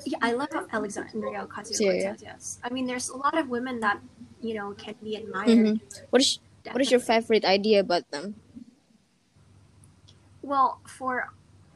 Yeah, 0.01 0.17
I 0.25 0.33
love 0.33 0.49
Alexandria 0.73 1.45
Ocasio-Cortez. 1.45 1.77
Yeah, 1.77 2.17
yeah. 2.17 2.33
Yes, 2.33 2.57
I 2.65 2.73
mean, 2.73 2.89
there's 2.89 3.13
a 3.13 3.17
lot 3.21 3.37
of 3.37 3.53
women 3.53 3.77
that 3.85 4.01
you 4.41 4.57
know 4.57 4.73
can 4.73 4.97
be 4.97 5.13
admired. 5.13 5.77
Mhm. 5.77 5.77
What 6.09 6.25
is 6.25 6.41
What 6.65 6.81
is 6.81 6.89
your 6.89 7.03
favorite 7.03 7.45
idea 7.45 7.85
about 7.85 8.09
them? 8.09 8.33
Well, 10.41 10.81
for 10.89 11.29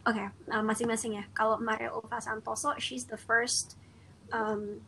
okay, 0.10 0.34
uh, 0.50 0.64
masing-masing 0.64 1.22
ya. 1.22 1.24
Kalau 1.38 1.62
Maria 1.62 1.92
Ulfa 1.92 2.18
Santoso, 2.18 2.74
she's 2.82 3.06
the 3.06 3.20
first 3.20 3.78
um, 4.32 4.82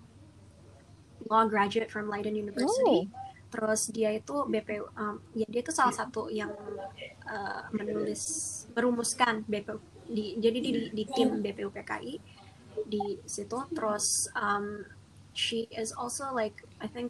law 1.27 1.45
graduate 1.45 1.91
from 1.91 2.07
Leiden 2.09 2.35
University. 2.35 3.07
Oh. 3.07 3.27
Terus 3.49 3.89
dia 3.89 4.13
itu 4.13 4.45
BP, 4.45 4.85
um, 4.93 5.17
ya 5.33 5.45
dia 5.49 5.61
itu 5.65 5.73
salah 5.73 5.93
satu 5.93 6.29
yang 6.29 6.53
uh, 7.25 7.65
menulis, 7.73 8.21
merumuskan 8.77 9.41
BP, 9.49 9.67
di, 10.05 10.25
jadi 10.37 10.57
di, 10.61 10.71
di 10.93 11.03
tim 11.09 11.41
BPUPKI 11.41 12.13
di 12.85 13.17
situ. 13.25 13.57
Terus 13.73 14.29
um, 14.37 14.85
she 15.33 15.65
is 15.73 15.89
also 15.97 16.29
like 16.29 16.61
I 16.77 16.85
think 16.85 17.09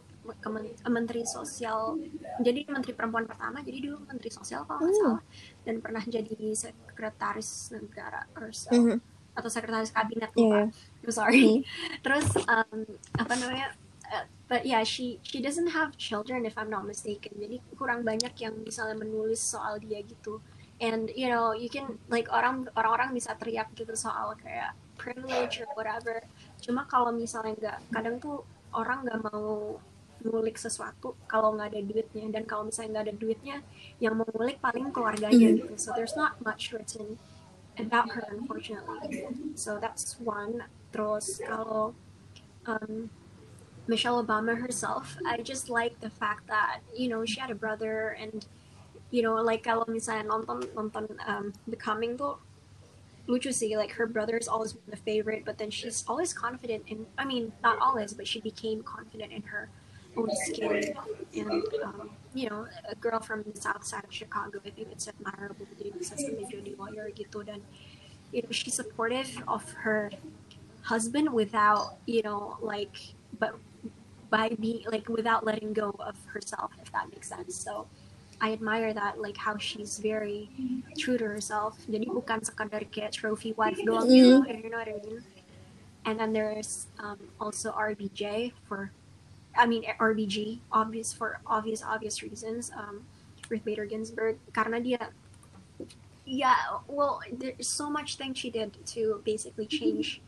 menteri 0.88 1.28
sosial, 1.28 2.00
jadi 2.40 2.64
menteri 2.72 2.96
perempuan 2.96 3.28
pertama. 3.28 3.60
Jadi 3.60 3.90
dulu 3.90 4.00
menteri 4.08 4.30
sosial 4.32 4.64
kalau 4.64 4.80
nggak 4.80 4.96
Hmm. 4.96 5.02
salah 5.04 5.22
dan 5.68 5.76
pernah 5.84 6.04
jadi 6.08 6.36
sekretaris 6.56 7.76
negara 7.76 8.24
or 8.40 8.48
so, 8.54 8.72
Mhm. 8.72 8.96
Atau 9.34 9.48
sekretaris 9.48 9.94
kabinet 9.94 10.30
Iya, 10.34 10.42
lupa. 10.42 10.60
I'm 11.04 11.12
sorry. 11.12 11.62
Terus 12.04 12.26
um, 12.46 12.84
apa 13.14 13.32
namanya? 13.38 13.72
uh, 14.10 14.26
but 14.50 14.66
yeah, 14.66 14.82
she 14.82 15.18
she 15.22 15.38
doesn't 15.38 15.70
have 15.70 15.94
children 15.96 16.42
if 16.44 16.58
I'm 16.58 16.68
not 16.68 16.82
mistaken. 16.84 17.38
Jadi 17.38 17.62
kurang 17.78 18.02
banyak 18.02 18.34
yang 18.38 18.54
misalnya 18.60 18.98
menulis 18.98 19.38
soal 19.38 19.78
dia 19.78 20.02
gitu. 20.02 20.42
And 20.80 21.12
you 21.12 21.28
know, 21.28 21.52
you 21.52 21.68
can 21.68 22.00
like 22.08 22.26
orang 22.32 22.66
orang-orang 22.74 23.12
bisa 23.12 23.36
teriak 23.36 23.70
gitu 23.76 23.92
soal 23.94 24.32
kayak 24.40 24.72
privilege 24.96 25.60
or 25.62 25.68
whatever. 25.76 26.20
Cuma 26.60 26.88
kalau 26.88 27.12
misalnya 27.12 27.54
nggak, 27.56 27.78
kadang 27.92 28.16
tuh 28.18 28.42
orang 28.72 29.04
nggak 29.04 29.20
mau 29.30 29.76
ngulik 30.20 30.60
sesuatu 30.60 31.16
kalau 31.24 31.56
nggak 31.56 31.72
ada 31.72 31.80
duitnya 31.80 32.28
dan 32.28 32.44
kalau 32.44 32.68
misalnya 32.68 33.00
nggak 33.00 33.06
ada 33.08 33.16
duitnya 33.16 33.56
yang 34.04 34.20
mau 34.20 34.28
ngulik 34.28 34.60
paling 34.60 34.92
keluarganya 34.92 35.48
Mhm. 35.48 35.56
gitu 35.64 35.72
so 35.80 35.96
there's 35.96 36.12
not 36.12 36.36
much 36.44 36.76
written 36.76 37.16
about 37.86 38.10
her 38.12 38.24
unfortunately. 38.30 39.24
So 39.54 39.78
that's 39.80 40.18
one. 40.20 40.64
Terus 40.92 41.40
kalau 41.40 41.94
um, 42.66 43.10
Michelle 43.86 44.22
Obama 44.22 44.58
herself, 44.58 45.16
I 45.26 45.42
just 45.42 45.70
like 45.70 45.98
the 46.00 46.10
fact 46.10 46.46
that 46.46 46.80
you 46.94 47.08
know 47.08 47.24
she 47.24 47.40
had 47.40 47.50
a 47.50 47.58
brother 47.58 48.16
and 48.18 48.46
you 49.10 49.22
know 49.22 49.34
like 49.40 49.66
kalau 49.66 49.86
misalnya 49.90 50.30
nonton 50.30 50.62
nonton 50.74 51.06
um, 51.26 51.52
The 51.66 51.78
Coming 51.78 52.14
tuh 52.14 52.38
lucu 53.30 53.54
sih 53.54 53.78
like 53.78 53.94
her 53.94 54.06
brother's 54.06 54.48
always 54.48 54.72
been 54.74 54.90
the 54.90 54.98
favorite 54.98 55.46
but 55.46 55.58
then 55.58 55.70
she's 55.70 56.02
always 56.10 56.34
confident 56.34 56.82
in 56.90 57.06
I 57.14 57.24
mean 57.24 57.52
not 57.62 57.78
always 57.78 58.10
but 58.14 58.26
she 58.26 58.40
became 58.40 58.82
confident 58.82 59.30
in 59.30 59.42
her 59.54 59.70
own 60.16 60.30
skin 60.46 60.94
and 61.34 61.64
um, 61.84 62.10
you 62.34 62.50
know 62.50 62.66
a 62.88 62.94
girl 62.96 63.20
from 63.20 63.42
the 63.42 63.54
south 63.60 63.84
side 63.84 64.04
of 64.04 64.12
Chicago 64.12 64.58
I 64.64 64.70
think 64.70 64.88
it's 64.90 65.06
admirable 65.06 65.66
dia 65.78 65.94
bisa 65.94 66.18
sampai 66.18 66.46
jadi 66.50 66.74
lawyer 66.74 67.10
gitu 67.14 67.46
dan 67.46 67.62
you 68.34 68.42
know 68.42 68.50
she's 68.50 68.74
supportive 68.74 69.30
of 69.46 69.62
her 69.86 70.10
husband 70.82 71.30
without 71.30 71.98
you 72.10 72.22
know 72.22 72.58
like 72.58 73.14
but 73.38 73.54
by 74.30 74.54
being 74.58 74.86
like 74.86 75.08
without 75.08 75.44
letting 75.44 75.72
go 75.72 75.94
of 75.98 76.16
herself 76.26 76.70
if 76.80 76.90
that 76.92 77.10
makes 77.10 77.28
sense. 77.28 77.54
So 77.54 77.86
I 78.40 78.52
admire 78.52 78.94
that 78.94 79.20
like 79.20 79.36
how 79.36 79.58
she's 79.58 79.98
very 79.98 80.48
true 80.96 81.18
to 81.18 81.26
herself. 81.26 81.76
Jadi 81.90 82.08
bukan 82.08 82.40
sekadar 82.40 82.86
kayak 82.88 83.12
trophy 83.12 83.52
wife 83.58 83.76
doang 83.82 84.08
gitu 84.08 84.40
you 84.48 84.70
know 84.70 84.80
what 84.80 84.88
I 84.88 84.96
mean? 85.02 85.20
And 86.08 86.16
then 86.16 86.32
there's 86.32 86.88
um, 86.96 87.20
also 87.36 87.76
RBJ 87.76 88.56
for 88.64 88.88
I 89.56 89.66
mean 89.66 89.84
RBG 89.98 90.60
obvious 90.72 91.12
for 91.12 91.40
obvious 91.46 91.82
obvious 91.82 92.22
reasons 92.22 92.70
um, 92.76 93.02
Ruth 93.48 93.64
Bader 93.64 93.86
Ginsburg 93.86 94.38
karena 94.52 94.78
dia. 94.80 95.10
Yeah 96.26 96.78
well 96.86 97.18
there's 97.26 97.66
so 97.66 97.90
much 97.90 98.14
thing 98.14 98.34
she 98.34 98.50
did 98.50 98.78
to 98.94 99.18
basically 99.26 99.66
change 99.66 100.22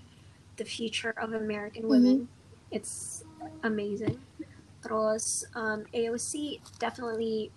the 0.57 0.65
future 0.65 1.15
of 1.17 1.33
American 1.33 1.89
women. 1.89 2.29
It's 2.71 3.25
amazing. 3.63 4.19
Terus 4.83 5.47
um, 5.55 5.85
AOC 5.95 6.59
definitely 6.79 7.53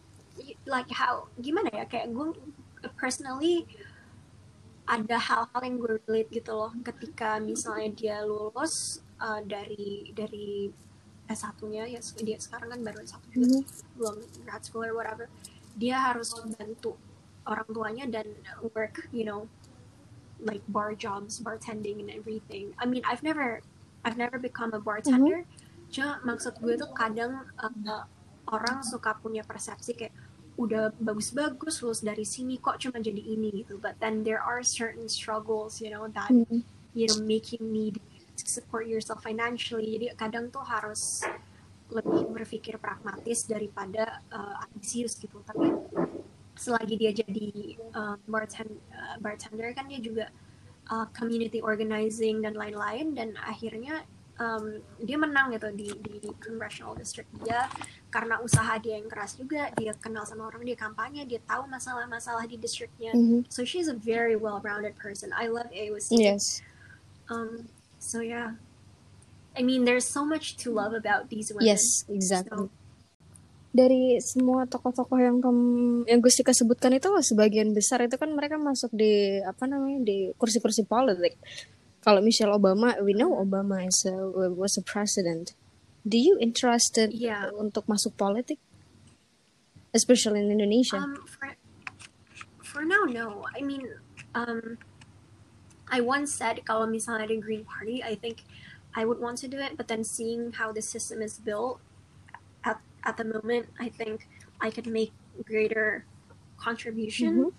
like 0.65 0.91
how 0.91 1.27
gimana 1.41 1.71
ya? 1.73 1.85
Kayak 1.89 2.13
gue 2.13 2.37
personally 2.99 3.65
ada 4.85 5.17
hal-hal 5.17 5.61
yang 5.65 5.77
gue 5.81 5.97
relate 6.05 6.29
gitu 6.29 6.53
loh. 6.53 6.71
Ketika 6.85 7.41
misalnya 7.41 7.89
dia 7.95 8.17
lulus 8.21 9.01
uh, 9.17 9.41
dari 9.41 10.13
dari 10.13 10.69
S1-nya 11.25 11.89
ya 11.89 11.99
dia 12.21 12.37
sekarang 12.37 12.69
kan 12.71 12.79
baru 12.85 12.99
S1 13.01 13.21
juga. 13.33 13.45
Mhm. 13.45 13.61
belum 13.95 14.15
grad 14.43 14.61
school 14.61 14.83
or 14.83 14.93
whatever. 14.93 15.25
Dia 15.75 16.11
harus 16.11 16.35
bantu 16.55 16.99
orang 17.47 17.67
tuanya 17.69 18.05
dan 18.09 18.27
work 18.73 19.07
you 19.09 19.23
know 19.23 19.47
like 20.43 20.61
bar 20.67 20.91
jobs 20.93 21.39
bartending 21.39 22.03
and 22.03 22.11
everything. 22.11 22.75
I 22.77 22.85
mean 22.85 23.01
I've 23.07 23.23
never 23.23 23.63
I've 24.03 24.19
never 24.19 24.37
become 24.37 24.75
a 24.75 24.81
bartender. 24.83 25.47
Cuma 25.89 26.19
maksud 26.21 26.59
gue 26.59 26.75
tuh 26.75 26.91
kadang 26.91 27.47
uh, 27.57 28.03
orang 28.51 28.83
suka 28.83 29.15
punya 29.17 29.41
persepsi 29.41 29.95
kayak 29.95 30.13
udah 30.55 30.91
bagus-bagus 30.99 31.83
lulus 31.83 31.99
dari 31.99 32.23
sini 32.23 32.59
kok 32.59 32.79
cuma 32.79 32.99
jadi 32.99 33.19
ini 33.19 33.63
gitu. 33.63 33.79
But 33.79 33.97
then 34.03 34.21
there 34.27 34.43
are 34.43 34.59
certain 34.61 35.07
struggles 35.07 35.79
you 35.79 35.89
know 35.89 36.05
that 36.11 36.29
Mhm. 36.29 36.61
you 36.93 37.07
know 37.07 37.19
need 37.23 37.97
to 37.99 38.14
support 38.43 38.85
yourself 38.85 39.23
financially. 39.23 39.95
Jadi 39.95 40.05
kadang 40.19 40.51
tuh 40.51 40.63
harus 40.63 41.23
lebih 41.87 42.25
berpikir 42.33 42.81
pragmatis 42.81 43.45
daripada 43.45 44.19
uh, 44.33 44.65
ambisius 44.67 45.15
gitu. 45.21 45.39
Tapi 45.45 45.69
selagi 46.55 46.95
dia 46.97 47.11
jadi 47.13 47.77
uh, 47.93 48.15
bartend- 48.25 48.81
uh, 48.91 49.15
bartender 49.21 49.69
kan 49.75 49.85
dia 49.85 49.99
juga 50.01 50.25
uh, 50.89 51.05
community 51.13 51.61
organizing 51.61 52.41
dan 52.41 52.57
lain-lain. 52.57 53.13
Dan 53.13 53.37
akhirnya 53.37 54.01
um, 54.41 54.81
dia 54.97 55.15
menang 55.19 55.53
gitu 55.53 55.69
di 55.77 55.93
di 55.93 56.17
congressional 56.41 56.97
district 56.97 57.29
dia. 57.45 57.69
Karena 58.09 58.41
usaha 58.41 58.79
dia 58.81 58.97
yang 58.97 59.05
keras 59.05 59.37
juga. 59.37 59.69
Dia 59.77 59.93
kenal 59.99 60.25
sama 60.25 60.49
orang 60.49 60.65
dia 60.65 60.73
kampanye 60.79 61.27
dia 61.29 61.37
tahu 61.45 61.69
masalah-masalah 61.69 62.49
di 62.49 62.57
districtnya. 62.57 63.13
Mhm. 63.13 63.45
so 63.51 63.61
she's 63.61 63.85
a 63.91 63.95
very 63.95 64.33
well-rounded 64.33 64.97
person. 64.97 65.29
I 65.37 65.53
love 65.53 65.69
AOC 65.69 66.17
Yes. 66.17 66.65
um 67.29 67.67
so 67.99 68.19
yeah 68.21 68.55
I 69.55 69.63
mean 69.63 69.87
there's 69.87 70.05
so 70.07 70.27
much 70.27 70.59
to 70.63 70.71
love 70.71 70.91
about 70.91 71.31
these 71.31 71.51
women 71.55 71.71
Yes, 71.71 72.03
exactly. 72.11 72.67
So, 72.67 72.73
Dari 73.75 74.23
semua 74.23 74.63
tokoh-tokoh 74.71 75.19
yang 75.19 75.43
kamu 75.43 76.07
yang 76.07 76.23
Gustika 76.23 76.55
sebutkan 76.55 76.95
itu 76.95 77.11
sebagian 77.19 77.75
besar 77.75 77.99
itu 78.07 78.15
kan 78.15 78.31
mereka 78.31 78.55
masuk 78.55 78.87
di 78.95 79.43
apa 79.43 79.67
namanya 79.67 79.99
di 80.07 80.31
kursi-kursi 80.39 80.87
politik. 80.87 81.35
Kalau 81.99 82.23
Michelle 82.23 82.55
Obama, 82.55 82.95
we 83.03 83.11
know 83.11 83.35
Obama 83.35 83.83
is 83.83 83.99
a, 84.07 84.15
was 84.55 84.79
a 84.79 84.83
president. 84.87 85.59
Do 86.07 86.15
you 86.15 86.39
interested 86.39 87.11
Yeah. 87.11 87.51
untuk 87.51 87.83
masuk 87.91 88.15
politik? 88.15 88.63
Especially 89.91 90.39
in 90.39 90.55
Indonesia. 90.55 91.03
Um, 91.03 91.19
for 91.27 91.51
for 92.63 92.83
now, 92.87 93.03
no. 93.03 93.43
I 93.51 93.59
mean, 93.59 93.83
um, 94.31 94.79
I 95.95 96.03
once 96.03 96.35
said 96.35 96.59
kalau 96.67 96.83
misalnya 96.83 97.31
ada 97.31 97.39
Green 97.39 97.63
Party, 97.63 98.03
I 98.03 98.19
think 98.19 98.43
I 98.91 99.07
would 99.07 99.23
want 99.23 99.39
to 99.43 99.47
do 99.47 99.63
it. 99.63 99.79
But 99.79 99.87
then 99.87 100.03
seeing 100.03 100.51
how 100.59 100.75
the 100.75 100.83
system 100.83 101.23
is 101.23 101.39
built 101.39 101.79
at 102.67 102.83
at 103.07 103.15
the 103.15 103.23
moment, 103.23 103.71
I 103.79 103.87
think 103.87 104.27
I 104.59 104.75
could 104.75 104.91
make 104.91 105.15
greater 105.47 106.03
contribution 106.59 107.55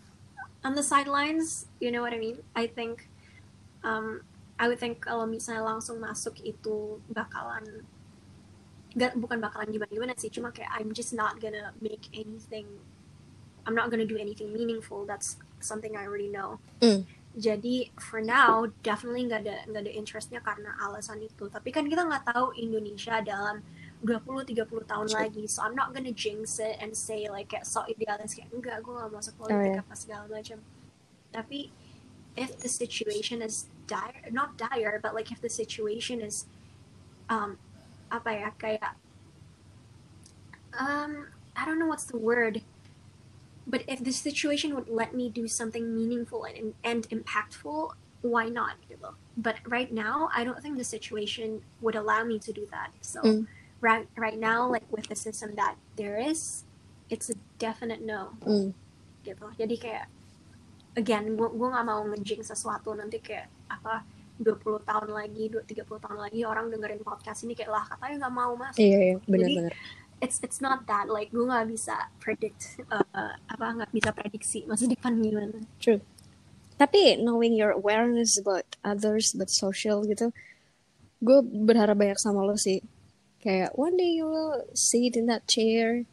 on 0.61 0.77
the 0.77 0.85
sidelines. 0.85 1.65
You 1.81 1.89
know 1.89 2.05
what 2.05 2.13
I 2.13 2.21
mean? 2.21 2.45
I 2.53 2.69
think 2.69 3.09
um, 3.81 4.21
I 4.61 4.69
would 4.69 4.77
think 4.77 5.01
kalau 5.01 5.25
misalnya 5.25 5.65
langsung 5.65 5.97
masuk 5.97 6.37
itu 6.45 7.01
bakalan 7.09 7.89
gak, 8.97 9.17
bukan 9.17 9.41
bakalan 9.41 9.69
gimana-gimana 9.69 10.17
sih 10.17 10.33
cuma 10.33 10.49
kayak 10.53 10.73
I'm 10.73 10.97
just 10.97 11.13
not 11.13 11.37
gonna 11.37 11.77
make 11.85 12.09
anything 12.17 12.65
I'm 13.69 13.77
not 13.77 13.93
gonna 13.93 14.09
do 14.09 14.17
anything 14.17 14.57
meaningful 14.57 15.05
that's 15.05 15.37
something 15.61 15.93
I 15.93 16.09
already 16.09 16.33
know 16.33 16.57
Mm. 16.81 17.05
Jadi 17.37 17.93
for 18.01 18.25
now 18.25 18.65
definitely 18.81 19.29
nggak 19.29 19.45
ada 19.45 19.69
nggak 19.69 19.83
ada 19.85 19.93
interestnya 19.93 20.41
karena 20.41 20.73
alasan 20.81 21.21
itu. 21.21 21.53
Tapi 21.53 21.69
kan 21.69 21.85
kita 21.85 22.09
nggak 22.09 22.33
tahu 22.33 22.57
Indonesia 22.57 23.21
dalam 23.21 23.61
20-30 24.01 24.65
tahun 24.89 25.09
lagi. 25.13 25.45
So 25.45 25.61
I'm 25.61 25.77
not 25.77 25.93
gonna 25.93 26.17
jinx 26.17 26.57
it 26.65 26.81
and 26.81 26.97
say 26.97 27.29
like 27.29 27.53
kayak 27.53 27.69
so 27.69 27.85
idealis 27.85 28.33
kayak 28.33 28.49
enggak 28.57 28.81
gue 28.81 28.93
gak 28.93 29.13
masuk 29.13 29.37
politik 29.37 29.69
Oh, 29.69 29.77
yeah. 29.77 29.85
apa 29.85 29.95
segala 29.95 30.25
macam. 30.33 30.59
Tapi 31.29 31.69
if 32.41 32.57
the 32.61 32.73
situation 32.73 33.45
is 33.45 33.69
dire 33.85 34.33
not 34.33 34.57
dire 34.57 34.97
but 35.05 35.13
like 35.13 35.29
if 35.29 35.41
the 35.45 35.53
situation 35.53 36.25
is 36.25 36.49
um 37.29 37.61
apa 38.09 38.31
ya 38.33 38.49
kayak 38.57 38.97
um 40.77 41.29
I 41.57 41.65
don't 41.65 41.77
know 41.77 41.89
what's 41.89 42.09
the 42.09 42.21
word 42.21 42.65
but 43.67 43.83
if 43.87 43.99
the 44.01 44.15
situation 44.15 44.73
would 44.75 44.87
let 44.89 45.11
me 45.13 45.27
do 45.29 45.51
something 45.51 45.91
meaningful 45.91 46.47
and, 46.47 46.73
and 46.83 47.05
impactful 47.11 47.93
why 48.23 48.47
not 48.49 48.79
gitu. 48.87 49.11
but 49.37 49.59
right 49.67 49.91
now 49.91 50.31
I 50.33 50.43
don't 50.43 50.63
think 50.63 50.79
the 50.79 50.87
situation 50.87 51.61
would 51.83 51.95
allow 51.95 52.23
me 52.25 52.39
to 52.43 52.51
do 52.51 52.65
that 52.71 52.91
so 53.03 53.21
Mm. 53.23 53.47
right 53.83 54.07
right 54.17 54.39
now 54.39 54.67
like 54.67 54.87
with 54.89 55.07
the 55.07 55.19
system 55.19 55.55
that 55.55 55.75
there 55.95 56.17
is 56.17 56.65
it's 57.07 57.29
a 57.31 57.37
definite 57.59 58.03
no 58.03 58.35
Mm. 58.43 58.71
gitu 59.23 59.47
jadi 59.55 59.75
kayak 59.77 60.07
again 60.97 61.37
gue 61.37 61.49
gue 61.51 61.69
nggak 61.69 61.87
mau 61.87 62.03
ngejing 62.09 62.41
sesuatu 62.43 62.95
nanti 62.97 63.21
kayak 63.21 63.47
apa 63.69 64.03
20 64.39 64.85
tahun 64.85 65.09
lagi 65.13 65.49
20 65.49 65.65
30 65.87 66.05
tahun 66.05 66.19
lagi 66.21 66.41
orang 66.45 66.69
dengerin 66.69 67.01
podcast 67.01 67.45
ini 67.45 67.53
kayak 67.53 67.73
lah 67.73 67.85
katanya 67.89 68.27
nggak 68.27 68.35
mau 68.35 68.53
mas 68.55 68.77
Iya, 68.77 68.99
iya, 68.99 69.17
benar-benar. 69.25 69.73
It's 70.21 70.41
it's 70.41 70.61
not 70.65 70.89
that 70.89 71.09
like 71.13 71.29
gue 71.29 71.45
nggak 71.45 71.69
bisa 71.69 72.09
predict 72.23 72.81
uh, 72.89 73.37
apa 73.53 73.65
nggak 73.83 73.93
bisa 73.93 74.11
prediksi 74.17 74.65
masa 74.65 74.89
depan 74.93 75.21
gimana 75.21 75.61
True. 75.81 76.01
Tapi 76.77 77.17
knowing 77.25 77.57
your 77.57 77.73
awareness 77.73 78.37
about 78.37 78.69
others, 78.85 79.33
about 79.33 79.49
social 79.49 80.05
gitu, 80.05 80.29
gue 81.25 81.41
berharap 81.41 81.97
banyak 81.97 82.21
sama 82.21 82.45
lo 82.45 82.53
sih. 82.53 82.85
Kayak 83.41 83.73
one 83.81 83.97
day 83.97 84.13
you 84.13 84.29
will 84.29 84.61
sit 84.77 85.17
in 85.17 85.25
that 85.25 85.49
chair. 85.49 86.05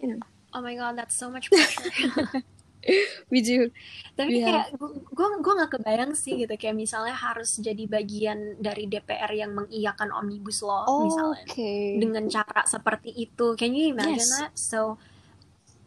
You 0.00 0.16
know, 0.16 0.20
oh 0.56 0.64
my 0.64 0.72
god 0.72 0.96
that's 0.96 1.12
so 1.12 1.28
much 1.28 1.52
pressure 1.52 2.40
you. 3.30 3.70
tapi 4.16 4.40
Iya. 4.40 4.46
kayak 4.46 4.66
gue 5.12 5.28
gue 5.40 5.52
nggak 5.56 5.70
kebayang 5.80 6.12
sih 6.16 6.44
gitu 6.44 6.54
kayak 6.56 6.76
misalnya 6.76 7.16
harus 7.16 7.56
jadi 7.60 7.84
bagian 7.88 8.56
dari 8.60 8.84
DPR 8.88 9.32
yang 9.32 9.52
mengiyakan 9.56 10.12
omnibus 10.12 10.60
law 10.64 10.88
misalnya 11.00 11.44
Okay. 11.48 11.96
dengan 12.00 12.24
cara 12.28 12.64
seperti 12.68 13.10
itu. 13.16 13.56
Can 13.56 13.72
you 13.76 13.92
imagine 13.92 14.24
Yes. 14.24 14.32
that? 14.36 14.52
So 14.56 14.96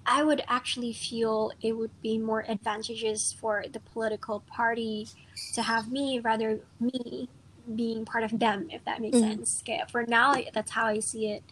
I 0.05 0.19
would 0.23 0.43
actually 0.51 0.91
feel 0.91 1.55
it 1.63 1.79
would 1.79 1.95
be 2.03 2.19
more 2.19 2.43
advantageous 2.43 3.31
for 3.31 3.63
the 3.71 3.79
political 3.79 4.43
party 4.51 5.07
to 5.55 5.63
have 5.63 5.87
me 5.91 6.19
rather 6.19 6.59
me 6.79 7.29
being 7.63 8.03
part 8.03 8.27
of 8.27 8.35
them 8.43 8.67
if 8.67 8.83
that 8.83 8.99
makes 8.99 9.17
Mm. 9.17 9.39
sense. 9.39 9.63
Kayak 9.63 9.87
for 9.87 10.03
now 10.03 10.35
that's 10.51 10.75
how 10.75 10.85
I 10.91 10.99
see 10.99 11.31
it. 11.31 11.43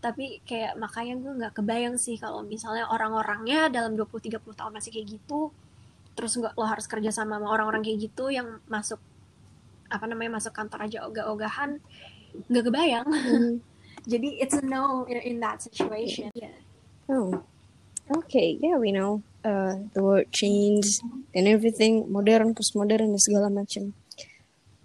Tapi 0.00 0.40
kayak 0.48 0.80
makanya 0.80 1.14
gue 1.20 1.32
nggak 1.44 1.54
kebayang 1.60 1.96
sih 2.00 2.16
kalau 2.16 2.40
misalnya 2.40 2.88
orang-orangnya 2.88 3.68
dalam 3.68 3.96
20-30 3.96 4.40
tahun 4.56 4.72
masih 4.72 4.90
kayak 4.96 5.08
gitu 5.20 5.52
terus 6.16 6.36
nggak 6.36 6.56
lo 6.58 6.66
harus 6.66 6.84
kerja 6.84 7.12
sama 7.14 7.36
sama 7.38 7.48
orang-orang 7.52 7.80
kayak 7.80 8.10
gitu 8.10 8.28
yang 8.28 8.60
masuk 8.66 8.98
apa 9.88 10.04
namanya 10.04 10.36
masuk 10.40 10.52
kantor 10.52 10.84
aja 10.84 11.06
ogah-ogahan 11.06 11.80
nggak 12.48 12.64
kebayang 12.66 13.06
Mhm. 13.08 13.54
jadi 14.12 14.28
it's 14.40 14.56
a 14.56 14.64
no 14.64 15.04
in, 15.04 15.20
in 15.20 15.36
that 15.44 15.60
situation. 15.60 16.32
Yeah. 16.32 16.56
Oh, 17.10 17.44
okay. 18.08 18.56
Yeah, 18.62 18.78
we 18.80 18.94
know 18.94 19.20
uh, 19.44 19.76
the 19.92 20.00
word 20.00 20.30
change 20.32 21.02
and 21.34 21.44
everything, 21.50 22.06
modern, 22.08 22.54
postmodern, 22.54 23.12
dan 23.12 23.20
segala 23.20 23.50
macam. 23.50 23.92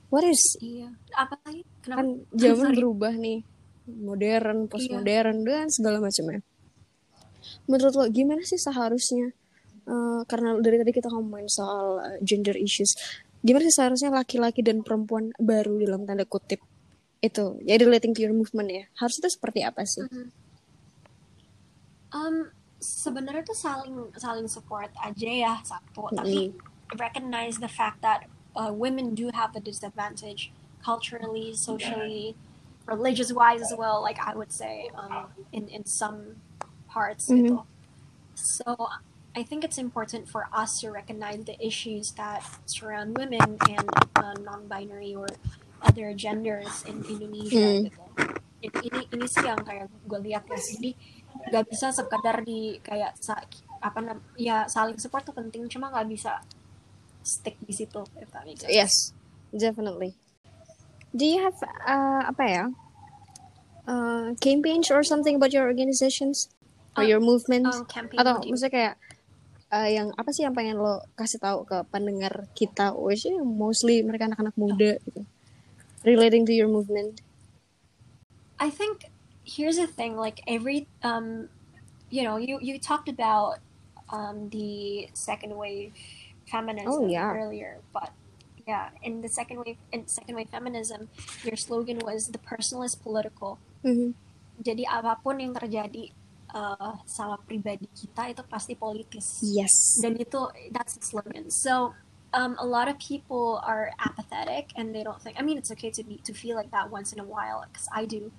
What 0.09 0.25
is 0.25 0.41
Iya. 0.59 0.91
Apa 1.15 1.37
lagi? 1.45 1.63
Kenapa? 1.79 2.01
kan 2.01 2.07
zaman 2.43 2.69
berubah 2.75 3.13
nih, 3.15 3.45
modern, 3.87 4.67
postmodern, 4.67 5.45
dan 5.45 5.69
segala 5.69 6.01
macamnya. 6.01 6.41
Menurut 7.69 7.93
lo 7.93 8.05
gimana 8.09 8.41
sih 8.41 8.57
seharusnya? 8.57 9.33
eh, 9.85 10.21
karena 10.25 10.57
dari 10.59 10.81
tadi 10.81 10.91
kita 10.91 11.09
ngomongin 11.13 11.49
soal 11.49 12.01
eh, 12.01 12.17
gender 12.25 12.57
issues, 12.57 12.97
gimana 13.45 13.69
sih 13.69 13.75
seharusnya 13.77 14.09
laki-laki 14.11 14.65
dan 14.65 14.81
perempuan 14.81 15.31
baru 15.37 15.77
dalam 15.81 16.09
tanda 16.09 16.25
kutip 16.25 16.61
itu, 17.21 17.57
ya 17.65 17.77
relating 17.81 18.13
to 18.13 18.21
your 18.21 18.35
movement 18.35 18.69
ya, 18.69 18.83
harus 19.01 19.17
itu 19.17 19.29
seperti 19.29 19.65
apa 19.65 19.85
sih? 19.85 20.05
Mhm. 20.05 20.27
Um, 22.15 22.35
sebenarnya 22.79 23.43
tuh 23.43 23.57
saling 23.57 24.13
saling 24.15 24.47
support 24.47 24.87
aja 25.03 25.29
ya 25.29 25.53
satu, 25.65 26.07
tapi 26.15 26.53
recognize 26.95 27.59
the 27.59 27.67
fact 27.67 27.99
that 27.99 28.29
uh, 28.55 28.71
women 28.71 29.11
do 29.17 29.27
have 29.35 29.51
the 29.51 29.59
disadvantage 29.59 30.53
culturally, 30.79 31.51
socially, 31.57 32.37
religious 32.85 33.33
wise 33.33 33.61
as 33.61 33.73
well. 33.77 34.01
Like 34.01 34.19
I 34.21 34.33
would 34.35 34.51
say, 34.51 34.89
um, 34.93 35.29
in 35.51 35.67
in 35.69 35.85
some 35.85 36.37
parts 36.87 37.27
Mhm. 37.29 37.65
So 38.35 38.67
I 39.35 39.43
think 39.43 39.63
it's 39.63 39.79
important 39.79 40.27
for 40.27 40.47
us 40.51 40.79
to 40.83 40.91
recognize 40.91 41.43
the 41.47 41.55
issues 41.59 42.11
that 42.19 42.43
surround 42.67 43.15
women 43.15 43.55
and 43.67 43.87
uh, 44.19 44.35
non-binary 44.43 45.15
or 45.15 45.27
other 45.83 46.11
genders 46.15 46.83
in 46.83 46.99
Indonesia 47.07 47.63
Hmm. 47.63 47.87
gitu. 47.87 48.03
Ini, 48.65 48.79
ini 48.91 49.01
ini 49.11 49.25
sih 49.27 49.43
yang 49.43 49.59
kayak 49.63 49.87
gue 50.03 50.19
lihat 50.19 50.43
ya. 50.47 50.59
Jadi 50.59 50.91
nggak 51.51 51.65
bisa 51.67 51.91
sekadar 51.95 52.43
di 52.43 52.79
kayak 52.83 53.15
sa- 53.19 53.43
apa 53.79 54.19
ya 54.35 54.65
saling 54.67 54.97
support 54.99 55.23
tuh 55.23 55.35
penting 55.35 55.67
cuma 55.69 55.91
nggak 55.91 56.07
bisa 56.11 56.41
stick 57.23 57.55
di 57.61 57.71
situ 57.75 58.01
if 58.19 58.27
that 58.31 58.43
makes 58.43 58.63
sense. 58.63 58.71
Yes, 58.71 58.93
definitely. 59.51 60.15
Do 61.15 61.23
you 61.23 61.39
have 61.39 61.55
uh, 61.87 62.27
apa 62.27 62.43
ya? 62.43 62.63
Uh, 63.87 64.33
campaigns 64.41 64.89
or 64.91 64.99
something 65.05 65.37
about 65.39 65.53
your 65.53 65.63
organizations 65.63 66.49
or 66.97 67.03
Uh, 67.03 67.07
your 67.15 67.21
movements? 67.23 67.71
Um, 67.71 67.87
campaign 67.87 68.19
Atau 68.19 68.31
what 68.35 68.41
do 68.43 68.47
you- 68.47 68.51
maksudnya 68.55 68.73
kayak 68.73 68.95
uh, 69.71 69.87
yang 69.87 70.07
apa 70.15 70.29
sih 70.31 70.43
yang 70.43 70.51
pengen 70.51 70.75
lo 70.79 71.03
kasih 71.15 71.39
tahu 71.39 71.63
ke 71.63 71.77
pendengar 71.87 72.47
kita? 72.51 72.91
Which 72.91 73.23
is 73.23 73.35
mostly 73.39 74.03
mereka 74.03 74.27
anak-anak 74.27 74.55
muda 74.59 74.99
gitu. 75.03 75.23
Relating 76.03 76.43
to 76.45 76.53
your 76.53 76.67
movement. 76.67 77.23
I 78.59 78.71
think 78.71 79.07
here's 79.43 79.75
the 79.75 79.87
thing 79.87 80.15
like 80.15 80.39
every 80.47 80.87
um 81.03 81.47
you 82.11 82.23
know 82.23 82.39
you 82.39 82.57
you 82.63 82.79
talked 82.79 83.07
about 83.11 83.59
um 84.09 84.47
the 84.49 85.05
second 85.11 85.53
wave 85.59 85.91
feminism 86.47 86.87
Oh, 86.87 87.09
yeah. 87.09 87.33
earlier 87.35 87.81
but 87.91 88.13
yeah 88.67 88.89
in 89.01 89.21
the 89.21 89.29
second 89.29 89.61
wave 89.61 89.77
in 89.93 90.07
second 90.07 90.35
wave 90.35 90.49
feminism 90.49 91.07
your 91.45 91.55
slogan 91.55 91.99
was 92.01 92.29
the 92.33 92.41
personal 92.41 92.83
is 92.83 92.95
political 92.97 93.57
Mhm. 93.85 94.17
jadi 94.65 94.89
apapun 94.89 95.37
yang 95.37 95.53
terjadi 95.53 96.09
uh, 96.49 96.97
sama 97.05 97.37
pribadi 97.45 97.85
kita 97.93 98.33
itu 98.33 98.41
pasti 98.49 98.73
politis 98.73 99.45
Yes. 99.45 100.01
dan 100.01 100.17
itu 100.17 100.41
that's 100.73 100.97
the 100.97 101.05
slogan 101.05 101.53
so 101.53 101.93
um, 102.33 102.57
a 102.57 102.65
lot 102.65 102.89
of 102.89 102.97
people 102.97 103.61
are 103.61 103.93
apathetic 104.01 104.73
and 104.73 104.89
they 104.89 105.05
don't 105.05 105.21
think 105.21 105.37
i 105.37 105.43
mean 105.45 105.61
it's 105.61 105.69
okay 105.69 105.93
to 105.93 106.01
be 106.01 106.17
to 106.25 106.33
feel 106.33 106.57
like 106.57 106.73
that 106.73 106.89
once 106.89 107.13
in 107.13 107.21
a 107.21 107.27
while 107.27 107.61
because 107.69 107.85
i 107.93 108.03
do 108.09 108.33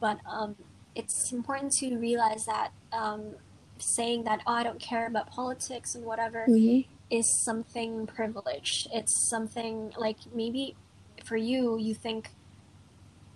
but 0.00 0.16
um, 0.24 0.56
it's 0.96 1.28
important 1.30 1.68
to 1.68 1.92
realize 2.00 2.48
that 2.48 2.72
um, 2.96 3.36
saying 3.76 4.24
that 4.24 4.40
oh 4.48 4.56
i 4.56 4.64
don't 4.64 4.80
care 4.80 5.04
about 5.04 5.28
politics 5.28 5.92
and 5.92 6.08
whatever 6.08 6.48
Mhm. 6.48 6.88
Is 7.10 7.26
something 7.44 8.06
privileged. 8.06 8.88
It's 8.92 9.14
something 9.30 9.92
like 9.96 10.18
maybe 10.34 10.74
for 11.24 11.36
you 11.36 11.78
you 11.78 11.94
think 11.94 12.30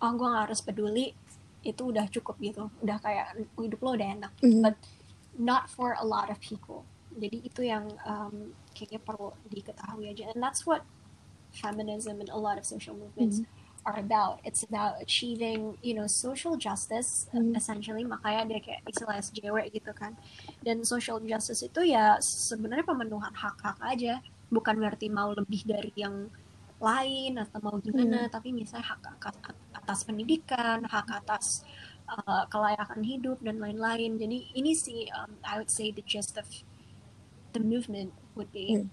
oh 0.03 0.13
gue 0.17 0.27
gak 0.27 0.51
harus 0.51 0.61
peduli. 0.65 1.15
Itu 1.63 1.93
udah 1.93 2.09
cukup 2.09 2.41
gitu. 2.41 2.73
Udah 2.81 2.99
kayak 2.99 3.37
hidup 3.61 3.81
lo 3.85 3.95
udah 3.95 4.09
enak. 4.17 4.33
Mhm. 4.43 4.63
but 4.65 4.77
not 5.39 5.71
for 5.71 5.95
a 5.97 6.05
lot 6.05 6.29
of 6.29 6.41
people. 6.43 6.85
Jadi 7.15 7.43
itu 7.47 7.67
yang 7.67 7.91
um, 8.07 8.55
kayaknya 8.75 9.01
perlu 9.03 9.35
diketahui 9.51 10.11
aja. 10.11 10.31
And 10.31 10.43
that's 10.43 10.67
what 10.67 10.87
feminism 11.51 12.23
and 12.23 12.31
a 12.31 12.39
lot 12.39 12.59
of 12.59 12.65
social 12.65 12.95
movements 12.95 13.43
are 13.89 13.97
about 13.99 14.41
it's 14.45 14.63
about 14.63 15.01
achieving 15.01 15.75
you 15.81 15.97
know 15.97 16.05
social 16.07 16.55
justice 16.57 17.27
Mhm. 17.33 17.57
essentially 17.57 18.05
makanya 18.05 18.43
dia 18.47 18.61
kayak 18.61 18.81
istilah 18.85 19.17
SJW 19.19 19.57
gitu 19.73 19.93
kan 19.97 20.13
dan 20.61 20.85
social 20.85 21.17
justice 21.25 21.65
itu 21.65 21.81
ya 21.89 22.21
sebenarnya 22.21 22.85
pemenuhan 22.85 23.33
hak-hak 23.33 23.81
aja 23.81 24.21
bukan 24.53 24.77
berarti 24.77 25.09
mau 25.09 25.33
lebih 25.33 25.65
dari 25.65 25.91
yang 25.97 26.29
lain 26.81 27.37
atau 27.37 27.59
mau 27.61 27.77
gimana 27.81 28.29
tapi 28.33 28.53
misalnya 28.57 28.97
hak 28.97 29.01
hak 29.21 29.37
atas 29.85 30.01
pendidikan 30.05 30.81
hak 30.89 31.09
atas 31.13 31.65
uh, 32.09 32.49
kelayakan 32.49 33.05
hidup 33.05 33.37
dan 33.45 33.61
lain-lain 33.61 34.17
jadi 34.17 34.39
ini 34.57 34.73
sih 34.73 35.09
um, 35.13 35.37
I 35.45 35.61
would 35.61 35.69
say 35.69 35.93
the 35.93 36.01
gist 36.05 36.41
of 36.41 36.49
the 37.53 37.61
movement 37.61 38.13
would 38.37 38.49
be 38.53 38.77
Hmm. 38.77 38.89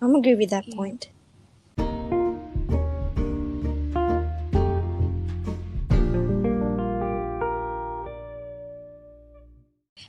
I'm 0.00 0.14
agree 0.14 0.38
with 0.38 0.50
that 0.54 0.64
Yeah. 0.68 0.78
point. 0.78 1.10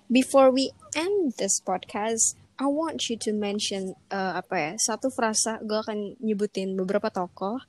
Before 0.09 0.49
we 0.49 0.73
end 0.97 1.37
this 1.37 1.61
podcast, 1.61 2.33
I 2.57 2.65
want 2.65 3.13
you 3.13 3.17
to 3.21 3.29
mention 3.29 3.93
uh, 4.09 4.41
apa 4.41 4.55
ya 4.57 4.71
satu 4.81 5.13
frasa 5.13 5.61
gue 5.61 5.77
akan 5.77 6.17
nyebutin 6.17 6.73
beberapa 6.73 7.13
tokoh 7.13 7.61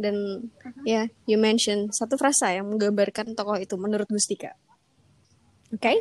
dan 0.00 0.48
ya 0.88 1.12
you 1.28 1.36
mention 1.36 1.92
satu 1.92 2.16
frasa 2.16 2.56
yang 2.56 2.72
menggambarkan 2.72 3.36
tokoh 3.36 3.60
itu 3.60 3.76
menurut 3.76 4.08
Gustika. 4.08 4.56
Oke, 5.68 5.84
okay? 5.84 5.98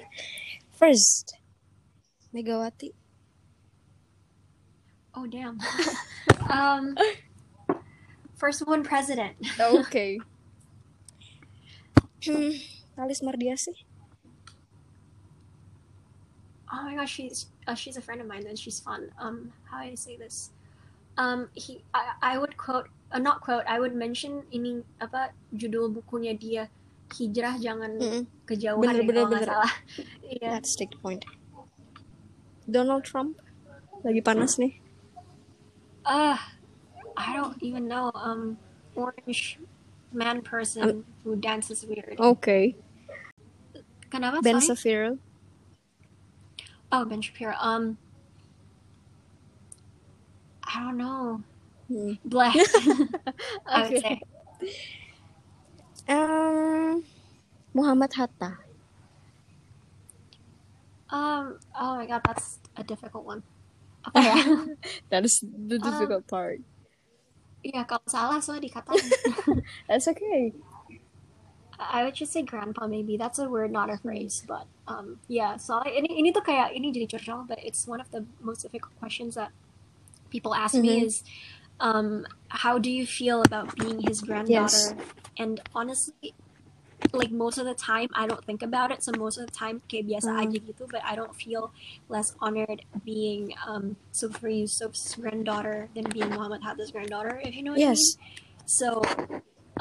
first 0.79 1.35
Megawati. 2.31 2.95
Oh 5.11 5.27
damn. 5.27 5.59
um, 6.55 6.95
first 8.39 8.63
one 8.63 8.87
president. 8.87 9.35
Oke. 9.59 9.91
Okay. 9.91 10.11
Hmm, 12.21 12.53
Alis 13.01 13.25
Mardiasi. 13.25 13.73
Oh 16.72 16.84
my 16.84 16.95
gosh, 16.95 17.11
she's 17.11 17.47
uh, 17.67 17.76
she's 17.76 17.97
a 17.97 18.01
friend 18.01 18.22
of 18.22 18.28
mine 18.28 18.47
and 18.47 18.57
she's 18.57 18.80
fun. 18.80 19.11
Um, 19.19 19.51
how 19.69 19.84
do 19.84 19.91
I 19.91 19.95
say 19.95 20.15
this? 20.15 20.51
Um, 21.17 21.49
he 21.53 21.84
I, 21.93 22.15
I 22.22 22.38
would 22.38 22.55
quote 22.55 22.88
uh, 23.11 23.19
not 23.19 23.41
quote 23.41 23.63
I 23.67 23.80
would 23.80 23.95
mention 23.95 24.43
ini 24.55 24.84
apa 25.03 25.36
judul 25.51 25.91
bukunya 25.91 26.32
dia 26.39 26.72
hijrah 27.11 27.59
jangan 27.59 27.91
mm 27.99 28.07
-hmm. 28.07 28.24
kejauhan 28.47 28.88
bener, 28.88 29.03
ya, 29.03 29.07
bener, 29.07 29.26
bener. 29.28 29.47
salah. 29.51 29.74
yeah. 30.39 30.55
That's 30.55 30.72
the 30.80 30.88
point. 31.03 31.28
Donald 32.72 33.03
Trump 33.03 33.36
lagi 34.07 34.24
panas 34.24 34.55
nih. 34.55 34.80
Uh, 36.07 36.39
I 37.19 37.36
don't 37.36 37.59
even 37.59 37.91
know. 37.91 38.15
Um, 38.15 38.55
orange 38.95 39.59
man 40.15 40.41
person 40.41 40.84
um, 40.84 41.05
who 41.24 41.36
dances 41.36 41.84
weird. 41.84 42.15
Okay. 42.15 42.76
Kenapa? 44.07 44.39
Ben 44.43 44.59
sorry? 44.63 45.19
Oh, 46.91 47.05
Ben 47.05 47.21
Shapiro. 47.21 47.55
Um, 47.59 47.97
I 50.63 50.79
don't 50.83 50.97
know. 50.97 51.43
Hmm. 51.87 52.13
Black. 52.25 52.55
I 53.67 53.85
would 53.87 53.97
Okay. 53.97 53.99
say. 53.99 54.21
Um, 56.07 57.03
Muhammad 57.73 58.13
Hatta. 58.15 58.57
Um. 61.09 61.59
Oh 61.79 61.95
my 61.97 62.05
god, 62.07 62.21
that's 62.25 62.59
a 62.77 62.83
difficult 62.83 63.25
one. 63.25 63.43
Ya? 64.15 64.35
That 65.09 65.25
is 65.25 65.43
the 65.43 65.79
Um, 65.79 65.79
difficult 65.79 66.27
part. 66.27 66.59
Iya, 67.67 67.81
kalau 67.89 68.05
salah 68.13 68.37
soalnya 68.41 68.65
dikatain. 68.69 69.09
That's 69.87 70.07
okay. 70.07 70.53
I 71.89 72.03
would 72.05 72.13
just 72.13 72.32
say 72.34 72.43
grandpa 72.43 72.86
maybe. 72.88 73.17
That's 73.17 73.39
a 73.39 73.49
word, 73.49 73.71
not 73.71 73.89
a 73.89 73.97
phrase. 73.97 74.43
But 74.45 74.67
um, 74.88 75.17
yeah. 75.27 75.57
So 75.57 75.82
ini 75.82 76.21
ini 76.21 76.29
tuh 76.29 76.45
kayak 76.45 76.77
ini 76.77 76.93
jadi 76.93 77.09
curcol, 77.09 77.47
but 77.47 77.57
it's 77.63 77.88
one 77.89 77.97
of 77.99 78.09
the 78.13 78.25
most 78.43 78.61
difficult 78.61 78.93
questions 79.01 79.34
that 79.36 79.49
people 80.29 80.53
ask 80.53 80.77
me 80.77 81.01
Mhm. 81.01 81.05
is, 81.09 81.23
um, 81.82 82.23
how 82.63 82.77
do 82.77 82.88
you 82.91 83.05
feel 83.09 83.41
about 83.41 83.73
being 83.75 83.99
his 84.05 84.21
granddaughter? 84.21 84.95
Yes. 84.95 85.07
And 85.41 85.59
honestly, 85.73 86.32
like 87.11 87.34
most 87.34 87.57
of 87.57 87.65
the 87.65 87.73
time, 87.73 88.07
I 88.13 88.29
don't 88.29 88.45
think 88.45 88.61
about 88.61 88.93
it. 88.93 89.01
So 89.03 89.11
most 89.17 89.41
of 89.41 89.49
the 89.49 89.55
time, 89.55 89.82
kayak 89.89 90.05
biasa 90.07 90.29
Hmm. 90.32 90.41
aja 90.45 90.57
gitu. 90.61 90.84
But 90.88 91.01
I 91.03 91.17
don't 91.17 91.34
feel 91.34 91.73
less 92.07 92.38
honored 92.39 92.86
being 93.03 93.57
um 93.65 93.97
Sufri 94.13 94.63
Yusuf's 94.63 95.17
granddaughter 95.17 95.89
than 95.97 96.05
being 96.13 96.29
Muhammad 96.29 96.61
Hatta's 96.61 96.93
granddaughter. 96.93 97.41
If 97.41 97.57
you 97.57 97.65
know 97.65 97.73
what 97.73 97.82
I 97.82 97.91
mean. 97.91 97.97
Yes. 97.97 98.15
So, 98.69 99.01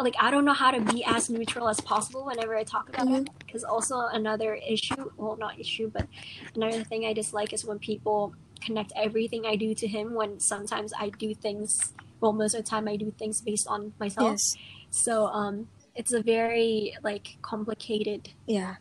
like, 0.03 0.17
I 0.19 0.31
don't 0.31 0.45
know 0.45 0.53
how 0.55 0.71
to 0.71 0.81
be 0.81 1.05
as 1.05 1.31
neutral 1.31 1.69
as 1.69 1.81
possible 1.81 2.25
whenever 2.25 2.57
I 2.57 2.65
talk 2.65 2.89
about 2.89 3.09
it. 3.09 3.29
Because 3.39 3.65
also 3.65 4.07
another 4.13 4.55
issue, 4.55 5.11
well, 5.17 5.37
not 5.37 5.59
issue, 5.59 5.91
but 5.93 6.07
another 6.55 6.85
thing 6.85 7.05
I 7.05 7.13
dislike 7.13 7.53
is 7.53 7.65
when 7.65 7.79
people 7.79 8.35
connect 8.61 8.93
everything 8.97 9.47
I 9.47 9.57
do 9.57 9.75
to 9.75 9.87
him. 9.87 10.15
When 10.15 10.41
sometimes 10.41 10.93
I 10.99 11.11
do 11.11 11.35
things, 11.35 11.93
well, 12.21 12.33
most 12.33 12.55
of 12.55 12.65
the 12.65 12.71
time 12.71 12.89
I 12.89 12.97
do 12.97 13.13
things 13.17 13.41
based 13.41 13.67
on 13.67 13.93
myself. 13.99 14.39
Yes. 14.39 14.57
So, 14.91 15.27
um, 15.27 15.69
it's 15.95 16.13
a 16.13 16.23
very 16.23 16.97
like 17.03 17.37
complicated. 17.43 18.31
Yeah. 18.47 18.77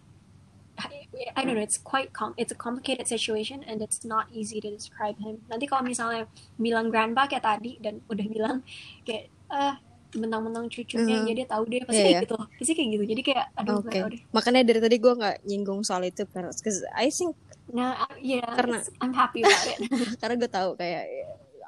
I, 0.77 1.07
I 1.35 1.43
don't 1.43 1.55
know. 1.55 1.61
It's 1.61 1.77
quite 1.77 2.13
com. 2.13 2.33
It's 2.37 2.51
a 2.51 2.55
complicated 2.55 3.07
situation, 3.07 3.63
and 3.67 3.81
it's 3.81 4.05
not 4.05 4.27
easy 4.31 4.61
to 4.61 4.69
describe 4.71 5.19
him. 5.19 5.43
Nanti 5.51 5.67
kalau 5.67 5.83
misalnya 5.83 6.31
bilang 6.55 6.87
grandpa 6.87 7.27
kayak 7.27 7.43
tadi 7.43 7.75
dan 7.83 7.99
udah 8.07 8.27
bilang 8.31 8.57
kayak 9.03 9.27
ah 9.51 9.81
mentang-mentang 10.09 10.65
cucunya, 10.65 11.21
Mhm. 11.21 11.27
ya 11.29 11.33
dia 11.37 11.47
tahu 11.47 11.63
deh 11.69 11.85
pasti 11.85 12.01
Iya, 12.01 12.05
kayak 12.05 12.15
iya. 12.17 12.23
gitu. 12.25 12.35
Pasti 12.57 12.73
kayak 12.73 12.89
gitu. 12.89 13.03
Jadi 13.05 13.21
kayak 13.21 13.45
aduh 13.53 13.75
gak 13.83 13.93
deh. 14.09 14.21
Makanya 14.31 14.61
dari 14.65 14.79
tadi 14.81 14.95
gue 14.97 15.13
nggak 15.13 15.35
nyinggung 15.45 15.81
soal 15.85 16.01
itu 16.03 16.23
karena, 16.25 16.49
I 16.97 17.09
think 17.09 17.33
Nah, 17.69 17.93
I- 18.09 18.41
yeah, 18.41 18.49
Karena- 18.49 18.81
I'm 18.97 19.13
happy 19.13 19.45
about 19.45 19.61
it. 19.69 19.77
karena 20.21 20.35
gue 20.41 20.49
tahu 20.49 20.73
kayak 20.73 21.05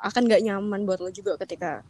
akan 0.02 0.22
nggak 0.26 0.42
nyaman 0.42 0.82
buat 0.82 0.98
lo 0.98 1.14
juga 1.14 1.38
ketika 1.38 1.86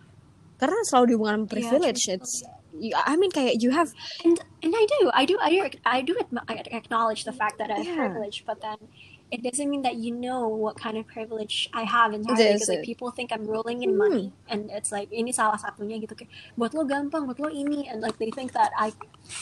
karena 0.60 0.76
selalu 0.84 1.16
dihubungkan 1.16 1.42
Iya, 1.42 1.50
privilege. 1.50 2.02
true. 2.04 2.20
It's, 2.20 2.44
you- 2.76 2.92
I 2.92 3.16
mean 3.16 3.32
kayak 3.32 3.64
you 3.64 3.72
have 3.72 3.96
and 4.28 4.36
and 4.60 4.76
I 4.76 4.84
do, 4.84 5.08
I 5.16 5.24
do, 5.24 5.40
I 5.40 5.50
do, 5.50 5.60
I 5.88 6.00
do 6.04 6.14
acknowledge 6.70 7.24
the 7.24 7.32
fact 7.32 7.56
that 7.56 7.72
I 7.72 7.80
have 7.80 7.88
Yeah. 7.88 8.12
privilege, 8.12 8.44
but 8.44 8.60
then 8.60 8.84
it 9.32 9.40
doesn't 9.40 9.66
mean 9.66 9.82
that 9.82 9.96
you 9.96 10.12
know 10.12 10.46
what 10.46 10.76
kind 10.76 11.00
of 11.00 11.08
privilege 11.08 11.72
I 11.72 11.88
have 11.88 12.12
entirely. 12.12 12.60
Because 12.60 12.68
like 12.68 12.84
people 12.84 13.10
think 13.10 13.32
I'm 13.32 13.48
rolling 13.48 13.80
in 13.80 13.96
Hmm. 13.96 14.04
money, 14.04 14.26
and 14.46 14.68
it's 14.70 14.92
like 14.92 15.08
ini 15.10 15.32
salah 15.32 15.56
satunya 15.56 15.98
gitu 15.98 16.14
kayak 16.14 16.28
buat 16.54 16.76
lo 16.76 16.84
gampang, 16.84 17.24
buat 17.26 17.40
lo 17.40 17.48
ini, 17.48 17.88
and 17.88 18.04
like 18.04 18.20
they 18.20 18.28
think 18.30 18.52
that 18.52 18.76
I, 18.76 18.92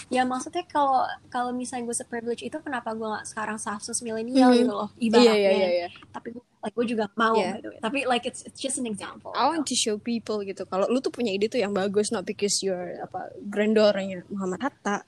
ya 0.07 0.23
maksudnya 0.23 0.61
kalau 0.63 1.03
kalau 1.27 1.49
misalnya 1.49 1.89
gue 1.89 1.97
se-privilege 1.97 2.41
itu 2.41 2.57
kenapa 2.61 2.93
gue 2.93 3.03
nggak 3.03 3.25
sekarang 3.25 3.57
status 3.57 3.99
milenial 3.99 4.53
Mhm. 4.53 4.57
gitu 4.61 4.71
loh, 4.71 4.89
iya 4.95 5.05
ibaratnya. 5.09 5.33
iya 5.35 5.51
iya 5.51 5.69
iya. 5.83 5.87
Tapi 6.13 6.27
like 6.59 6.75
gue 6.75 6.85
juga 6.87 7.09
mau 7.15 7.33
Yeah. 7.33 7.57
by 7.57 7.59
the 7.59 7.69
way. 7.71 7.79
Tapi 7.81 7.99
like 8.05 8.23
it's 8.23 8.45
it's 8.45 8.59
just 8.59 8.77
an 8.77 8.85
example. 8.85 9.33
I 9.33 9.49
want 9.49 9.65
to 9.65 9.73
show 9.73 9.97
people 9.97 10.45
gitu 10.45 10.63
kalau 10.63 10.85
lu 10.85 11.01
tuh 11.01 11.09
punya 11.09 11.33
ide 11.33 11.49
tuh 11.49 11.57
yang 11.57 11.73
bagus 11.73 12.13
not 12.13 12.23
because 12.23 12.61
you're 12.61 13.01
apa 13.01 13.33
granddaughternya 13.41 14.27
Muhammad 14.29 14.61
Hatta 14.61 15.01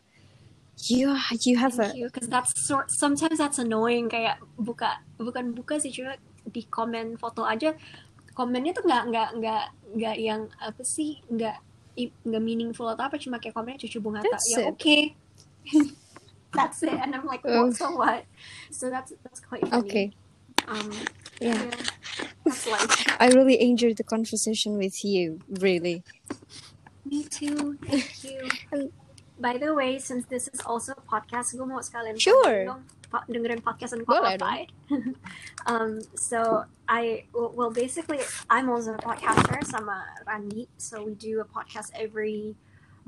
you 0.89 1.13
you 1.45 1.57
have 1.59 1.75
a 1.77 1.91
Thank 1.91 1.99
you, 1.99 2.05
because 2.09 2.31
that's 2.31 2.55
sort. 2.65 2.89
Sometimes 2.89 3.37
that's 3.37 3.59
annoying. 3.59 4.09
Kayak 4.09 4.39
buka, 4.57 4.97
bukan 5.19 5.53
buka 5.53 5.77
sih 5.77 5.91
cuma 5.93 6.17
di 6.47 6.65
komen 6.65 7.19
foto 7.19 7.45
aja. 7.45 7.75
Komennya 8.33 8.71
tuh 8.73 8.87
nggak 8.87 9.03
nggak 9.11 9.29
nggak 9.43 9.65
nggak 9.99 10.15
yang 10.17 10.47
apa 10.57 10.81
sih 10.81 11.19
nggak 11.27 11.59
nggak 11.99 12.41
meaningful 12.41 12.87
atau 12.87 13.05
apa 13.11 13.19
cuma 13.19 13.35
kayak 13.37 13.51
komennya 13.53 13.83
cucu 13.83 13.99
bunga 13.99 14.23
That's 14.23 14.47
ya 14.47 14.63
it. 14.63 14.71
oke 14.71 14.97
that's 16.55 16.79
it 16.87 16.95
and 16.95 17.11
I'm 17.11 17.27
like 17.27 17.43
Oh. 17.43 17.67
well, 17.67 17.69
so 17.75 17.91
what 17.99 18.23
so 18.71 18.87
that's 18.89 19.11
that's 19.27 19.43
quite 19.43 19.67
funny 19.67 19.83
okay 19.83 20.05
um 20.71 20.87
yeah 21.43 21.67
yeah 21.67 21.75
that's 22.47 22.63
life 22.63 22.95
I 23.19 23.27
really 23.35 23.59
enjoyed 23.59 23.99
the 23.99 24.07
conversation 24.07 24.79
with 24.79 25.03
you 25.03 25.43
really 25.59 26.01
me 27.03 27.27
too 27.27 27.75
thank 27.83 28.23
you 28.23 28.47
And- 28.71 28.95
by 29.41 29.57
the 29.57 29.73
way 29.73 29.97
since 29.97 30.29
this 30.29 30.47
is 30.53 30.61
also 30.61 30.93
a 30.93 31.05
podcast 31.09 31.57
gue 31.57 31.65
mau 31.65 31.81
sekalian 31.81 32.15
Sure. 32.15 32.69
dong 32.69 32.85
dengerin 33.27 33.59
podcast 33.59 33.91
Boleh 33.91 34.37
unqualified 34.37 34.69
um 35.71 35.99
so 36.15 36.63
I 36.87 37.27
well 37.33 37.71
basically 37.71 38.23
I'm 38.47 38.71
also 38.71 38.95
a 38.95 39.01
podcaster 39.01 39.63
sama 39.67 40.03
Randi. 40.27 40.67
So 40.75 41.07
we 41.07 41.15
do 41.15 41.39
a 41.39 41.47
podcast 41.47 41.91
every 41.95 42.55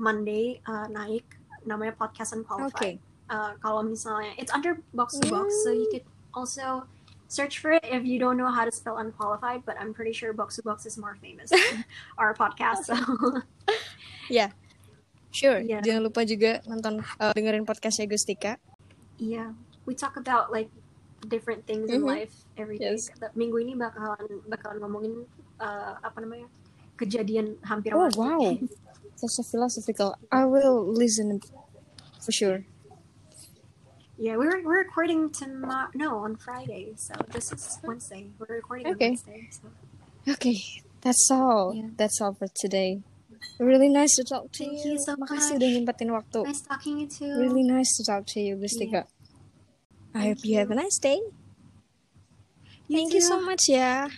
Monday 0.00 0.64
uh, 0.64 0.88
naik. 0.88 1.24
Namanya 1.68 1.92
podcast 1.96 2.32
okay. 2.32 2.40
Unqualified 2.40 2.98
uh, 3.28 3.52
kalau 3.60 3.84
misalnya 3.84 4.32
it's 4.40 4.52
under 4.52 4.80
box 4.96 5.20
to 5.20 5.28
box. 5.28 5.52
So 5.64 5.72
you 5.72 5.88
could 5.92 6.04
also 6.32 6.88
search 7.28 7.58
for 7.58 7.72
it 7.72 7.84
if 7.84 8.04
you 8.04 8.18
don't 8.18 8.36
know 8.36 8.48
how 8.48 8.64
to 8.64 8.72
spell 8.72 8.98
unqualified 8.98 9.64
but 9.64 9.76
I'm 9.80 9.92
pretty 9.92 10.12
sure 10.12 10.32
box 10.32 10.56
to 10.56 10.62
box 10.62 10.86
is 10.86 10.96
more 10.96 11.16
famous 11.18 11.50
than 11.50 11.84
our 12.20 12.32
podcast 12.36 12.84
so 12.84 12.94
sure 15.34 15.58
Yeah. 15.60 15.82
jangan 15.82 16.06
lupa 16.06 16.22
juga 16.22 16.62
nonton 16.64 17.02
uh, 17.18 17.32
dengerin 17.34 17.66
podcastnya 17.66 18.06
Gustika 18.06 18.56
yeah 19.18 19.50
we 19.84 19.92
talk 19.92 20.14
about 20.14 20.48
like 20.48 20.70
different 21.26 21.66
things 21.66 21.90
in 21.90 22.00
Mhm. 22.00 22.08
life 22.08 22.34
every 22.54 22.78
day 22.78 22.94
Yes. 22.94 23.10
minggu 23.34 23.58
ini 23.58 23.74
bakalan 23.74 24.40
bakalan 24.46 24.78
ngomongin 24.78 25.14
uh, 25.58 25.98
apa 25.98 26.22
namanya 26.22 26.46
kejadian 26.94 27.58
hampir 27.66 27.90
oh 27.92 28.06
wow 28.14 28.54
that's 29.18 29.36
a 29.40 29.46
philosophical 29.50 30.14
I 30.30 30.46
will 30.46 30.80
listen 30.86 31.42
for 32.22 32.30
sure 32.30 32.62
Yeah, 34.14 34.38
we're 34.38 34.62
we're 34.62 34.78
recording 34.86 35.26
tomorrow. 35.34 35.90
No, 35.90 36.22
on 36.22 36.38
Friday. 36.38 36.94
So 36.94 37.18
this 37.34 37.50
is 37.50 37.82
Wednesday. 37.82 38.30
We're 38.38 38.62
recording 38.62 38.86
Okay. 38.94 39.18
on 39.18 39.18
Wednesday. 39.18 39.50
So 39.50 39.66
okay 40.30 40.62
that's 41.02 41.26
all 41.34 41.74
Yeah. 41.74 41.90
that's 41.98 42.22
all 42.22 42.30
for 42.30 42.46
today 42.46 43.02
really 43.58 43.88
nice 43.88 44.14
to 44.18 44.24
talk 44.24 44.50
to 44.52 44.64
Thank 44.64 44.84
you 44.84 44.94
you 44.94 44.98
so 44.98 45.14
makasih 45.16 45.54
much. 45.54 45.58
udah 45.62 45.68
nyempetin 45.72 46.10
waktu 46.10 46.40
nice 46.44 46.62
talking 46.66 46.94
you 47.00 47.08
too. 47.08 47.30
really 47.38 47.62
nice 47.64 47.90
to 47.96 48.02
talk 48.04 48.22
to 48.26 48.38
you 48.42 48.58
Gustika 48.58 49.06
I 50.14 50.30
hope 50.30 50.42
Thank 50.42 50.46
you 50.46 50.54
have 50.58 50.70
a 50.70 50.76
you. 50.76 50.82
nice 50.82 50.98
day 50.98 51.18
You 52.84 53.00
Thank 53.00 53.16
you 53.16 53.24
so 53.24 53.40
too. 53.40 53.46
much 53.48 53.64
ya. 53.72 54.12